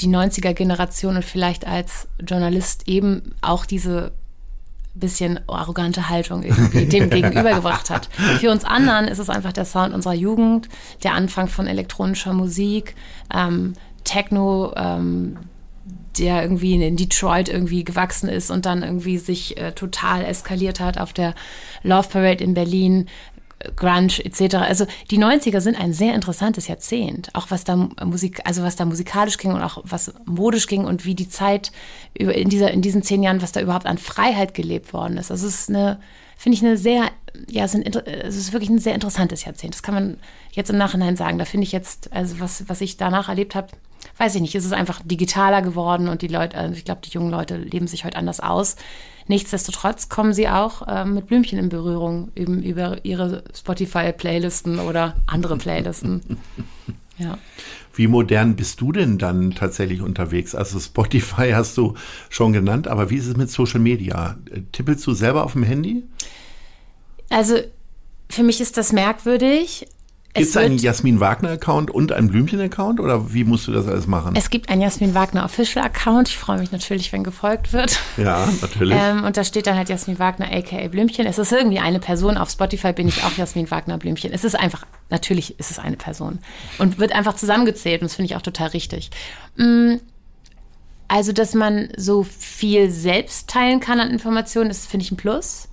die 0.00 0.08
90er-Generation 0.08 1.16
und 1.16 1.24
vielleicht 1.24 1.66
als 1.66 2.08
Journalist 2.26 2.88
eben 2.88 3.34
auch 3.40 3.66
diese 3.66 4.12
bisschen 4.94 5.40
arrogante 5.48 6.08
Haltung 6.08 6.42
irgendwie 6.42 6.86
dem 6.86 7.10
gegenübergebracht 7.10 7.90
hat. 7.90 8.08
Für 8.40 8.50
uns 8.50 8.64
anderen 8.64 9.06
ist 9.06 9.18
es 9.18 9.30
einfach 9.30 9.52
der 9.52 9.64
Sound 9.64 9.94
unserer 9.94 10.14
Jugend, 10.14 10.68
der 11.02 11.14
Anfang 11.14 11.48
von 11.48 11.66
elektronischer 11.66 12.32
Musik, 12.32 12.94
ähm, 13.32 13.74
Techno, 14.04 14.72
ähm, 14.76 15.36
der 16.18 16.42
irgendwie 16.42 16.74
in 16.74 16.96
Detroit 16.96 17.48
irgendwie 17.48 17.84
gewachsen 17.84 18.28
ist 18.28 18.50
und 18.50 18.66
dann 18.66 18.82
irgendwie 18.82 19.18
sich 19.18 19.56
äh, 19.56 19.72
total 19.72 20.24
eskaliert 20.24 20.80
hat 20.80 20.98
auf 20.98 21.12
der 21.12 21.34
Love 21.82 22.08
Parade 22.08 22.42
in 22.42 22.54
Berlin, 22.54 23.06
Grunge 23.76 24.24
etc. 24.24 24.56
Also 24.56 24.86
die 25.10 25.18
90er 25.18 25.60
sind 25.60 25.78
ein 25.78 25.92
sehr 25.92 26.14
interessantes 26.14 26.68
Jahrzehnt, 26.68 27.30
auch 27.34 27.50
was 27.50 27.64
da 27.64 27.76
Musik, 28.04 28.40
also 28.44 28.62
was 28.62 28.76
da 28.76 28.84
musikalisch 28.84 29.36
ging 29.36 29.52
und 29.52 29.62
auch 29.62 29.82
was 29.84 30.14
modisch 30.26 30.66
ging 30.66 30.84
und 30.84 31.04
wie 31.04 31.14
die 31.14 31.28
Zeit 31.28 31.72
in 32.14 32.48
dieser 32.48 32.70
in 32.70 32.82
diesen 32.82 33.02
zehn 33.02 33.22
Jahren, 33.22 33.42
was 33.42 33.52
da 33.52 33.60
überhaupt 33.60 33.86
an 33.86 33.98
Freiheit 33.98 34.54
gelebt 34.54 34.92
worden 34.92 35.18
ist. 35.18 35.30
Also 35.30 35.46
es 35.46 35.62
ist 35.62 35.70
eine, 35.70 35.98
finde 36.36 36.56
ich 36.56 36.64
eine 36.64 36.76
sehr, 36.76 37.10
ja, 37.50 37.64
es 37.64 37.74
ist 37.74 38.52
wirklich 38.52 38.70
ein 38.70 38.78
sehr 38.78 38.94
interessantes 38.94 39.44
Jahrzehnt. 39.44 39.74
Das 39.74 39.82
kann 39.82 39.94
man 39.94 40.18
jetzt 40.52 40.70
im 40.70 40.78
Nachhinein 40.78 41.16
sagen. 41.16 41.38
Da 41.38 41.44
finde 41.44 41.64
ich 41.64 41.72
jetzt, 41.72 42.12
also 42.12 42.38
was 42.38 42.68
was 42.68 42.80
ich 42.80 42.96
danach 42.96 43.28
erlebt 43.28 43.56
habe, 43.56 43.68
weiß 44.18 44.34
ich 44.34 44.40
nicht, 44.40 44.54
ist 44.54 44.64
es 44.64 44.72
einfach 44.72 45.00
digitaler 45.04 45.62
geworden 45.62 46.08
und 46.08 46.22
die 46.22 46.28
Leute, 46.28 46.56
also 46.56 46.74
ich 46.74 46.84
glaube, 46.84 47.00
die 47.04 47.10
jungen 47.10 47.30
Leute 47.30 47.56
leben 47.56 47.86
sich 47.86 48.04
heute 48.04 48.16
anders 48.16 48.40
aus. 48.40 48.76
Nichtsdestotrotz 49.28 50.08
kommen 50.08 50.32
sie 50.32 50.48
auch 50.48 50.86
äh, 50.88 51.04
mit 51.04 51.26
Blümchen 51.26 51.58
in 51.58 51.68
Berührung 51.68 52.30
eben 52.34 52.62
über 52.62 53.04
ihre 53.04 53.44
Spotify-Playlisten 53.54 54.78
oder 54.80 55.16
andere 55.26 55.56
Playlisten. 55.56 56.38
ja. 57.18 57.38
Wie 57.94 58.06
modern 58.06 58.56
bist 58.56 58.80
du 58.80 58.92
denn 58.92 59.18
dann 59.18 59.52
tatsächlich 59.54 60.00
unterwegs? 60.00 60.54
Also 60.54 60.80
Spotify 60.80 61.50
hast 61.52 61.76
du 61.76 61.94
schon 62.30 62.52
genannt, 62.52 62.88
aber 62.88 63.10
wie 63.10 63.16
ist 63.16 63.26
es 63.26 63.36
mit 63.36 63.50
Social 63.50 63.80
Media? 63.80 64.36
Tippelst 64.72 65.06
du 65.06 65.12
selber 65.12 65.44
auf 65.44 65.52
dem 65.52 65.64
Handy? 65.64 66.04
Also 67.28 67.56
für 68.30 68.42
mich 68.42 68.60
ist 68.60 68.76
das 68.76 68.92
merkwürdig. 68.92 69.86
Gibt 70.38 70.50
es 70.50 70.56
einen 70.56 70.78
Jasmin 70.78 71.20
Wagner-Account 71.20 71.90
und 71.90 72.12
einen 72.12 72.28
Blümchen-Account 72.28 73.00
oder 73.00 73.32
wie 73.32 73.44
musst 73.44 73.66
du 73.66 73.72
das 73.72 73.86
alles 73.86 74.06
machen? 74.06 74.34
Es 74.36 74.50
gibt 74.50 74.68
einen 74.68 74.80
Jasmin 74.80 75.14
Wagner 75.14 75.44
Official-Account. 75.44 76.28
Ich 76.28 76.38
freue 76.38 76.58
mich 76.58 76.72
natürlich, 76.72 77.12
wenn 77.12 77.24
gefolgt 77.24 77.72
wird. 77.72 77.98
Ja, 78.16 78.48
natürlich. 78.60 78.98
Ähm, 79.00 79.24
und 79.24 79.36
da 79.36 79.44
steht 79.44 79.66
dann 79.66 79.76
halt 79.76 79.88
Jasmin 79.88 80.18
Wagner, 80.18 80.46
aka 80.50 80.88
Blümchen. 80.88 81.26
Es 81.26 81.38
ist 81.38 81.52
irgendwie 81.52 81.78
eine 81.78 82.00
Person. 82.00 82.36
Auf 82.36 82.50
Spotify 82.50 82.92
bin 82.92 83.08
ich 83.08 83.22
auch 83.24 83.32
Jasmin 83.36 83.70
Wagner 83.70 83.98
Blümchen. 83.98 84.32
Es 84.32 84.44
ist 84.44 84.58
einfach, 84.58 84.86
natürlich 85.10 85.58
ist 85.58 85.70
es 85.70 85.78
eine 85.78 85.96
Person. 85.96 86.38
Und 86.78 86.98
wird 86.98 87.12
einfach 87.12 87.34
zusammengezählt 87.34 88.02
und 88.02 88.08
das 88.08 88.16
finde 88.16 88.30
ich 88.30 88.36
auch 88.36 88.42
total 88.42 88.68
richtig. 88.68 89.10
Mm, 89.56 89.96
also, 91.08 91.32
dass 91.32 91.54
man 91.54 91.88
so 91.96 92.22
viel 92.22 92.90
selbst 92.90 93.48
teilen 93.48 93.80
kann 93.80 93.98
an 93.98 94.10
Informationen, 94.10 94.70
ist, 94.70 94.86
finde 94.86 95.04
ich, 95.04 95.10
ein 95.10 95.16
Plus. 95.16 95.68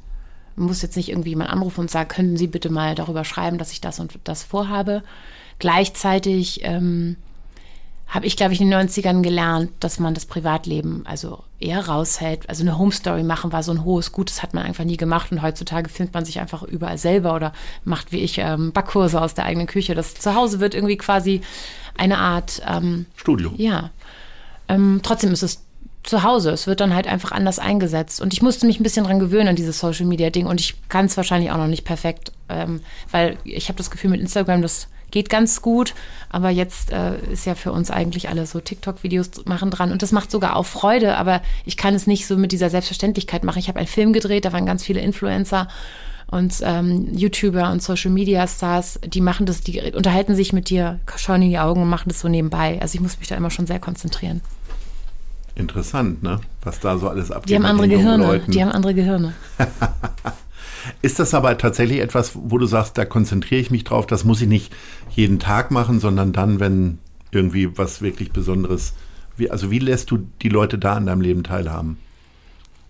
Man 0.56 0.68
muss 0.68 0.82
jetzt 0.82 0.96
nicht 0.96 1.10
irgendwie 1.10 1.30
jemand 1.30 1.50
anrufen 1.50 1.82
und 1.82 1.92
sagen, 1.92 2.08
können 2.08 2.38
Sie 2.38 2.48
bitte 2.48 2.70
mal 2.70 2.96
darüber 2.96 3.26
schreiben, 3.26 3.58
dass 3.58 3.72
ich 3.72 3.82
das 3.82 4.00
und 4.00 4.20
das 4.24 4.44
vorhabe. 4.44 5.04
Gleichzeitig 5.60 6.62
ähm, 6.64 7.18
habe 8.08 8.26
ich, 8.26 8.38
glaube 8.38 8.54
ich, 8.54 8.62
in 8.62 8.70
den 8.70 8.88
90ern 8.88 9.22
gelernt, 9.22 9.72
dass 9.80 10.00
man 10.00 10.14
das 10.14 10.26
Privatleben 10.26 11.04
also 11.06 11.44
eher 11.60 11.88
raushält. 11.88 12.48
Also 12.48 12.64
eine 12.64 12.78
Home 12.78 12.92
Story 12.92 13.24
machen 13.24 13.52
war 13.52 13.64
so 13.64 13.72
ein 13.72 13.84
hohes 13.84 14.12
Gut, 14.12 14.30
das 14.30 14.44
hat 14.44 14.54
man 14.54 14.64
einfach 14.64 14.84
nie 14.84 14.98
gemacht 14.98 15.32
und 15.32 15.42
heutzutage 15.42 15.90
filmt 15.90 16.14
man 16.14 16.24
sich 16.24 16.40
einfach 16.40 16.64
überall 16.64 16.98
selber 16.98 17.36
oder 17.36 17.52
macht 17.84 18.12
wie 18.12 18.22
ich 18.22 18.38
ähm, 18.38 18.72
Backkurse 18.72 19.20
aus 19.20 19.34
der 19.34 19.46
eigenen 19.46 19.68
Küche. 19.68 19.96
Das 19.96 20.14
Zuhause 20.14 20.60
wird 20.60 20.76
irgendwie 20.76 20.98
quasi 20.98 21.42
eine 21.98 22.20
Art 22.20 22.62
ähm, 22.68 23.08
Studio. 23.16 23.54
Ja. 23.58 23.90
Ähm, 24.68 25.00
trotzdem 25.04 25.32
ist 25.32 25.44
es 25.44 25.65
zu 26.06 26.24
Hause. 26.24 26.52
Es 26.52 26.68
wird 26.68 26.80
dann 26.80 26.94
halt 26.94 27.08
einfach 27.08 27.32
anders 27.32 27.60
eingesetzt. 27.60 28.22
Und 28.22 28.34
ich 28.34 28.42
musste 28.42 28.66
mich 28.66 28.80
ein 28.80 28.84
bisschen 28.84 29.06
dran 29.06 29.20
gewöhnen 29.20 29.50
an 29.50 29.56
dieses 29.56 29.80
Social 29.80 30.06
Media 30.06 30.30
Ding. 30.30 30.48
Und 30.48 30.60
ich 30.60 30.76
kann 30.90 31.06
es 31.06 31.18
wahrscheinlich 31.18 31.52
auch 31.52 31.58
noch 31.58 31.68
nicht 31.68 31.86
perfekt, 31.86 32.32
ähm, 32.50 32.82
weil 33.12 33.38
ich 33.44 33.68
habe 33.68 33.78
das 33.78 33.92
Gefühl 33.92 34.12
mit 34.12 34.22
Instagram, 34.22 34.62
das 34.62 34.88
geht 35.12 35.30
ganz 35.30 35.62
gut. 35.62 35.94
Aber 36.30 36.50
jetzt 36.50 36.92
äh, 36.92 37.18
ist 37.32 37.46
ja 37.46 37.56
für 37.56 37.72
uns 37.72 37.92
eigentlich 37.92 38.30
alle 38.30 38.46
so 38.46 38.60
TikTok-Videos 38.60 39.46
machen 39.46 39.72
dran. 39.72 39.92
Und 39.92 40.02
das 40.02 40.12
macht 40.12 40.32
sogar 40.32 40.56
auch 40.56 40.66
Freude. 40.66 41.18
Aber 41.18 41.42
ich 41.66 41.78
kann 41.78 41.96
es 41.96 42.08
nicht 42.08 42.28
so 42.28 42.38
mit 42.38 42.52
dieser 42.52 42.70
Selbstverständlichkeit 42.70 43.44
machen. 43.44 43.60
Ich 43.60 43.68
habe 43.68 43.80
einen 43.80 43.88
Film 43.88 44.14
gedreht, 44.14 44.46
da 44.46 44.54
waren 44.54 44.66
ganz 44.66 44.84
viele 44.84 45.02
Influencer 45.02 45.68
und 46.28 46.56
ähm, 46.64 47.08
YouTuber 47.14 47.72
und 47.72 47.84
Social 47.84 48.12
Media 48.12 48.48
Stars, 48.48 49.00
die 49.06 49.22
machen 49.22 49.46
das, 49.46 49.62
die 49.62 49.80
unterhalten 49.94 50.36
sich 50.36 50.54
mit 50.54 50.70
dir, 50.70 51.00
schauen 51.18 51.42
in 51.44 51.50
die 51.50 51.60
Augen 51.60 51.84
und 51.84 51.88
machen 51.88 52.10
das 52.10 52.20
so 52.20 52.28
nebenbei. 52.28 52.80
Also 52.82 52.96
ich 52.96 53.02
muss 53.02 53.20
mich 53.20 53.28
da 53.28 53.36
immer 53.36 53.52
schon 53.52 53.68
sehr 53.68 53.80
konzentrieren. 53.80 54.42
Interessant, 55.56 56.22
ne? 56.22 56.42
Was 56.64 56.82
da 56.82 56.98
so 56.98 57.08
alles 57.08 57.32
abgeht. 57.32 57.50
Die 57.50 57.56
haben 57.56 57.66
andere 57.66 57.88
Gehirne. 57.88 58.26
Leuten. 58.26 58.52
Die 58.52 58.62
haben 58.62 58.72
andere 58.72 58.94
Gehirne. 58.94 59.34
Ist 61.02 61.18
das 61.20 61.34
aber 61.34 61.58
tatsächlich 61.58 62.00
etwas, 62.00 62.34
wo 62.36 62.58
du 62.58 62.66
sagst, 62.66 62.98
da 62.98 63.06
konzentriere 63.06 63.62
ich 63.62 63.72
mich 63.72 63.86
drauf, 63.86 64.06
das 64.06 64.24
muss 64.24 64.42
ich 64.42 64.48
nicht 64.48 64.74
jeden 65.10 65.40
Tag 65.40 65.72
machen, 65.72 66.00
sondern 66.00 66.34
dann, 66.34 66.60
wenn 66.60 67.00
irgendwie 67.32 67.78
was 67.78 68.02
wirklich 68.02 68.32
Besonderes. 68.32 68.94
Wie, 69.38 69.50
also 69.50 69.72
wie 69.72 69.80
lässt 69.80 70.12
du 70.12 70.28
die 70.42 70.50
Leute 70.50 70.78
da 70.78 70.96
an 70.96 71.06
deinem 71.06 71.22
Leben 71.22 71.44
teilhaben? 71.44 71.98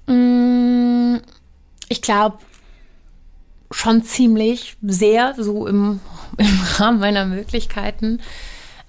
Mm, 0.08 1.18
ich 1.88 2.02
glaube 2.02 2.38
schon 3.72 4.04
ziemlich 4.04 4.78
sehr, 4.82 5.36
so 5.38 5.68
im, 5.68 6.00
im 6.38 6.60
Rahmen 6.78 7.00
meiner 7.00 7.26
Möglichkeiten. 7.26 8.20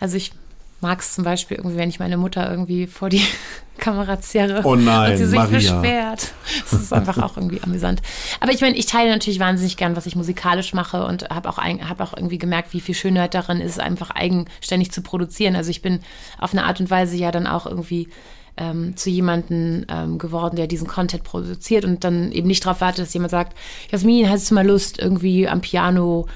Also 0.01 0.17
ich 0.17 0.33
mag 0.87 1.01
es 1.01 1.15
zum 1.15 1.25
Beispiel 1.25 1.57
irgendwie, 1.59 1.77
wenn 1.77 1.89
ich 1.89 1.99
meine 1.99 2.17
Mutter 2.17 2.49
irgendwie 2.51 2.87
vor 2.87 3.09
die 3.09 3.21
Kamera 3.79 4.19
zerre 4.21 4.63
Oh 4.65 4.75
nein, 4.75 5.13
und 5.13 5.19
sie 5.19 5.27
sich 5.27 5.37
Maria. 5.39 5.57
beschwert. 5.81 6.33
Das 6.71 6.81
ist 6.81 6.93
einfach 6.95 7.19
auch 7.19 7.37
irgendwie 7.37 7.63
amüsant. 7.63 8.01
Aber 8.41 8.53
ich 8.53 8.63
meine, 8.63 8.75
ich 8.77 8.87
teile 8.87 9.11
natürlich 9.11 9.39
wahnsinnig 9.39 9.77
gern, 9.77 9.97
was 9.97 10.07
ich 10.07 10.17
musikalisch 10.17 10.73
mache 10.73 11.05
und 11.05 11.29
habe 11.29 11.49
auch, 11.49 11.59
ein- 11.59 11.87
hab 11.87 12.01
auch 12.01 12.15
irgendwie 12.17 12.39
gemerkt, 12.39 12.73
wie 12.73 12.81
viel 12.81 12.95
Schönheit 12.95 13.35
darin 13.35 13.61
ist, 13.61 13.79
einfach 13.79 14.11
eigenständig 14.11 14.93
zu 14.93 15.03
produzieren. 15.03 15.57
Also 15.57 15.71
ich 15.71 15.83
bin 15.83 16.01
auf 16.39 16.53
eine 16.53 16.65
Art 16.65 16.81
und 16.81 16.89
Weise 16.91 17.17
ja 17.17 17.31
dann 17.31 17.47
auch 17.47 17.67
irgendwie 17.67 18.09
ähm, 18.57 18.97
zu 18.97 19.11
jemandem 19.11 19.85
ähm, 19.91 20.17
geworden, 20.17 20.57
der 20.57 20.67
diesen 20.67 20.87
Content 20.87 21.23
produziert 21.25 21.85
und 21.85 22.03
dann 22.05 22.33
eben 22.33 22.49
nicht 22.49 22.65
darauf 22.65 22.81
wartet, 22.81 23.05
dass 23.05 23.13
jemand 23.13 23.31
sagt, 23.31 23.55
Jasmin, 23.93 24.31
hast 24.31 24.51
du 24.51 24.55
mal 24.55 24.67
Lust, 24.67 24.99
irgendwie 24.99 25.47
am 25.47 25.61
Piano 25.61 26.27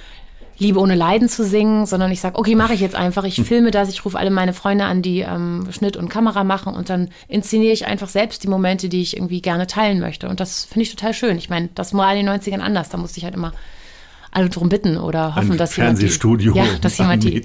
Liebe 0.61 0.79
ohne 0.79 0.95
Leiden 0.95 1.29
zu 1.29 1.45
singen, 1.45 1.87
sondern 1.87 2.13
ich 2.13 2.21
sage, 2.21 2.39
okay, 2.39 2.55
mache 2.55 2.75
ich 2.75 2.81
jetzt 2.81 2.95
einfach. 2.95 3.25
Ich 3.25 3.43
filme 3.43 3.71
das, 3.71 3.89
ich 3.89 4.05
rufe 4.05 4.19
alle 4.19 4.31
meine 4.31 4.53
Freunde 4.53 4.85
an, 4.85 5.01
die 5.01 5.21
ähm, 5.21 5.67
Schnitt 5.71 5.97
und 5.97 6.11
Kamera 6.11 6.45
machen 6.45 6.75
und 6.75 6.91
dann 6.91 7.09
inszeniere 7.29 7.73
ich 7.73 7.87
einfach 7.87 8.11
selbst 8.11 8.45
die 8.45 8.49
Momente, 8.49 8.91
die 8.91 9.01
ich 9.01 9.17
irgendwie 9.17 9.41
gerne 9.41 9.67
teilen 9.67 10.01
möchte. 10.01 10.29
Und 10.29 10.39
das 10.39 10.67
finde 10.67 10.83
ich 10.83 10.91
total 10.91 11.15
schön. 11.15 11.39
Ich 11.39 11.49
meine, 11.49 11.71
das 11.75 11.95
war 11.95 12.15
in 12.15 12.27
den 12.27 12.35
90ern 12.35 12.61
anders. 12.61 12.91
Da 12.91 12.99
musste 12.99 13.19
ich 13.19 13.25
halt 13.25 13.35
immer 13.35 13.53
alle 14.31 14.49
drum 14.49 14.69
bitten 14.69 14.97
oder 14.97 15.35
hoffen, 15.35 15.53
Ein 15.53 15.59
dass 15.59 15.77
jemand, 15.77 16.01
die, 16.01 16.51
ja, 16.55 16.67
dass 16.81 16.99
jemand 16.99 17.25
die, 17.25 17.43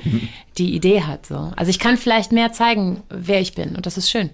die 0.57 0.75
Idee 0.75 1.01
hat. 1.01 1.25
So. 1.25 1.51
Also 1.55 1.69
ich 1.69 1.79
kann 1.79 1.97
vielleicht 1.97 2.31
mehr 2.31 2.51
zeigen, 2.51 3.01
wer 3.09 3.41
ich 3.41 3.55
bin 3.55 3.75
und 3.75 3.85
das 3.85 3.97
ist 3.97 4.09
schön. 4.09 4.29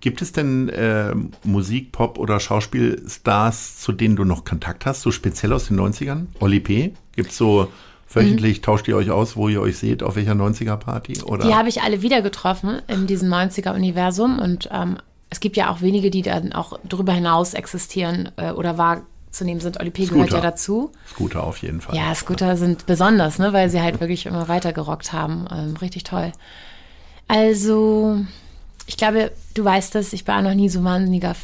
Gibt 0.00 0.20
es 0.20 0.32
denn 0.32 0.68
äh, 0.68 1.14
Musik, 1.44 1.92
Pop 1.92 2.18
oder 2.18 2.38
Schauspielstars, 2.40 3.78
zu 3.78 3.92
denen 3.92 4.16
du 4.16 4.24
noch 4.24 4.44
Kontakt 4.44 4.84
hast, 4.84 5.02
so 5.02 5.10
speziell 5.10 5.52
aus 5.52 5.68
den 5.68 5.80
90ern? 5.80 6.26
Oli 6.40 6.60
P? 6.60 6.92
Gibt 7.16 7.30
es 7.30 7.36
so 7.36 7.68
wöchentlich, 8.12 8.60
tauscht 8.60 8.88
ihr 8.88 8.96
euch 8.96 9.10
aus, 9.10 9.36
wo 9.36 9.48
ihr 9.48 9.60
euch 9.60 9.78
seht, 9.78 10.02
auf 10.02 10.16
welcher 10.16 10.32
90er-Party? 10.32 11.22
Oder? 11.22 11.46
Die 11.46 11.54
habe 11.54 11.68
ich 11.68 11.82
alle 11.82 12.02
wieder 12.02 12.22
getroffen 12.22 12.80
in 12.86 13.06
diesem 13.06 13.32
90er-Universum 13.32 14.38
und 14.38 14.68
ähm, 14.72 14.98
es 15.30 15.40
gibt 15.40 15.56
ja 15.56 15.70
auch 15.70 15.80
wenige, 15.80 16.10
die 16.10 16.22
dann 16.22 16.52
auch 16.52 16.78
darüber 16.84 17.12
hinaus 17.12 17.54
existieren 17.54 18.30
äh, 18.36 18.52
oder 18.52 18.78
wahrzunehmen 18.78 19.60
sind. 19.60 19.80
Oli 19.80 19.90
P. 19.90 20.06
gehört 20.06 20.30
ja 20.30 20.40
dazu. 20.40 20.92
Scooter 21.08 21.42
auf 21.42 21.58
jeden 21.58 21.80
Fall. 21.80 21.96
Ja, 21.96 22.14
Scooter 22.14 22.56
sind 22.56 22.86
besonders, 22.86 23.38
ne, 23.38 23.52
weil 23.52 23.68
sie 23.68 23.80
halt 23.80 24.00
wirklich 24.00 24.26
immer 24.26 24.46
weiter 24.48 24.72
gerockt 24.72 25.12
haben. 25.12 25.46
Ähm, 25.50 25.76
richtig 25.76 26.04
toll. 26.04 26.30
Also, 27.26 28.20
ich 28.86 28.96
glaube, 28.96 29.32
du 29.54 29.64
weißt 29.64 29.94
das, 29.94 30.12
ich 30.12 30.26
war 30.28 30.42
noch 30.42 30.54
nie 30.54 30.68
so 30.68 30.84
wahnsinniger 30.84 31.34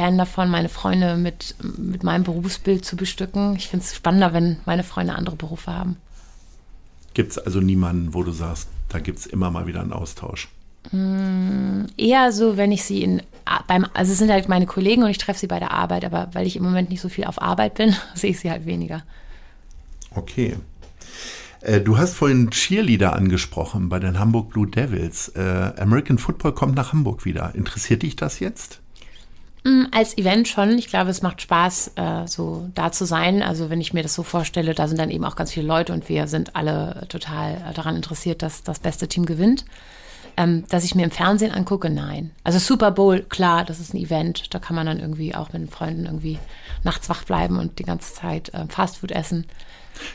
Fan 0.00 0.16
davon, 0.16 0.48
meine 0.48 0.70
Freunde 0.70 1.18
mit, 1.18 1.54
mit 1.76 2.04
meinem 2.04 2.24
Berufsbild 2.24 2.86
zu 2.86 2.96
bestücken. 2.96 3.54
Ich 3.56 3.68
finde 3.68 3.84
es 3.84 3.94
spannender, 3.94 4.32
wenn 4.32 4.56
meine 4.64 4.82
Freunde 4.82 5.14
andere 5.14 5.36
Berufe 5.36 5.74
haben. 5.74 5.98
Gibt 7.12 7.32
es 7.32 7.38
also 7.38 7.60
niemanden, 7.60 8.14
wo 8.14 8.22
du 8.22 8.32
sagst, 8.32 8.68
da 8.88 8.98
gibt 8.98 9.18
es 9.18 9.26
immer 9.26 9.50
mal 9.50 9.66
wieder 9.66 9.82
einen 9.82 9.92
Austausch? 9.92 10.48
Eher 11.98 12.32
so, 12.32 12.56
wenn 12.56 12.72
ich 12.72 12.82
sie 12.82 13.02
in 13.02 13.22
beim, 13.66 13.86
also 13.92 14.12
es 14.12 14.18
sind 14.18 14.30
halt 14.30 14.48
meine 14.48 14.64
Kollegen 14.64 15.02
und 15.02 15.10
ich 15.10 15.18
treffe 15.18 15.40
sie 15.40 15.46
bei 15.48 15.58
der 15.58 15.72
Arbeit, 15.72 16.06
aber 16.06 16.30
weil 16.32 16.46
ich 16.46 16.56
im 16.56 16.62
Moment 16.62 16.88
nicht 16.88 17.02
so 17.02 17.10
viel 17.10 17.24
auf 17.24 17.42
Arbeit 17.42 17.74
bin, 17.74 17.94
sehe 18.14 18.30
ich 18.30 18.40
sie 18.40 18.50
halt 18.50 18.64
weniger. 18.64 19.02
Okay. 20.14 20.56
Äh, 21.60 21.82
Du 21.82 21.98
hast 21.98 22.14
vorhin 22.14 22.48
Cheerleader 22.50 23.14
angesprochen 23.14 23.90
bei 23.90 23.98
den 23.98 24.18
Hamburg 24.18 24.48
Blue 24.48 24.66
Devils. 24.66 25.28
Äh, 25.36 25.72
American 25.76 26.16
Football 26.16 26.54
kommt 26.54 26.74
nach 26.74 26.94
Hamburg 26.94 27.26
wieder. 27.26 27.54
Interessiert 27.54 28.02
dich 28.02 28.16
das 28.16 28.40
jetzt? 28.40 28.79
Mm, 29.64 29.84
Als 29.90 30.16
Event 30.16 30.48
schon. 30.48 30.78
Ich 30.78 30.88
glaube, 30.88 31.10
es 31.10 31.22
macht 31.22 31.42
Spaß, 31.42 31.92
äh, 31.96 32.26
so 32.26 32.68
da 32.74 32.92
zu 32.92 33.04
sein. 33.04 33.42
Also 33.42 33.68
wenn 33.70 33.80
ich 33.80 33.92
mir 33.92 34.02
das 34.02 34.14
so 34.14 34.22
vorstelle, 34.22 34.74
da 34.74 34.88
sind 34.88 34.98
dann 34.98 35.10
eben 35.10 35.24
auch 35.24 35.36
ganz 35.36 35.52
viele 35.52 35.66
Leute 35.66 35.92
und 35.92 36.08
wir 36.08 36.26
sind 36.28 36.56
alle 36.56 37.06
total 37.08 37.56
äh, 37.68 37.74
daran 37.74 37.96
interessiert, 37.96 38.42
dass 38.42 38.62
das 38.62 38.78
beste 38.78 39.08
Team 39.08 39.26
gewinnt. 39.26 39.64
Ähm, 40.36 40.64
dass 40.68 40.84
ich 40.84 40.94
mir 40.94 41.04
im 41.04 41.10
Fernsehen 41.10 41.52
angucke, 41.52 41.90
nein. 41.90 42.30
Also 42.44 42.58
Super 42.58 42.92
Bowl, 42.92 43.20
klar, 43.22 43.64
das 43.64 43.80
ist 43.80 43.92
ein 43.92 43.98
Event. 43.98 44.54
Da 44.54 44.58
kann 44.60 44.76
man 44.76 44.86
dann 44.86 45.00
irgendwie 45.00 45.34
auch 45.34 45.52
mit 45.52 45.60
den 45.60 45.68
Freunden 45.68 46.06
irgendwie 46.06 46.38
nachts 46.84 47.08
wach 47.10 47.24
bleiben 47.24 47.58
und 47.58 47.78
die 47.78 47.84
ganze 47.84 48.14
Zeit 48.14 48.54
äh, 48.54 48.64
Fastfood 48.68 49.10
essen. 49.10 49.46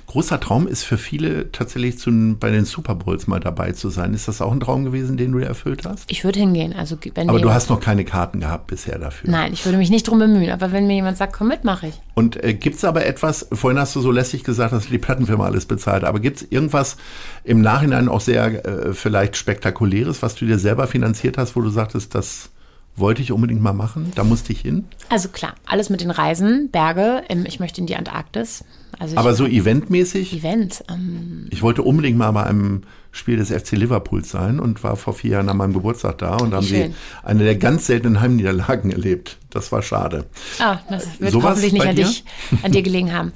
Großer 0.07 0.39
Traum 0.39 0.67
ist 0.67 0.83
für 0.83 0.97
viele 0.97 1.51
tatsächlich 1.51 1.99
zu, 1.99 2.35
bei 2.39 2.51
den 2.51 2.65
Super 2.65 2.95
Bowls 2.95 3.27
mal 3.27 3.39
dabei 3.39 3.71
zu 3.71 3.89
sein. 3.89 4.13
Ist 4.13 4.27
das 4.27 4.41
auch 4.41 4.51
ein 4.51 4.59
Traum 4.59 4.85
gewesen, 4.85 5.17
den 5.17 5.31
du 5.31 5.39
dir 5.39 5.47
erfüllt 5.47 5.85
hast? 5.85 6.09
Ich 6.11 6.23
würde 6.23 6.39
hingehen. 6.39 6.73
Also 6.73 6.97
wenn 7.13 7.29
Aber 7.29 7.39
du 7.39 7.51
hast 7.51 7.69
noch 7.69 7.79
keine 7.79 8.05
Karten 8.05 8.39
gehabt 8.39 8.67
bisher 8.67 8.99
dafür. 8.99 9.29
Nein, 9.29 9.53
ich 9.53 9.65
würde 9.65 9.77
mich 9.77 9.89
nicht 9.89 10.07
drum 10.07 10.19
bemühen. 10.19 10.51
Aber 10.51 10.71
wenn 10.71 10.87
mir 10.87 10.95
jemand 10.95 11.17
sagt, 11.17 11.33
komm 11.33 11.49
mit, 11.49 11.63
mache 11.63 11.87
ich. 11.87 12.01
Und 12.13 12.41
äh, 12.43 12.53
gibt 12.53 12.77
es 12.77 12.85
aber 12.85 13.05
etwas, 13.05 13.47
vorhin 13.51 13.79
hast 13.79 13.95
du 13.95 14.01
so 14.01 14.11
lässig 14.11 14.43
gesagt, 14.43 14.73
dass 14.73 14.87
die 14.87 14.97
Plattenfirma 14.97 15.45
alles 15.45 15.65
bezahlt, 15.65 16.03
aber 16.03 16.19
gibt 16.19 16.37
es 16.37 16.47
irgendwas 16.49 16.97
im 17.43 17.61
Nachhinein 17.61 18.07
auch 18.07 18.21
sehr 18.21 18.65
äh, 18.65 18.93
vielleicht 18.93 19.35
spektakuläres, 19.35 20.21
was 20.21 20.35
du 20.35 20.45
dir 20.45 20.57
selber 20.57 20.87
finanziert 20.87 21.37
hast, 21.37 21.55
wo 21.55 21.61
du 21.61 21.69
sagtest, 21.69 22.15
das 22.15 22.49
wollte 22.97 23.21
ich 23.21 23.31
unbedingt 23.31 23.61
mal 23.61 23.73
machen, 23.73 24.11
da 24.15 24.23
musste 24.23 24.53
ich 24.53 24.61
hin? 24.61 24.85
Also 25.09 25.29
klar, 25.29 25.55
alles 25.65 25.89
mit 25.89 26.01
den 26.01 26.11
Reisen, 26.11 26.69
Berge. 26.71 27.23
ähm, 27.29 27.45
Ich 27.47 27.59
möchte 27.59 27.81
in 27.81 27.87
die 27.87 27.95
Antarktis. 27.95 28.63
Also 28.97 29.17
Aber 29.17 29.33
so 29.33 29.45
eventmäßig? 29.45 30.33
Event. 30.33 30.83
Ähm, 30.89 31.47
Ich 31.49 31.61
wollte 31.61 31.81
unbedingt 31.81 32.17
mal 32.17 32.31
bei 32.31 32.43
einem 32.43 32.83
Spiel 33.11 33.37
des 33.37 33.49
FC 33.49 33.71
Liverpools 33.73 34.29
sein 34.29 34.59
und 34.59 34.83
war 34.83 34.95
vor 34.95 35.13
vier 35.13 35.31
Jahren 35.31 35.49
an 35.49 35.57
meinem 35.57 35.73
Geburtstag 35.73 36.17
da 36.19 36.35
und 36.37 36.51
da 36.51 36.57
haben 36.57 36.65
schön. 36.65 36.91
sie 36.91 36.95
eine 37.27 37.43
der 37.43 37.55
ganz 37.55 37.85
seltenen 37.87 38.21
Heimniederlagen 38.21 38.91
erlebt. 38.91 39.37
Das 39.49 39.71
war 39.71 39.81
schade. 39.81 40.25
ah, 40.59 40.79
das 40.89 41.19
wird 41.19 41.31
Sowas 41.31 41.51
hoffentlich 41.51 41.73
nicht 41.73 41.85
an 41.87 41.95
dir? 41.95 42.05
dich, 42.05 42.23
an 42.63 42.71
dir 42.71 42.81
gelegen 42.81 43.13
haben. 43.13 43.31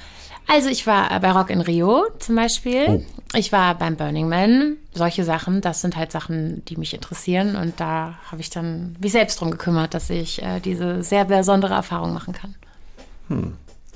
Also 0.52 0.68
ich 0.70 0.88
war 0.88 1.12
äh, 1.12 1.20
bei 1.20 1.32
Rock 1.32 1.52
in 1.52 1.62
Rio 1.62 2.08
zum 2.18 2.36
Beispiel. 2.36 2.86
Oh. 2.88 3.04
Ich 3.36 3.52
war 3.52 3.78
beim 3.78 3.96
Burning 3.96 4.28
Man. 4.28 4.78
Solche 4.94 5.24
Sachen, 5.24 5.62
das 5.62 5.82
sind 5.82 5.96
halt 5.96 6.12
Sachen, 6.12 6.66
die 6.66 6.76
mich 6.76 6.96
interessieren. 6.96 7.56
Und 7.56 7.80
da 7.80 8.16
habe 8.32 8.42
ich 8.42 8.50
dann 8.50 8.96
mich 9.00 9.12
selbst 9.12 9.40
drum 9.40 9.52
gekümmert, 9.52 9.94
dass 9.94 10.10
ich 10.10 10.42
äh, 10.42 10.60
diese 10.60 11.04
sehr 11.04 11.26
besondere 11.26 11.76
Erfahrung 11.76 12.14
machen 12.14 12.34
kann. 12.34 12.56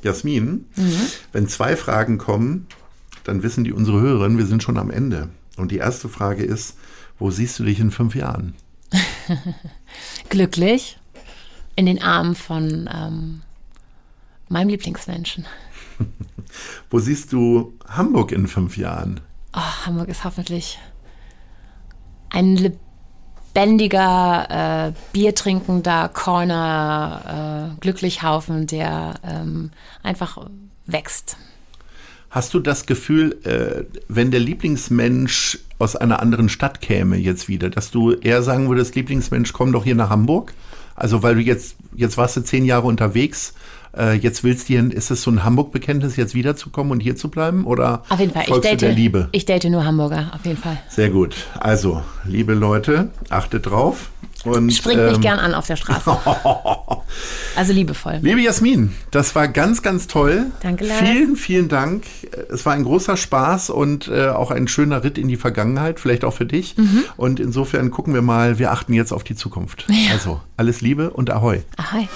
Jasmin, 0.04 0.68
wenn 1.32 1.48
zwei 1.48 1.76
Fragen 1.76 2.20
kommen, 2.20 2.68
dann 3.24 3.42
wissen 3.42 3.64
die 3.64 3.74
unsere 3.74 4.00
Hörerinnen, 4.00 4.38
wir 4.38 4.46
sind 4.46 4.62
schon 4.62 4.78
am 4.78 4.92
Ende. 4.92 5.30
Und 5.58 5.72
die 5.72 5.78
erste 5.78 6.08
Frage 6.08 6.44
ist, 6.44 6.78
wo 7.18 7.32
siehst 7.32 7.58
du 7.58 7.64
dich 7.64 7.80
in 7.80 7.90
fünf 7.90 8.14
Jahren? 8.14 8.54
Glücklich 10.30 11.00
in 11.76 11.88
den 11.88 12.00
Armen 12.00 12.36
von 12.36 12.88
ähm, 12.94 13.42
meinem 14.50 14.70
Lieblingsmenschen. 14.70 15.48
Wo 16.90 17.00
siehst 17.00 17.34
du 17.34 17.74
Hamburg 17.88 18.32
in 18.32 18.48
fünf 18.48 18.78
Jahren? 18.78 19.20
Oh, 19.56 19.86
Hamburg 19.86 20.10
ist 20.10 20.24
hoffentlich 20.24 20.80
ein 22.30 22.58
lebendiger, 23.56 24.88
äh, 24.90 24.94
biertrinkender 25.14 26.10
Corner, 26.10 27.72
äh, 27.76 27.80
Glücklichhaufen, 27.80 28.68
der 28.68 29.16
ähm, 29.24 29.72
einfach 30.02 30.50
wächst. 30.86 31.38
Hast 32.30 32.56
du 32.56 32.60
das 32.60 32.88
Gefühl, 32.88 33.38
äh, 33.44 33.86
wenn 34.08 34.32
der 34.32 34.40
Lieblingsmensch 34.40 35.60
aus 35.78 35.96
einer 35.96 36.20
anderen 36.20 36.50
Stadt 36.50 36.82
käme 36.82 37.16
jetzt 37.16 37.48
wieder, 37.48 37.70
dass 37.70 37.92
du 37.92 38.14
eher 38.14 38.42
sagen 38.42 38.70
würdest, 38.70 38.96
Lieblingsmensch, 38.96 39.54
komm 39.54 39.72
doch 39.72 39.84
hier 39.84 39.94
nach 39.94 40.10
Hamburg? 40.10 40.56
Also 40.96 41.22
weil 41.22 41.36
du 41.36 41.42
jetzt, 41.42 41.76
jetzt 41.96 42.18
warst 42.18 42.36
du 42.38 42.42
zehn 42.42 42.66
Jahre 42.66 42.88
unterwegs, 42.88 43.54
äh, 43.98 44.14
jetzt 44.14 44.44
willst 44.44 44.70
du, 44.70 44.74
hier- 44.74 44.92
ist 44.94 45.12
es 45.12 45.22
so 45.24 45.32
ein 45.32 45.44
Hamburg-Bekenntnis, 45.44 46.16
jetzt 46.16 46.34
wiederzukommen 46.36 46.92
und 46.92 47.00
hier 47.00 47.16
zu 47.16 47.30
bleiben? 47.30 47.66
Oder 47.66 48.04
Auf 48.10 48.20
jeden 48.20 48.34
Fall. 48.34 48.44
Ich 48.48 48.56
date, 48.60 48.82
der 48.82 48.94
Liebe? 48.94 49.30
ich 49.32 49.46
date 49.46 49.66
nur 49.66 49.86
Hamburger, 49.86 50.32
auf 50.34 50.46
jeden 50.46 50.58
Fall. 50.58 50.78
Sehr 50.90 51.10
gut. 51.10 51.36
Also, 51.60 52.02
liebe 52.26 52.54
Leute, 52.54 53.10
achtet 53.30 53.66
drauf. 53.66 54.10
Und, 54.46 54.72
Springt 54.74 55.02
mich 55.06 55.16
ähm, 55.16 55.22
gern 55.22 55.40
an 55.40 55.54
auf 55.54 55.68
der 55.68 55.78
Straße. 55.78 56.18
also 57.56 57.72
liebevoll. 57.72 58.20
Liebe 58.22 58.42
Jasmin, 58.42 58.92
das 59.12 59.36
war 59.36 59.48
ganz, 59.48 59.82
ganz 59.82 60.08
toll. 60.08 60.48
Danke, 60.62 60.86
Lars. 60.86 61.00
Vielen, 61.00 61.36
vielen 61.38 61.70
Dank. 61.70 62.04
Es 62.52 62.66
war 62.66 62.74
ein 62.74 62.84
großer 62.84 63.16
Spaß 63.16 63.70
und 63.70 64.10
äh, 64.10 64.28
auch 64.28 64.52
ein 64.52 64.68
schöner 64.68 65.04
Ritt 65.06 65.18
in 65.18 65.30
die 65.30 65.38
Vergangenheit, 65.38 66.00
vielleicht 66.02 66.26
auch 66.26 66.34
für 66.34 66.46
dich. 66.46 66.76
Mhm. 66.78 67.04
Und 67.16 67.40
insofern 67.40 67.90
gucken 67.90 68.14
wir 68.14 68.22
mal, 68.22 68.60
wir 68.60 68.72
achten 68.72 68.94
jetzt 68.94 69.14
auf 69.14 69.24
die 69.24 69.36
Zukunft. 69.36 69.86
Also, 70.12 70.42
alles 70.58 70.82
Liebe 70.82 71.12
und 71.12 71.30
Ahoi. 71.32 71.62
Ahoi. 71.78 72.08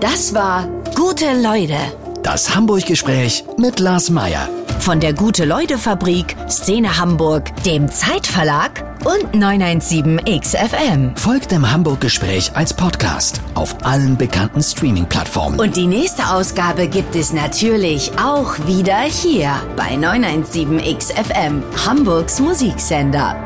Das 0.00 0.32
war 0.32 0.68
Gute 0.94 1.40
Leute. 1.42 1.76
Das 2.22 2.54
Hamburg-Gespräch 2.54 3.44
mit 3.56 3.80
Lars 3.80 4.10
Meier. 4.10 4.48
Von 4.78 5.00
der 5.00 5.12
Gute-Leute-Fabrik, 5.12 6.36
Szene 6.48 6.98
Hamburg, 6.98 7.50
dem 7.64 7.90
Zeitverlag 7.90 8.84
und 9.04 9.34
917XFM. 9.34 11.18
Folgt 11.18 11.50
dem 11.50 11.68
Hamburg-Gespräch 11.68 12.52
als 12.54 12.72
Podcast 12.74 13.40
auf 13.54 13.74
allen 13.84 14.16
bekannten 14.16 14.62
Streaming-Plattformen. 14.62 15.58
Und 15.58 15.76
die 15.76 15.86
nächste 15.86 16.28
Ausgabe 16.30 16.86
gibt 16.86 17.16
es 17.16 17.32
natürlich 17.32 18.12
auch 18.22 18.54
wieder 18.66 19.00
hier 19.00 19.52
bei 19.76 19.94
917XFM, 19.94 21.62
Hamburgs 21.86 22.38
Musiksender. 22.38 23.36